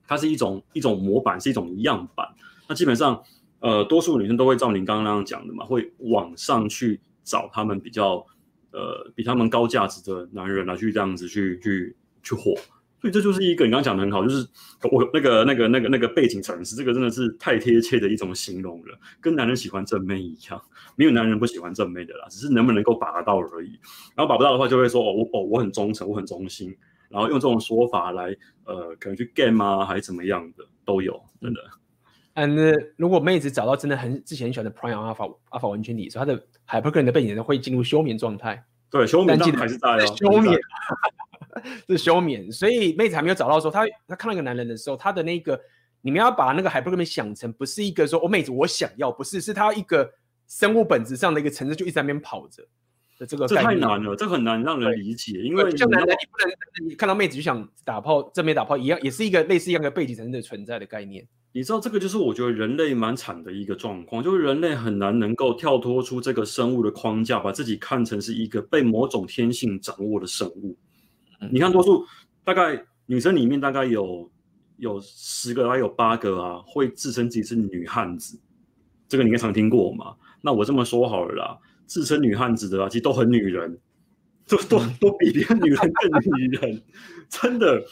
[0.08, 2.28] 它是一种一种模板，是一种样板。
[2.68, 3.24] 那基本上。
[3.60, 8.24] 呃，多数女生都会照您刚刚那样讲的嘛，会往上去找他们比较
[8.70, 12.54] 呃比他们高价值的男人来去这样子去去去火，
[13.00, 14.48] 所以这就是一个你刚刚讲的很好，就是
[14.92, 20.60] 我那个那个那个那个背景城市，这个真的是太贴切的一种形容了，跟男人喜欢正妹一样，
[20.96, 23.80] 没有男人不喜欢正妹的啦，只是能不能够把得到而已。
[24.16, 26.76] 然后把不到的话，就会说哦我哦我很忠诚，我很忠心，
[27.10, 31.62] 然后用这种说法来呃可能去 game 啊还是怎么样的都有，真的。
[32.34, 32.56] 嗯，
[32.98, 38.64] 如果妹子找到真的很之前很喜欢的 Prime Alpha Alpha 完全体，所以她的 Hypergamy 的背景会进入休眠状态。
[38.90, 40.06] 对，休眠状态还是在哦。
[40.16, 40.60] 休眠，
[41.90, 42.52] 是休眠。
[42.52, 45.60] 所以妹子还没有找到的时候，她她看到一个男人的时候，她的那个
[46.02, 50.12] 你们要把那个 Hypergamy 想成不是一个说哦，妹子我想要，不是，是她一个
[50.48, 52.64] 生物本质上的一个层次，就一直在那边跑着
[53.20, 53.48] 的这个。
[53.48, 61.28] 这太难了，这很难让人理解，因为像男人，你不能你看到妹子就想打炮，正面打炮一样，也是一个类似一样的背景层次的存在的概念。
[61.54, 70.78] 你知道这个就是我觉得人类蛮惨的一个状况，就是人类很难能够跳脱出这个生物的框架，把自己看成是一个被某种天性掌握的生物。
[71.52, 72.06] 你看，多数
[72.44, 74.30] 大概女生里面大概有
[74.78, 78.40] 有十个，还有八个啊，会自称自己是女汉子。
[79.08, 80.16] 这个你应该常听过嘛？
[80.42, 83.80] 那我这么说好了啦，自称女汉子的啊，其实都很女人，
[84.48, 86.82] 都都都比别的女人更女人，
[87.30, 87.84] 真的。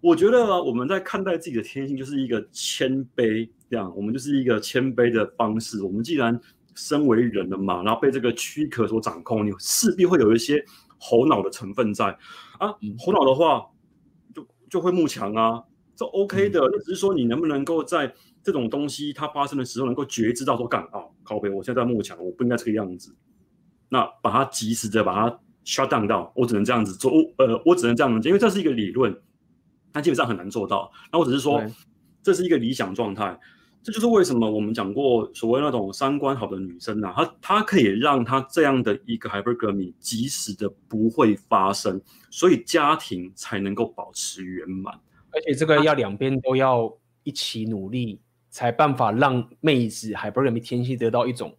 [0.00, 5.82] 我觉得啊，我们在看待自己的天性，就是一个谦卑，这样，我们就是一个谦卑的方式。
[5.82, 6.40] 我们既然
[6.76, 10.64] 身为人了嘛，然后被这个躯壳所掌控，你势必会有一些
[10.98, 12.06] 猴脑的成分在
[12.58, 12.74] 啊。
[12.98, 13.66] 猴脑的话，
[14.34, 15.62] 就就会慕强啊，
[15.96, 16.60] 这 OK 的。
[16.60, 18.12] 那只是说你能不能够在
[18.42, 23.16] 这种东西它发生的时候，能够觉知到说，干啊，靠北，我现在在慕强，我不应该这个样子。
[23.88, 29.18] 那把它及时的把它 shut down 到，我只能这样子做，呃，我只能这样子，因为这是一个理论。
[29.90, 30.92] 但基本上很难做到。
[31.10, 31.62] 那我只是说，
[32.22, 33.40] 这是一个理想状态。
[33.88, 41.98] 这就是为什么我们讲过所谓那种三观好的女生啊，她她可以让她这样的一个 hypergamy 及时的不会发生，
[42.28, 45.00] 所以家庭才能够保持圆满。
[45.30, 48.20] 而且这个要两边都要一起努力，
[48.50, 51.56] 才办法让妹子 hypergamy 天性得到一种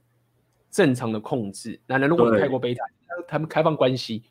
[0.69, 1.81] 正常的控制。
[1.87, 2.85] 男人如果你太过悲惨，
[3.27, 4.21] 他们开放关系，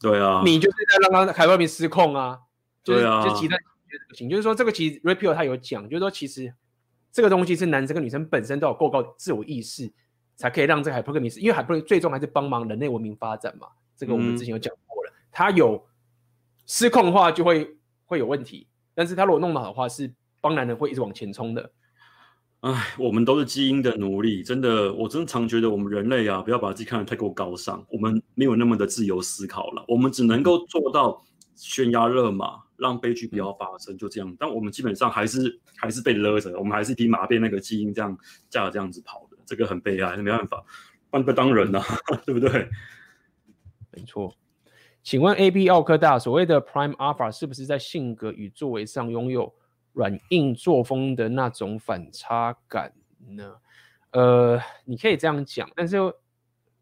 [0.00, 2.40] 对啊，你就是在让他 hypergamy 失控啊。
[2.82, 3.60] 就是、对啊，就极端
[4.30, 6.54] 就是说这个其实 Rapio 他有讲，就是说其实
[7.10, 9.90] 这个东西是男生跟女生本身都有够高自我意识，
[10.36, 13.68] 才可以让这个 Hypergamy，因为 Hypergamy 最终还是帮忙人类文明发展嘛。
[13.96, 15.86] 这个我们之前有讲过了，他、嗯、有
[16.66, 21.72] 失控的话就会会有问题，但是他如果弄得好的话，是帮男人会一直往前冲的。
[22.60, 31.22] 唉，我们都是基因的奴隶，真的，我真常觉得我们人类啊，不要把自己看得太过高尚，我们没有那么的自由思考了，我们只能够做到
[31.56, 32.67] 悬崖勒马。
[32.78, 34.36] 让悲剧不要发生，就这样。
[34.38, 38.16] 但我们基本上还是还是被勒着，我们还是一匹马被那个基因这样
[38.48, 40.64] 架着这样子跑的，这个很悲哀，没办法，
[41.10, 42.68] 不不当人呐、啊， 对不对？
[43.90, 44.32] 没错。
[45.02, 49.54] 请问 A B 奥科大所谓的 Prime Alpha 是不是在性格与作为上拥有
[49.92, 52.92] 软硬作风的那种反差感
[53.30, 53.56] 呢？
[54.10, 55.96] 呃，你可以这样讲，但是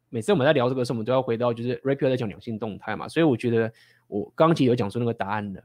[0.09, 3.73] 每次我们在聊这个时候，我们都要回到就是 Rapio 在讲两性动态嘛，所以我觉得
[4.09, 5.63] 我刚刚其实有讲出那个答案了。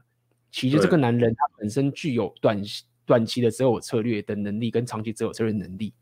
[0.52, 2.62] 其实这个男人他本身具有短
[3.06, 5.94] 短期的择偶策略的能力跟长期择偶策略能力，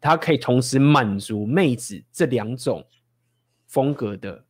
[0.00, 2.86] 他可以同时满足妹子这两种
[3.66, 4.44] 风格的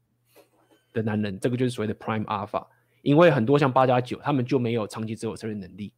[0.93, 2.67] 的男人，这个就是所谓的 Prime Alpha。
[3.01, 5.91] 因为很多像八加九，他们就没有长期择偶策略能力，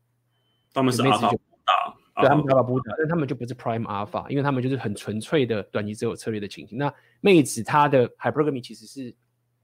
[0.72, 6.78] 他们是阿法布达，对，他们阿法不打，但他们就不是 Prime Alpha，因为他们就是很纯粹的短期择偶策略的情形。
[6.78, 9.12] 那妹子她的 Hypergamy 其实是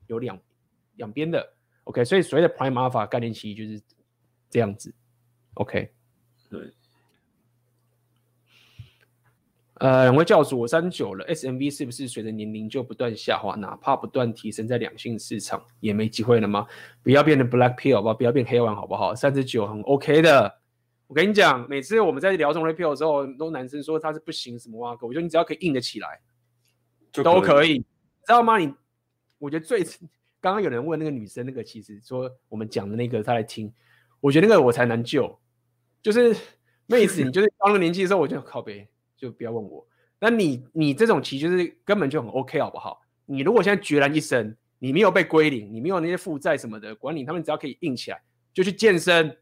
[0.08, 0.36] 有两
[0.96, 1.52] 两边的。
[1.86, 3.80] OK，所以所谓的 Prime Alpha 概念其实就是
[4.50, 4.92] 这样子。
[5.54, 5.92] OK，
[6.50, 6.72] 对。
[9.78, 13.54] 呃，两位教主，我三十九了，SMV 是不是随着年龄就不断下滑？
[13.56, 16.66] 哪怕不断提升在两性市场，也没机会了吗？
[17.02, 18.14] 不要变成 Black Pill 好不好？
[18.14, 19.14] 不要变黑丸好不好？
[19.14, 20.60] 三十九很 OK 的。
[21.06, 26.20] 我跟你讲，每次我们在聊这种 Rapio 的时候，很多男生说他是不行什么哇哥，我觉得你只要可以硬得起来，
[27.12, 27.84] 可都可以，知
[28.28, 28.56] 道吗？
[28.56, 28.74] 你，
[29.38, 29.86] 我觉得最。
[30.40, 33.72] 刚刚有人问那个女生，那个其实说我们讲的那个，她来听，
[34.20, 35.38] 我觉得那个我才难救，
[36.02, 36.36] 就是
[36.86, 38.86] 妹子，你就是到那个年纪的时候，我就靠北，
[39.16, 39.86] 就不要问我。
[40.18, 43.02] 那你你这种其实就是根本就很 OK，好不好？
[43.24, 48.22] 你如果现在孑然一身，你没有被归零，你没有那些负债什么的管理，他们只要可以硬起来，
[48.54, 49.36] 就去健身，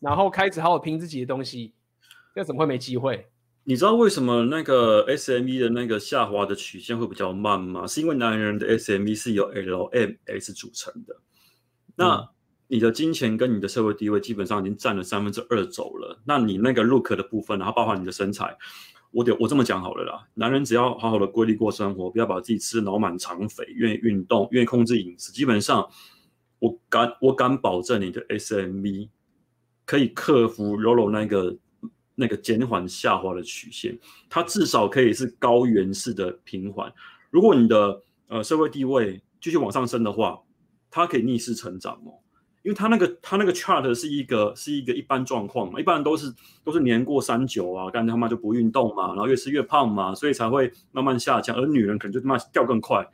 [0.00, 1.74] 然后开始好好拼自己的东西，
[2.34, 3.28] 这怎么会没机会？
[3.68, 7.86] 你知道为什么那个 SME 的那个下滑的曲线会比较慢吗？
[7.86, 11.14] 是因为男人的 SME 是由 LMS 组成的。
[11.94, 12.26] 那
[12.66, 16.18] 你的金钱跟你的社会地位基本上已经占了三分之二走了。
[16.24, 18.56] 那你那个 look 的部分，然后包含你的身材，
[19.10, 20.26] 我得我这么讲好了啦。
[20.32, 25.86] 男人只要好好的规律过生活，不要把自己吃脑满肠肥，愿意运动，愿意控制饮食，基本上
[26.58, 29.10] 我敢我敢保证你的 SME
[29.84, 31.58] 可以克服 Rolo 那个。
[32.20, 33.96] 那个减缓下滑的曲线，
[34.28, 36.92] 它至少可以是高原式的平缓。
[37.30, 40.40] 如果你的呃社会地位继续往上升的话，
[40.90, 42.18] 它可以逆势成长哦。
[42.64, 46.34] 因为它那个它那个 chart 是一个是一个一般状况嘛，一般人都是
[46.64, 51.56] 都是年过三九啊，干他妈就不运动嘛，然后越吃越胖嘛，所以才会慢慢下降。
[51.56, 53.08] 而女人可能就他妈掉更快。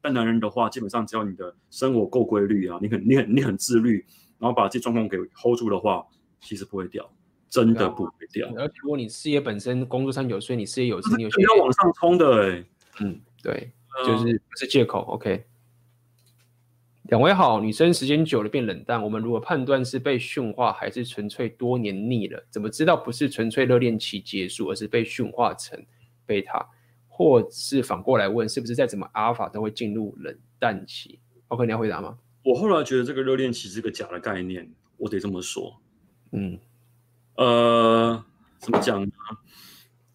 [0.00, 4.04] 但男人的话，基本上只要你的生活够规律啊，你很你很你很自律，
[4.38, 6.04] 然后把这状况给 hold 住的话，
[6.40, 7.08] 其实不会掉。
[7.64, 8.48] 真的不会掉。
[8.56, 12.62] 而且如果你事业本身工作上有，所以，你事业有成，你有需要往上冲的。
[13.00, 13.70] 嗯，对，
[14.06, 15.00] 就是不是借口。
[15.08, 15.44] OK。
[17.04, 22.44] 两位好，女生时间久了变冷淡，我们如何判断是被驯化还是纯粹多年腻了？
[22.50, 25.80] 怎么知道不是纯粹热恋期结束，而是被驯化成
[26.26, 26.66] 贝塔？
[27.08, 31.18] 或是反过来问，是不是再怎么阿尔法都会进入冷淡期
[31.48, 32.18] ？OK，你要回答吗？
[32.42, 35.80] 我后来觉得这个热恋期是个假的概念，我得这么说。
[36.32, 36.58] 嗯，
[37.36, 38.24] 呃，
[38.58, 39.10] 怎么讲呢？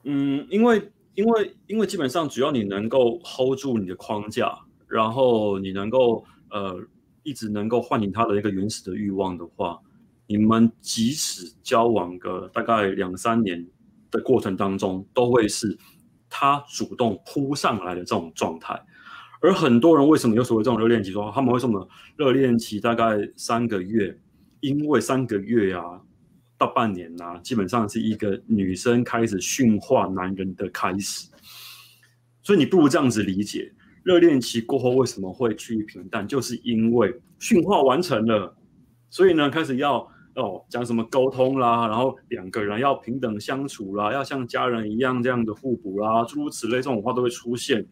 [0.03, 4.57] 嗯，因为因为因为基本上只要你能够 hold 住你的框架，
[4.87, 6.25] 然后你能够。
[6.53, 6.85] 呃，
[7.23, 9.79] 一直能够唤醒他的一个原始的欲望的话，
[10.27, 13.65] 你们即使交往个大概两三年
[14.11, 15.77] 的过程当中，都会是
[16.29, 18.77] 他主动扑上来的这种状态。
[19.39, 21.09] 而很多人为什么有所谓这种热恋期？
[21.09, 21.87] 说他们为什么
[22.17, 24.19] 热恋期大概三个月？
[24.59, 26.01] 因为三个月啊
[26.61, 31.27] 到半年啊，基本上是一个女生开始驯化男人的开始。
[32.43, 33.73] 所以你不如这样子理解。
[34.03, 36.27] 热恋期过后为什么会趋于平淡？
[36.27, 38.55] 就是因为驯化完成了，
[39.09, 47.83] 所以呢，开始要哦讲什么沟通啦，然后两个人要平等相处啦，要像家人一样这样的互补啦，诸如此类这种话都会出现。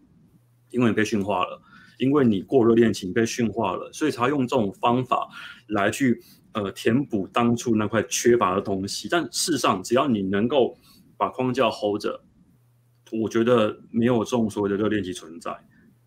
[0.70, 1.60] 因为你被驯化了，
[1.98, 5.28] 因为你过热恋期被驯化了，所以才用这种方法
[5.70, 6.22] 来去
[6.54, 9.08] 呃填补当初那块缺乏的东西。
[9.10, 10.78] 但事实上，只要你能够
[11.18, 12.22] 把框架 hold 着，
[13.12, 15.52] 我觉得没有这种所谓的热恋期存在。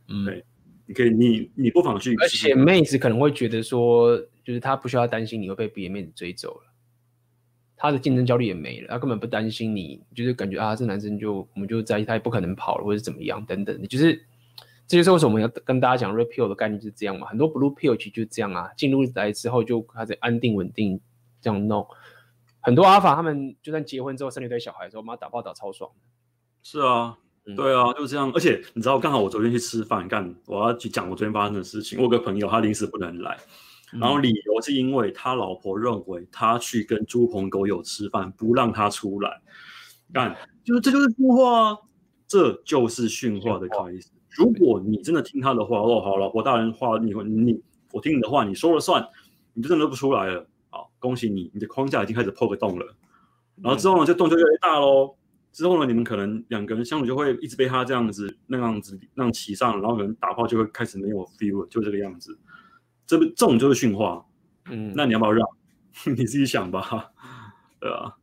[0.09, 0.45] 嗯，对，
[0.87, 2.15] 你可以，你你不妨去。
[2.17, 6.73] 而且妹子可能会觉得说，就是她不需要担心你会被别的妹子追走了，
[7.77, 14.21] 她的竞争焦虑也没了，她根本不担心你，就是感觉啊，这男生就我们就在一起，他也不可能跑了或者怎么样等等的，就是
[14.87, 21.01] 这就是为什么我们要跟大家讲 red pill 的概念就是这样嘛，很多 blue pill 其实就是这样啊，进入来之后就开始安定稳定
[21.41, 21.87] 这样弄，
[22.61, 25.91] 很多阿法他们就算结婚之后生了一堆小孩之后，妈打炮打超爽。
[26.63, 27.19] 是啊。
[27.57, 28.31] 对啊，就是这样。
[28.33, 31.99] 而且你知道，刚好我昨天去吃饭，干我要去讲我昨天发生的事情。
[31.99, 33.37] 我有个朋友，他临时不能来，
[33.91, 39.43] 然后理由是因为他老婆认为他去跟猪朋狗友吃饭，不让他出来。
[40.13, 41.79] 干，就是这就是驯化啊，
[42.29, 44.11] 这就是驯化的开始。
[44.37, 47.61] 如果你真的听他的话，哦，好，老婆大人话，你你
[47.93, 49.07] 我听你的话，你说了算，
[49.55, 50.47] 你就真的都不出来了。
[50.71, 52.95] 好，恭喜你，你的框架已经开始破个洞了。
[53.63, 55.15] 然后之后呢，这洞就越来越大喽。
[55.53, 62.39] 之后呢，你们可能两个人相处就会一直被他这样子那样子那样骑上，然后可能打炮就会开始没有 feel，就这个样子。
[63.07, 64.25] 这不这种就是驯化，
[64.71, 65.47] 嗯，那你要不要让？
[66.07, 67.13] 你自己想吧，
[67.79, 68.17] 对啊。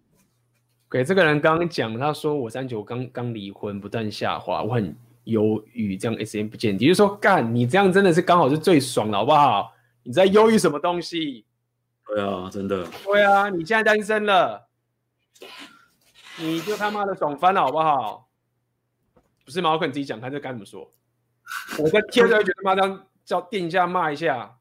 [0.90, 4.96] 给这个人刚刚讲，他说我三九刚刚离婚，不断下滑，我很
[5.30, 9.74] 忧郁，这样 SM 不见底，就是说干你这样真的是刚好是最爽的，好不好？
[10.04, 11.46] 你在忧郁什么东西？
[12.08, 12.88] 对啊，真的。
[13.04, 14.68] 对啊，你现在单身了。
[16.38, 18.30] 你就他妈的爽翻了好不好？
[19.46, 19.72] 不是吗？
[19.72, 20.92] 我跟你自己讲，看这该怎么说？
[21.80, 24.59] 我在贴着觉得妈当叫电一下骂一下。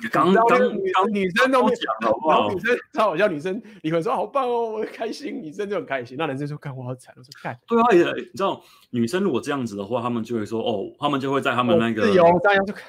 [0.10, 2.50] 刚刚女女生都讲好不好？
[2.50, 6.16] 女生超好笑，女生离婚说好棒哦，我开心，女生就很开心。
[6.18, 7.58] 那男生说看我好惨，我说看。
[7.66, 12.84] 对啊，你知道女生如果这样子的话，他们就会说哦，他们就会在他们那个自由这样就看。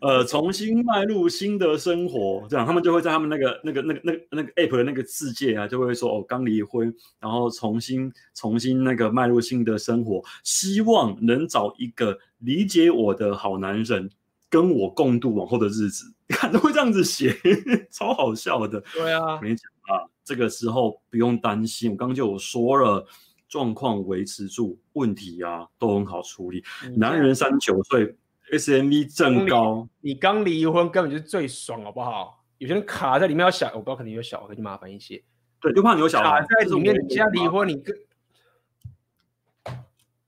[0.00, 14.08] 呃，重新迈入新的生活，这样他们就会在他们那个、那个、那个、那个、那个 app 的那个世界啊，就会说哦，刚离婚，然后重新、重新那个迈入新的生活，希望能找一个理解我的好男人，
[14.50, 16.12] 跟我共度往后的日子。
[16.28, 17.34] 你 看都会这样子写，
[17.90, 18.78] 超好笑的。
[18.92, 23.06] 对啊，没讲啊，这个时候不用担心，我刚刚就有说了，
[23.48, 26.62] 状况维持住，问题啊都很好处理。
[26.96, 28.16] 男人三九岁。
[28.52, 32.42] SMV 正高，你刚离婚根本就是最爽，好不好？
[32.58, 35.22] 有些人卡在里面要小，我不知道可能有小孩就麻烦一些。
[35.60, 37.96] 对，就怕你有小孩卡在里面，你现在离婚，你跟……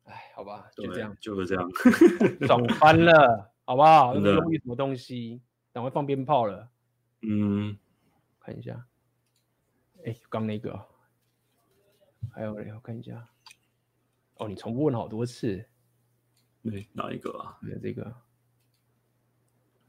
[0.04, 1.68] 哎，好吧，就这样，就是这样，
[2.46, 4.14] 爽翻了， 好不好？
[4.14, 5.40] 那用什么东西？
[5.72, 6.68] 等会放鞭炮了。
[7.22, 7.76] 嗯，
[8.40, 8.84] 看一下。
[10.04, 10.78] 哎，刚那个，
[12.32, 13.28] 还有，我看一下。
[14.36, 15.64] 哦，你重复问好多次。
[16.64, 17.58] 对，哪一个啊？
[17.62, 18.12] 对，这个。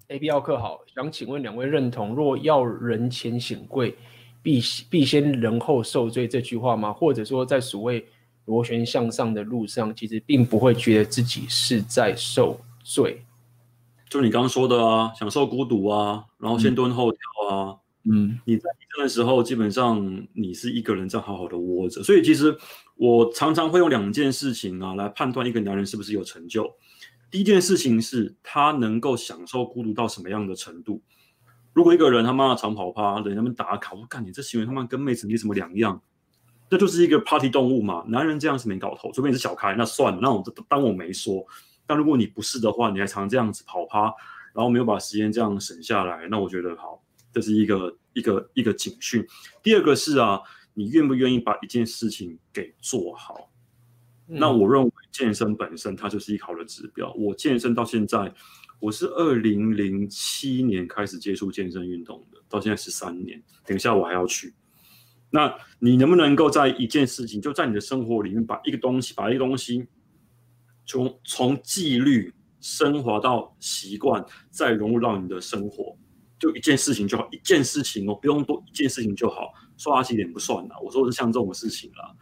[0.07, 3.97] A B 奥克好，想请问两位认同“若要人前显贵，
[4.43, 6.93] 必必先人后受罪”这句话吗？
[6.93, 8.05] 或者说，在所谓
[8.45, 13.25] 螺旋向上的路上，其实并不会觉得自己是在受罪？
[14.13, 17.19] 就你刚刚说的啊，享受孤独啊，然后先蹲后跳
[17.49, 17.75] 啊。
[18.03, 22.55] 嗯，你在一个的时候，基本上你是一个人在好好的窝着，所以其实。
[22.95, 26.71] 我常常会用两件事情啊来判断一个男人是不是有成就。
[27.31, 31.01] 第一件事情是他能够享受孤独到什么样的程度。
[31.73, 35.99] 如果一个人他妈的长跑趴，人家们打卡，我干你这行为他妈跟妹子没什么两样，
[36.69, 38.05] 这就是一个 party 动物嘛。
[38.07, 41.43] 男人这样是没搞头，除非你是小开，那算了，那我当我没说。
[41.85, 44.13] 但如果你不是的话，你还常这样子跑趴，
[44.53, 49.25] 然后没有把时间这样省下来，那我觉得好，这是一个一个一个警讯。
[49.61, 50.39] 第二个是啊，
[50.73, 53.49] 你愿不愿意把一件事情给做好？
[54.29, 57.13] 嗯、那我认为健身本身它就是一个好的指标。
[57.13, 58.33] 我健身到现在，
[58.79, 64.53] 我是二零零七年开始接触健身运动的，到现在十三年，等一下我还要去。
[65.29, 69.85] 那你能不能够在一件事情，就在你的生活里面，把一个东西，把一个东西
[70.85, 75.97] 从从纪律升华到习惯，再融入到你的生活，
[76.39, 80.75] 就一件事情就好，一件事情哦，不用多，一件事情就好，刷洗脸不算啦。
[80.81, 82.15] 我说的是像这种事情啦，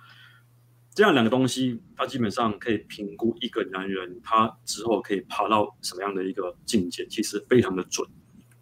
[0.94, 8.08] 这样两个东西，它基本上可以评估一个男人他之后可以爬到什么样的一个境界，其实非常的准。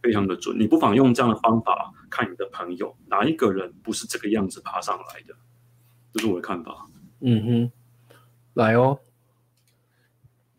[0.01, 5.35] 非常的准，你不妨用这样的方法看你的朋友，哪一个人不是这个样子爬上来的？
[6.13, 6.87] 这是我的看法。
[7.19, 7.71] 嗯哼，
[8.53, 8.97] 来哦，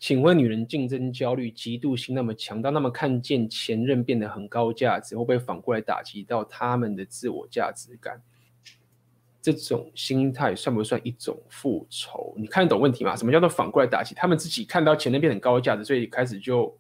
[0.01, 8.21] 请问女人竞争焦虑、嫉妒心那么强，当他们看见前任变得很高价值，会不会反过来打击到他们的自我价值感？
[9.43, 12.35] 这种心态算不算一种复仇？
[12.39, 13.15] 你看得懂问题吗？
[13.15, 14.15] 什么叫做反过来打击？
[14.15, 16.75] 他们自己看到前任变得很高价值，所以开始就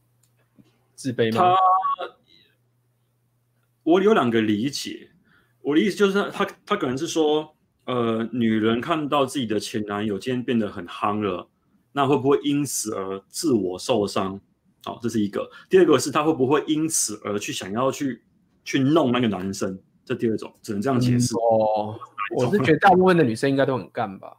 [0.94, 1.54] 自卑吗？
[3.82, 5.10] 我有两个理解，
[5.60, 11.48] 我的意思就是他他可能是说，呃，女人看到自己的前男友今天变得很夯了，
[11.92, 14.40] 那会不会因此而自我受伤？
[14.84, 15.50] 好，这是一个。
[15.68, 18.22] 第二个是他会不会因此而去想要去
[18.64, 19.78] 去弄那个男生？
[20.04, 21.34] 这第二种只能这样解释。
[21.34, 22.00] 嗯、哦，
[22.36, 24.38] 我是觉得大部分的女生应该都很干吧？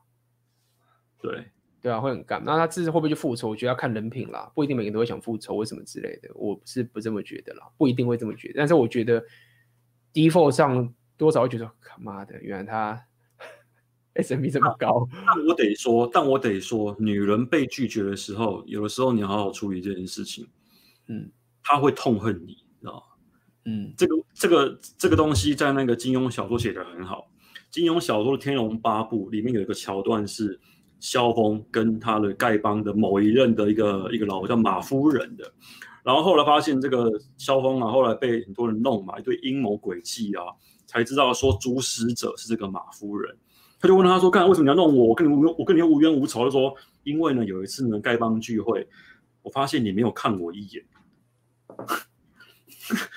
[1.22, 1.46] 对。
[1.82, 2.40] 对啊，会很干。
[2.46, 3.50] 那他自己会不会去复仇？
[3.50, 6.30] 我觉得要看人品啦，不一定每个人都会想复仇，为什么之类的。
[6.36, 8.54] 我是不这么觉得啦，不一定会这么觉得。
[8.58, 9.24] 但是我觉得
[10.14, 13.04] default 上多少会觉得，他妈的，原来他
[14.16, 15.08] SMB 这么高。
[15.26, 20.48] 但我得说，但我得说，女人被拒绝的时候，有的时候你要好好处理这件事情。
[21.08, 21.30] 嗯，
[21.64, 23.02] 他会痛恨你，知道吗？
[23.66, 27.30] 嗯，这个这个这个东西在那个金庸小说写的很好。
[27.70, 30.60] 金庸小说的《天龙八部》里面有一个桥段是。
[31.04, 35.52] 萧峰跟他的丐帮的某一任的一个一个老婆叫马夫人的，
[36.04, 40.44] 然后后来发现这个萧峰啊，后来被很多人弄嘛，一堆阴谋诡计啊，
[40.86, 43.36] 才知道说主使者是这个马夫人。
[43.82, 45.08] 他就问他说：“干，为什么你要弄我？
[45.08, 48.88] 我跟你无我跟你又无冤无仇。”他说：“因为呢，有一次呢，丐帮聚会，
[49.42, 50.84] 我发现你没有看我一眼。”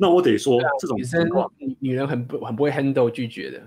[0.00, 1.28] 那我得说，这种女生
[1.78, 3.62] 女人很不很不会 handle 拒绝的。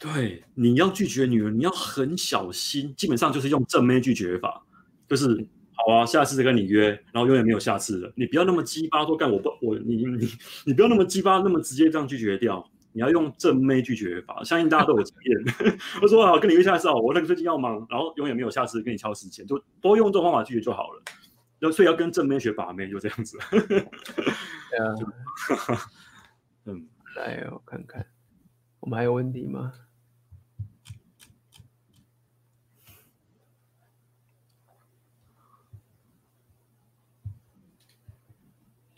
[0.00, 4.62] 对，你要拒绝女人，你要很小心，基本上就是用正面拒绝法，
[5.06, 8.10] 就是好啊，下次再跟你约，然后永远没有下次了。
[8.14, 10.28] 你不要那么鸡巴说干我不我你你
[10.64, 15.78] 你不要那么鸡巴那么直接这样拒绝掉，你要用正妹拒绝法，相信大家都有经验。
[16.02, 21.02] 我说好，跟你约下次哦，我那个最近要忙，然后永远没有下次跟你敲时间，就多用这种方法拒绝就好了。
[21.60, 23.38] 要所以要跟正妹学把妹，就这样子。
[23.50, 23.78] 对
[24.78, 24.94] 啊，
[26.66, 28.06] 嗯，来我看看，
[28.80, 29.72] 我们还有问题吗？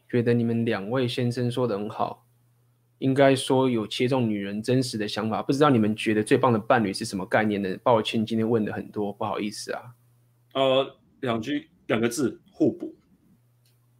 [0.09, 2.22] 觉得你们两位先生说的很好，
[3.03, 5.43] 应该说有切中女人真实的想法。
[5.43, 7.77] 不知道你们觉得最棒的伴侣是什么概念呢？
[7.83, 9.83] 抱歉，今天问的很多，不好意思啊。
[10.55, 12.95] 呃，两句两个字，互补。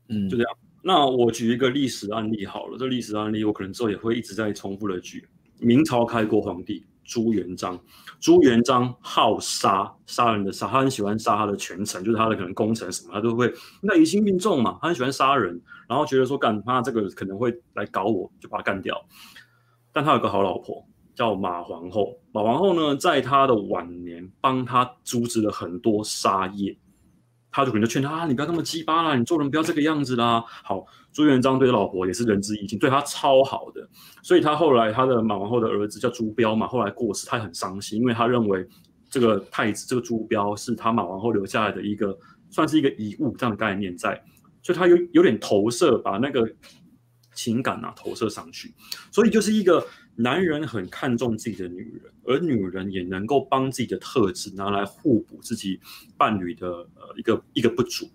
[0.09, 0.53] 嗯，就这样。
[0.85, 5.27] 那我举一个历史案例好了，这历史案例我可能之后也会一直在重复的举。
[5.59, 6.85] 明朝开国皇帝。
[7.13, 7.79] 朱元璋，
[8.19, 13.53] 朱元璋好杀，杀人的杀，他很喜欢杀他的权臣，就是他的可能功臣什么，他都会
[13.83, 18.99] 那疑心病重嘛，他很喜欢杀人，然后觉得说干他这个可能会来搞我，就把他干掉。
[19.93, 20.83] 但他有个好老婆
[21.15, 26.75] 叫马皇后，马皇后呢，在他的晚年帮他阻止了很多杀业。
[27.53, 30.43] 他就可能就劝他，你不要那么鸡巴啦，你做人不要这个样子啦。
[30.65, 33.87] 好，朱元璋对他老婆也是仁至义尽，对他超好的。
[34.23, 38.67] 所以他后来他的马皇后的儿子叫朱标嘛，后来过世，他很伤心，因为他认为
[39.11, 42.19] 这个太子这个朱标是他马皇后留下来的一个
[42.51, 44.21] 算是一个遗物这样的概念在，
[44.63, 46.51] 所以他有有点投射，把那个
[47.35, 48.75] 情感啊投射上去，
[49.11, 49.87] 所以就是一个。
[50.15, 55.81] 男人很看重自己的女人，而女人也能够帮自己的特质拿来互补自己
[56.17, 58.11] 伴侣的呃一个一个不足，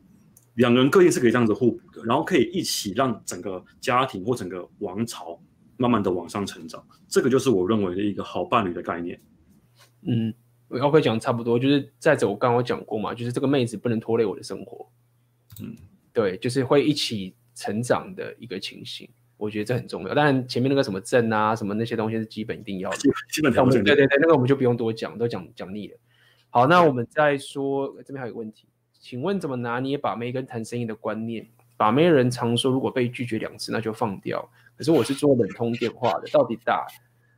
[0.53, 5.41] 两个人个性是可以这样子互补的，然后可以一起让整个家庭或整个王朝
[5.75, 9.19] 慢慢的往上成长，这个就是我认为的一个好伴侣的概念。
[10.03, 10.33] 嗯，
[10.67, 14.87] 我 OK 讲差不多，就是再者我刚刚讲过嘛，就是这个妹子不能拖累我的生活。
[15.59, 15.75] 嗯，
[16.13, 19.09] 对，就是会一起成长的一个情形。
[19.37, 22.97] 我觉得这很重要，但前面那个什么证啊，什么那些东西是基本一定要的，
[23.31, 23.83] 基本条件。
[23.83, 25.97] 对对对，那个我们就不用多讲，都讲讲腻了。
[26.49, 28.67] 好，那我们再说，这边还有个问题，
[28.99, 31.47] 请问怎么拿捏把妹跟谈生意的观念？
[31.77, 34.49] 把妹人常说，如果被拒绝两次，那就放掉。
[34.75, 36.87] 可是我是做冷通电话的，到底打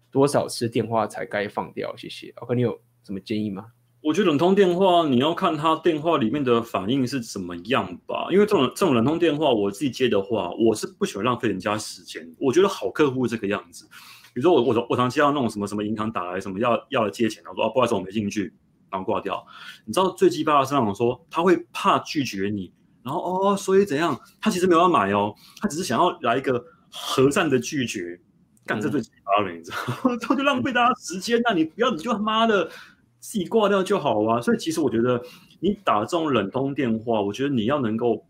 [0.10, 1.94] 多少次电话才该放掉？
[1.98, 2.32] 谢谢。
[2.36, 3.74] OK，你有什么建议吗？
[4.02, 8.28] 我觉得冷通电话你要看他电话里面的反应是怎么样吧。
[8.32, 12.28] 因为这种这种冷通电话，我自己接的话，我是不喜欢浪费人家时间。
[12.40, 13.86] 我觉得好客户这个样子，
[14.34, 18.54] 比如说我我我常接到那种什么什么银行打来什么要要来借钱，然后说啊不好意思我没进去。
[18.92, 19.46] 然后挂掉，
[19.86, 22.74] 你知道最鸡巴的是那种说他会怕拒绝你，
[23.04, 23.22] 然后
[23.52, 24.20] 哦，所以怎样？
[24.42, 25.32] 他其实没有要买哦，
[25.62, 26.60] 他只是想要来一个
[26.92, 28.20] 和善的拒绝，
[28.66, 29.78] 干这最鸡巴了，你知道
[30.10, 30.18] 吗？
[30.20, 32.68] 他 就浪费大家时间，那你不要你就他妈的
[33.20, 34.42] 自己挂掉就好啊。
[34.42, 35.22] 所以其实我觉得
[35.60, 38.26] 你打这种冷通电话，我觉得你要能够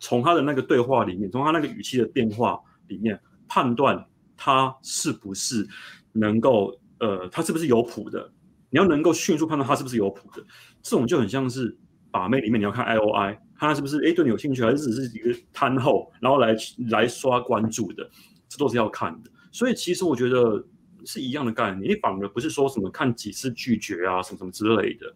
[0.00, 4.06] 从他的那个对话里面，从他那个语气的变化里面判断
[4.36, 5.66] 他是不是
[6.12, 8.30] 能够呃，他是不是有谱的。
[8.70, 10.44] 你要能够迅速判断他是不是有谱的，
[10.82, 11.74] 这种就很像是
[12.10, 16.54] 把妹里面你要看 I O I，看他是不是哎对你有兴趣，还是只是一个贪后，然后来
[16.90, 18.08] 来刷关注的，
[18.48, 19.30] 这都是要看的。
[19.50, 20.62] 所以其实我觉得
[21.04, 25.14] 是一样的概念，你反而不是说什么看几次拒绝啊什么什么之类的，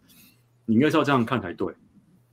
[0.65, 1.73] 你应该是要这样看才对，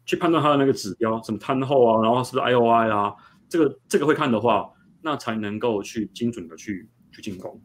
[0.05, 3.15] 去判断他的那个指标，什么摊后啊，然后是不是 I O I 啊，
[3.49, 4.71] 这个这个会看的话，
[5.03, 7.61] 那才能够去精准的去去进攻，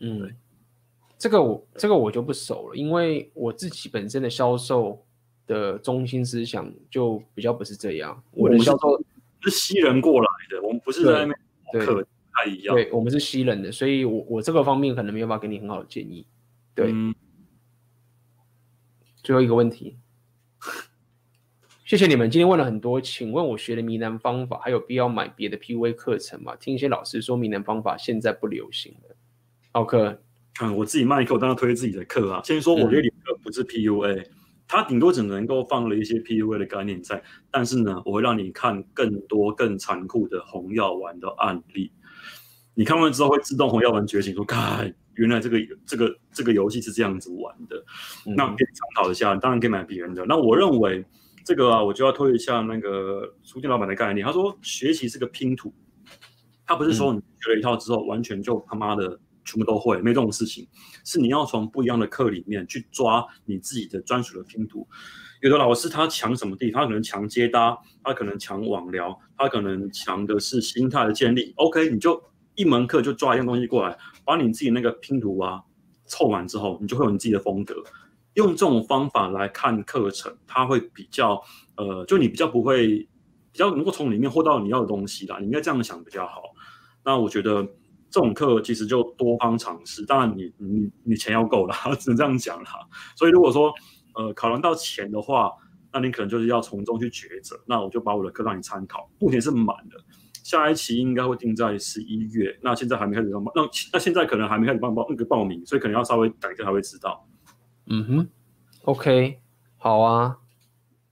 [0.00, 0.30] 嗯。
[1.20, 5.04] 这个我这个我就不熟了，因为我自己本身的销售
[5.48, 8.22] 的中心思想就比较不是这样。
[8.30, 8.96] 我的销售
[9.40, 11.34] 是吸人过来的，我们不是在那
[11.72, 12.06] 边客
[12.44, 12.74] 太一样。
[12.74, 16.26] 对，我们是西人的，所以我我这个方面可能没有办法给你很好的建议。
[16.74, 17.14] 对，嗯、
[19.16, 19.96] 最后一个问题，
[21.84, 26.54] 谢谢你们今天问了很多，请问我学的迷男方法还有必要买别的 PUA 课程吗？
[26.56, 29.16] 听一些老师说迷男方法现在不流行了。
[29.72, 30.22] 奥克。
[30.60, 32.42] 嗯，我自己卖课，我当然推自己的课啊。
[32.44, 34.26] 先说我这里课不是 PUA，
[34.66, 41.92] 它顶多只能够放了一些 PUA 的概念在，但是呢，我会让你看更多更残酷的红药丸的案例。
[42.78, 47.76] 你看完之后会自动红药丸觉醒，说：“看，原来这个这个这个游戏是这样子玩的。
[48.24, 50.24] 嗯”那可以参考一下，当然可以买别人的。
[50.26, 51.04] 那我认为
[51.44, 54.24] 这个啊，我就要推一下那个书店老板的概念。
[54.24, 55.74] 他说，学习是个拼图，
[56.64, 59.18] 他不是说你学了一套之后完全就他妈的。
[59.44, 60.68] 全部都会，没这种事情，
[61.06, 64.86] 是你要从不一样的课里面去抓你自己的专属的拼图。
[65.40, 66.82] 有的老师他强什么地方？
[66.82, 67.74] 他可能强接搭，
[68.04, 71.54] 他可能强网聊，他可能强的是心态的建立。
[71.56, 72.22] OK，你就
[72.58, 75.62] 一门课就抓一样东西过来，把你自己那个拼图啊
[76.04, 77.74] 凑满之后，你就会有你自己的风格。
[78.34, 81.40] 用这种方法来看课程，它会比较
[81.76, 82.98] 呃，就你比较不会
[83.50, 85.38] 比较能够从里面获到你要的东西啦。
[85.38, 86.42] 你应该这样想比较好。
[87.04, 87.66] 那我觉得。
[88.10, 92.70] 这种课其实就多方尝试，当然你你你钱要够了， 只能这样讲啦。
[93.14, 93.70] 所以如果说
[94.14, 95.52] 呃考量到钱的话，
[95.92, 97.62] 那你可能就是要从中去抉择。
[97.66, 99.98] 那我就把我的课让你参考，目前是满的，
[100.48, 102.58] 下一期应该会定在十一月。
[102.62, 107.28] 那现在还没开始报，那那现在可能还没开始报报那个报名，所以可能要稍微等一下才会知道。
[107.84, 108.28] 嗯哼
[108.84, 109.40] ，OK，
[109.76, 110.38] 好啊。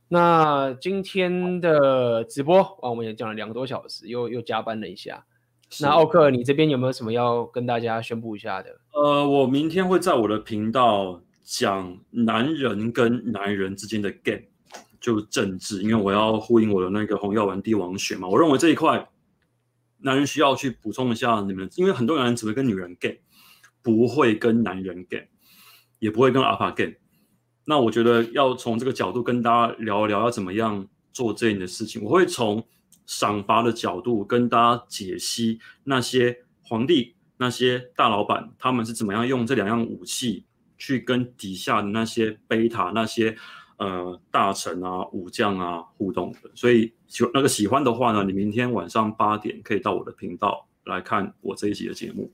[0.09, 5.27] 那今天的直播啊，我们也讲了两个多小时，又又加班了一下。
[5.83, 8.71] 那奥克，你这边有没有什么要跟大家宣布一下的？
[8.95, 14.45] 呃，我明天会在我的频道讲男人跟男人之间的 game，
[14.99, 18.27] 就政治，因为我要呼应我的那个红药丸帝王血嘛。
[18.27, 19.07] 我认为这一块
[20.07, 23.19] 男人需要去补充一下你们，因为很多男人只会跟女人 game，
[23.83, 25.27] 不会跟男人 game，
[25.99, 26.95] 也不会跟阿帕 game。
[27.67, 32.03] 那我觉得要从这个角度跟大家聊一聊，要怎么样做这样的事情。
[32.03, 32.67] 我会从。
[33.09, 40.45] 赏罚的角度跟大家解析那些皇帝、那些大老板，他们是怎么样用这两样武器
[40.77, 43.37] 去跟底下的那些贝塔、那些
[43.79, 46.51] 呃大臣啊、武将啊互动的。
[46.55, 52.31] 所以喜那个喜欢的话呢，你明天晚上八点可以到我的频道来看我这一集的节目。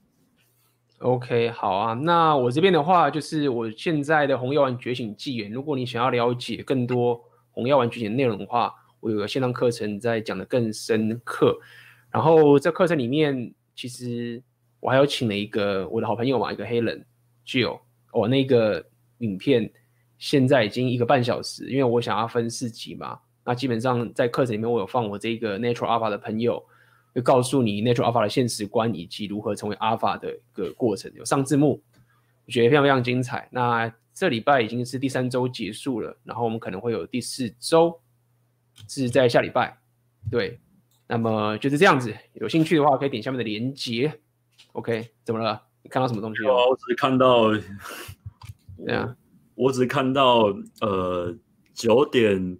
[0.98, 1.94] OK，好啊。
[1.94, 5.50] 那我这边的话，就是我现在的红药丸觉醒纪元。
[5.50, 7.20] 如果你想要了解更多
[7.50, 11.58] 红药丸觉醒内容的话，我有个线上课程在讲的更深刻，
[12.08, 14.40] 然后这课程里面，其实
[14.78, 17.04] 我还有请了一个我的好朋友嘛，一个黑人
[17.44, 17.80] Jill，
[18.12, 18.86] 我那个
[19.18, 19.72] 影片
[20.22, 26.64] 现在已经一个半小时，因为我想要分四集嘛，那基本上在课程里面我有放我这个 Natural Alpha 的朋友，
[27.12, 31.82] 会告诉你 Natural Alpha 的现实观以及如何成为 Alpha 的一个过程，有上字幕，
[32.46, 33.48] 我觉得非常非常精彩。
[33.50, 37.98] 那这礼拜已经是第三周结束了，然后我们可能会有第四周。
[38.88, 39.76] 是在下礼拜，
[40.30, 40.58] 对，
[41.06, 42.14] 那么就是这样子。
[42.32, 44.20] 有兴趣的话，可以点下面的链接。
[44.72, 45.62] OK，怎么了？
[45.82, 46.42] 你看到什么东西？
[46.44, 49.14] 我只是看到，对啊，
[49.54, 51.34] 我只是看到呃
[51.74, 52.58] 九点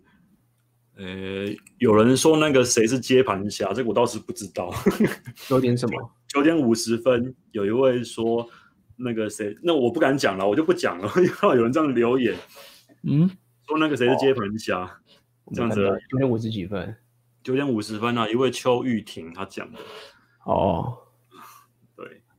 [0.96, 1.46] 呃，
[1.78, 4.72] 有人说那个谁是接盘侠，这个我倒是不知道。
[5.48, 6.10] 九点什么？
[6.28, 8.48] 九点五十分，有一位说
[8.96, 12.36] 那个谁，那我不敢讲了，我就不讲了， 因为有人这样留言，
[13.04, 13.28] 嗯，
[13.66, 14.82] 说那个谁是接盘侠，
[15.44, 15.82] 哦、这样子。
[16.10, 16.94] 九点五十几分？
[17.42, 19.78] 九点五十分啊，一位邱玉婷他讲的。
[20.44, 20.98] 哦。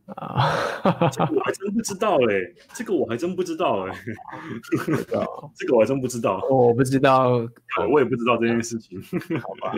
[0.06, 0.52] 啊，
[1.12, 3.98] 这个我还真不知道哎、欸，这个我还真不知道哎、欸，
[5.56, 7.30] 这个我还真不知道，我不知道，
[7.90, 9.02] 我也不知道这件事情，
[9.40, 9.74] 好吧，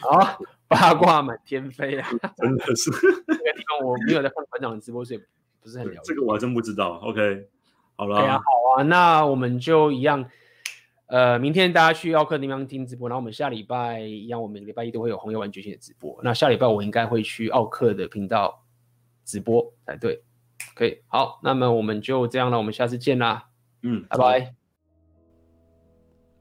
[0.00, 0.38] 好，
[0.68, 5.20] 八卦满天飞啊，真的是，这个地方我没有在看团长的直播，所以
[5.60, 7.48] 不是很了解，这个我还真不知道，OK，
[7.96, 10.24] 好了，对啊，好啊，那我们就一样，
[11.06, 18.62] 呃，明天大家去奥客的地方听直播，然后我们下礼拜一样，我们礼拜一都会有红药丸觉醒的直播，那下礼拜我应该会去奥克的频道。
[19.26, 20.22] 直播才对，
[20.74, 23.48] 可以好，那么我们就这样了，我们下次见啦，
[23.82, 24.54] 嗯，拜拜。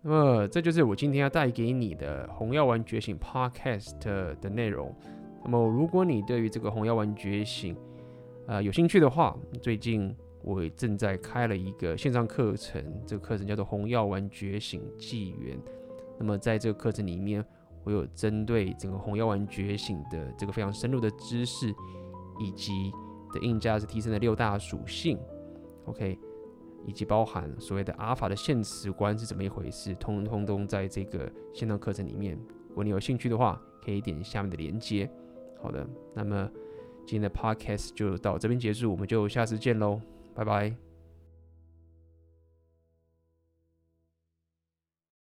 [0.02, 3.98] 那么这就是我今天要带给你的红药丸觉醒 Podcast
[4.40, 4.96] 的内容。
[5.44, 7.76] 那么如果你对于这个红药丸觉醒，
[8.46, 15.60] 呃，有兴趣的话，最近我正在开了一个线上课程，这个课程叫做红药丸觉醒纪元。
[16.20, 17.44] 那么在这个课程里面，
[17.84, 21.74] 我有针对整个红药丸觉醒的这个非常深入的知识。
[22.40, 22.92] 以及
[23.34, 25.18] 的硬价是提升的六大属性
[25.86, 26.18] ，OK，
[26.86, 32.38] 以及包含所谓的阿尔法的现实观是怎么一回事，通通通在这个线上课程里面。
[32.70, 35.10] 如果你有兴趣的话，可以点下面的链接。
[35.62, 36.50] 好的，那么
[37.06, 40.02] 今天的 Podcast 就到这边结束，我们就下次见喽，
[40.34, 40.85] 拜拜。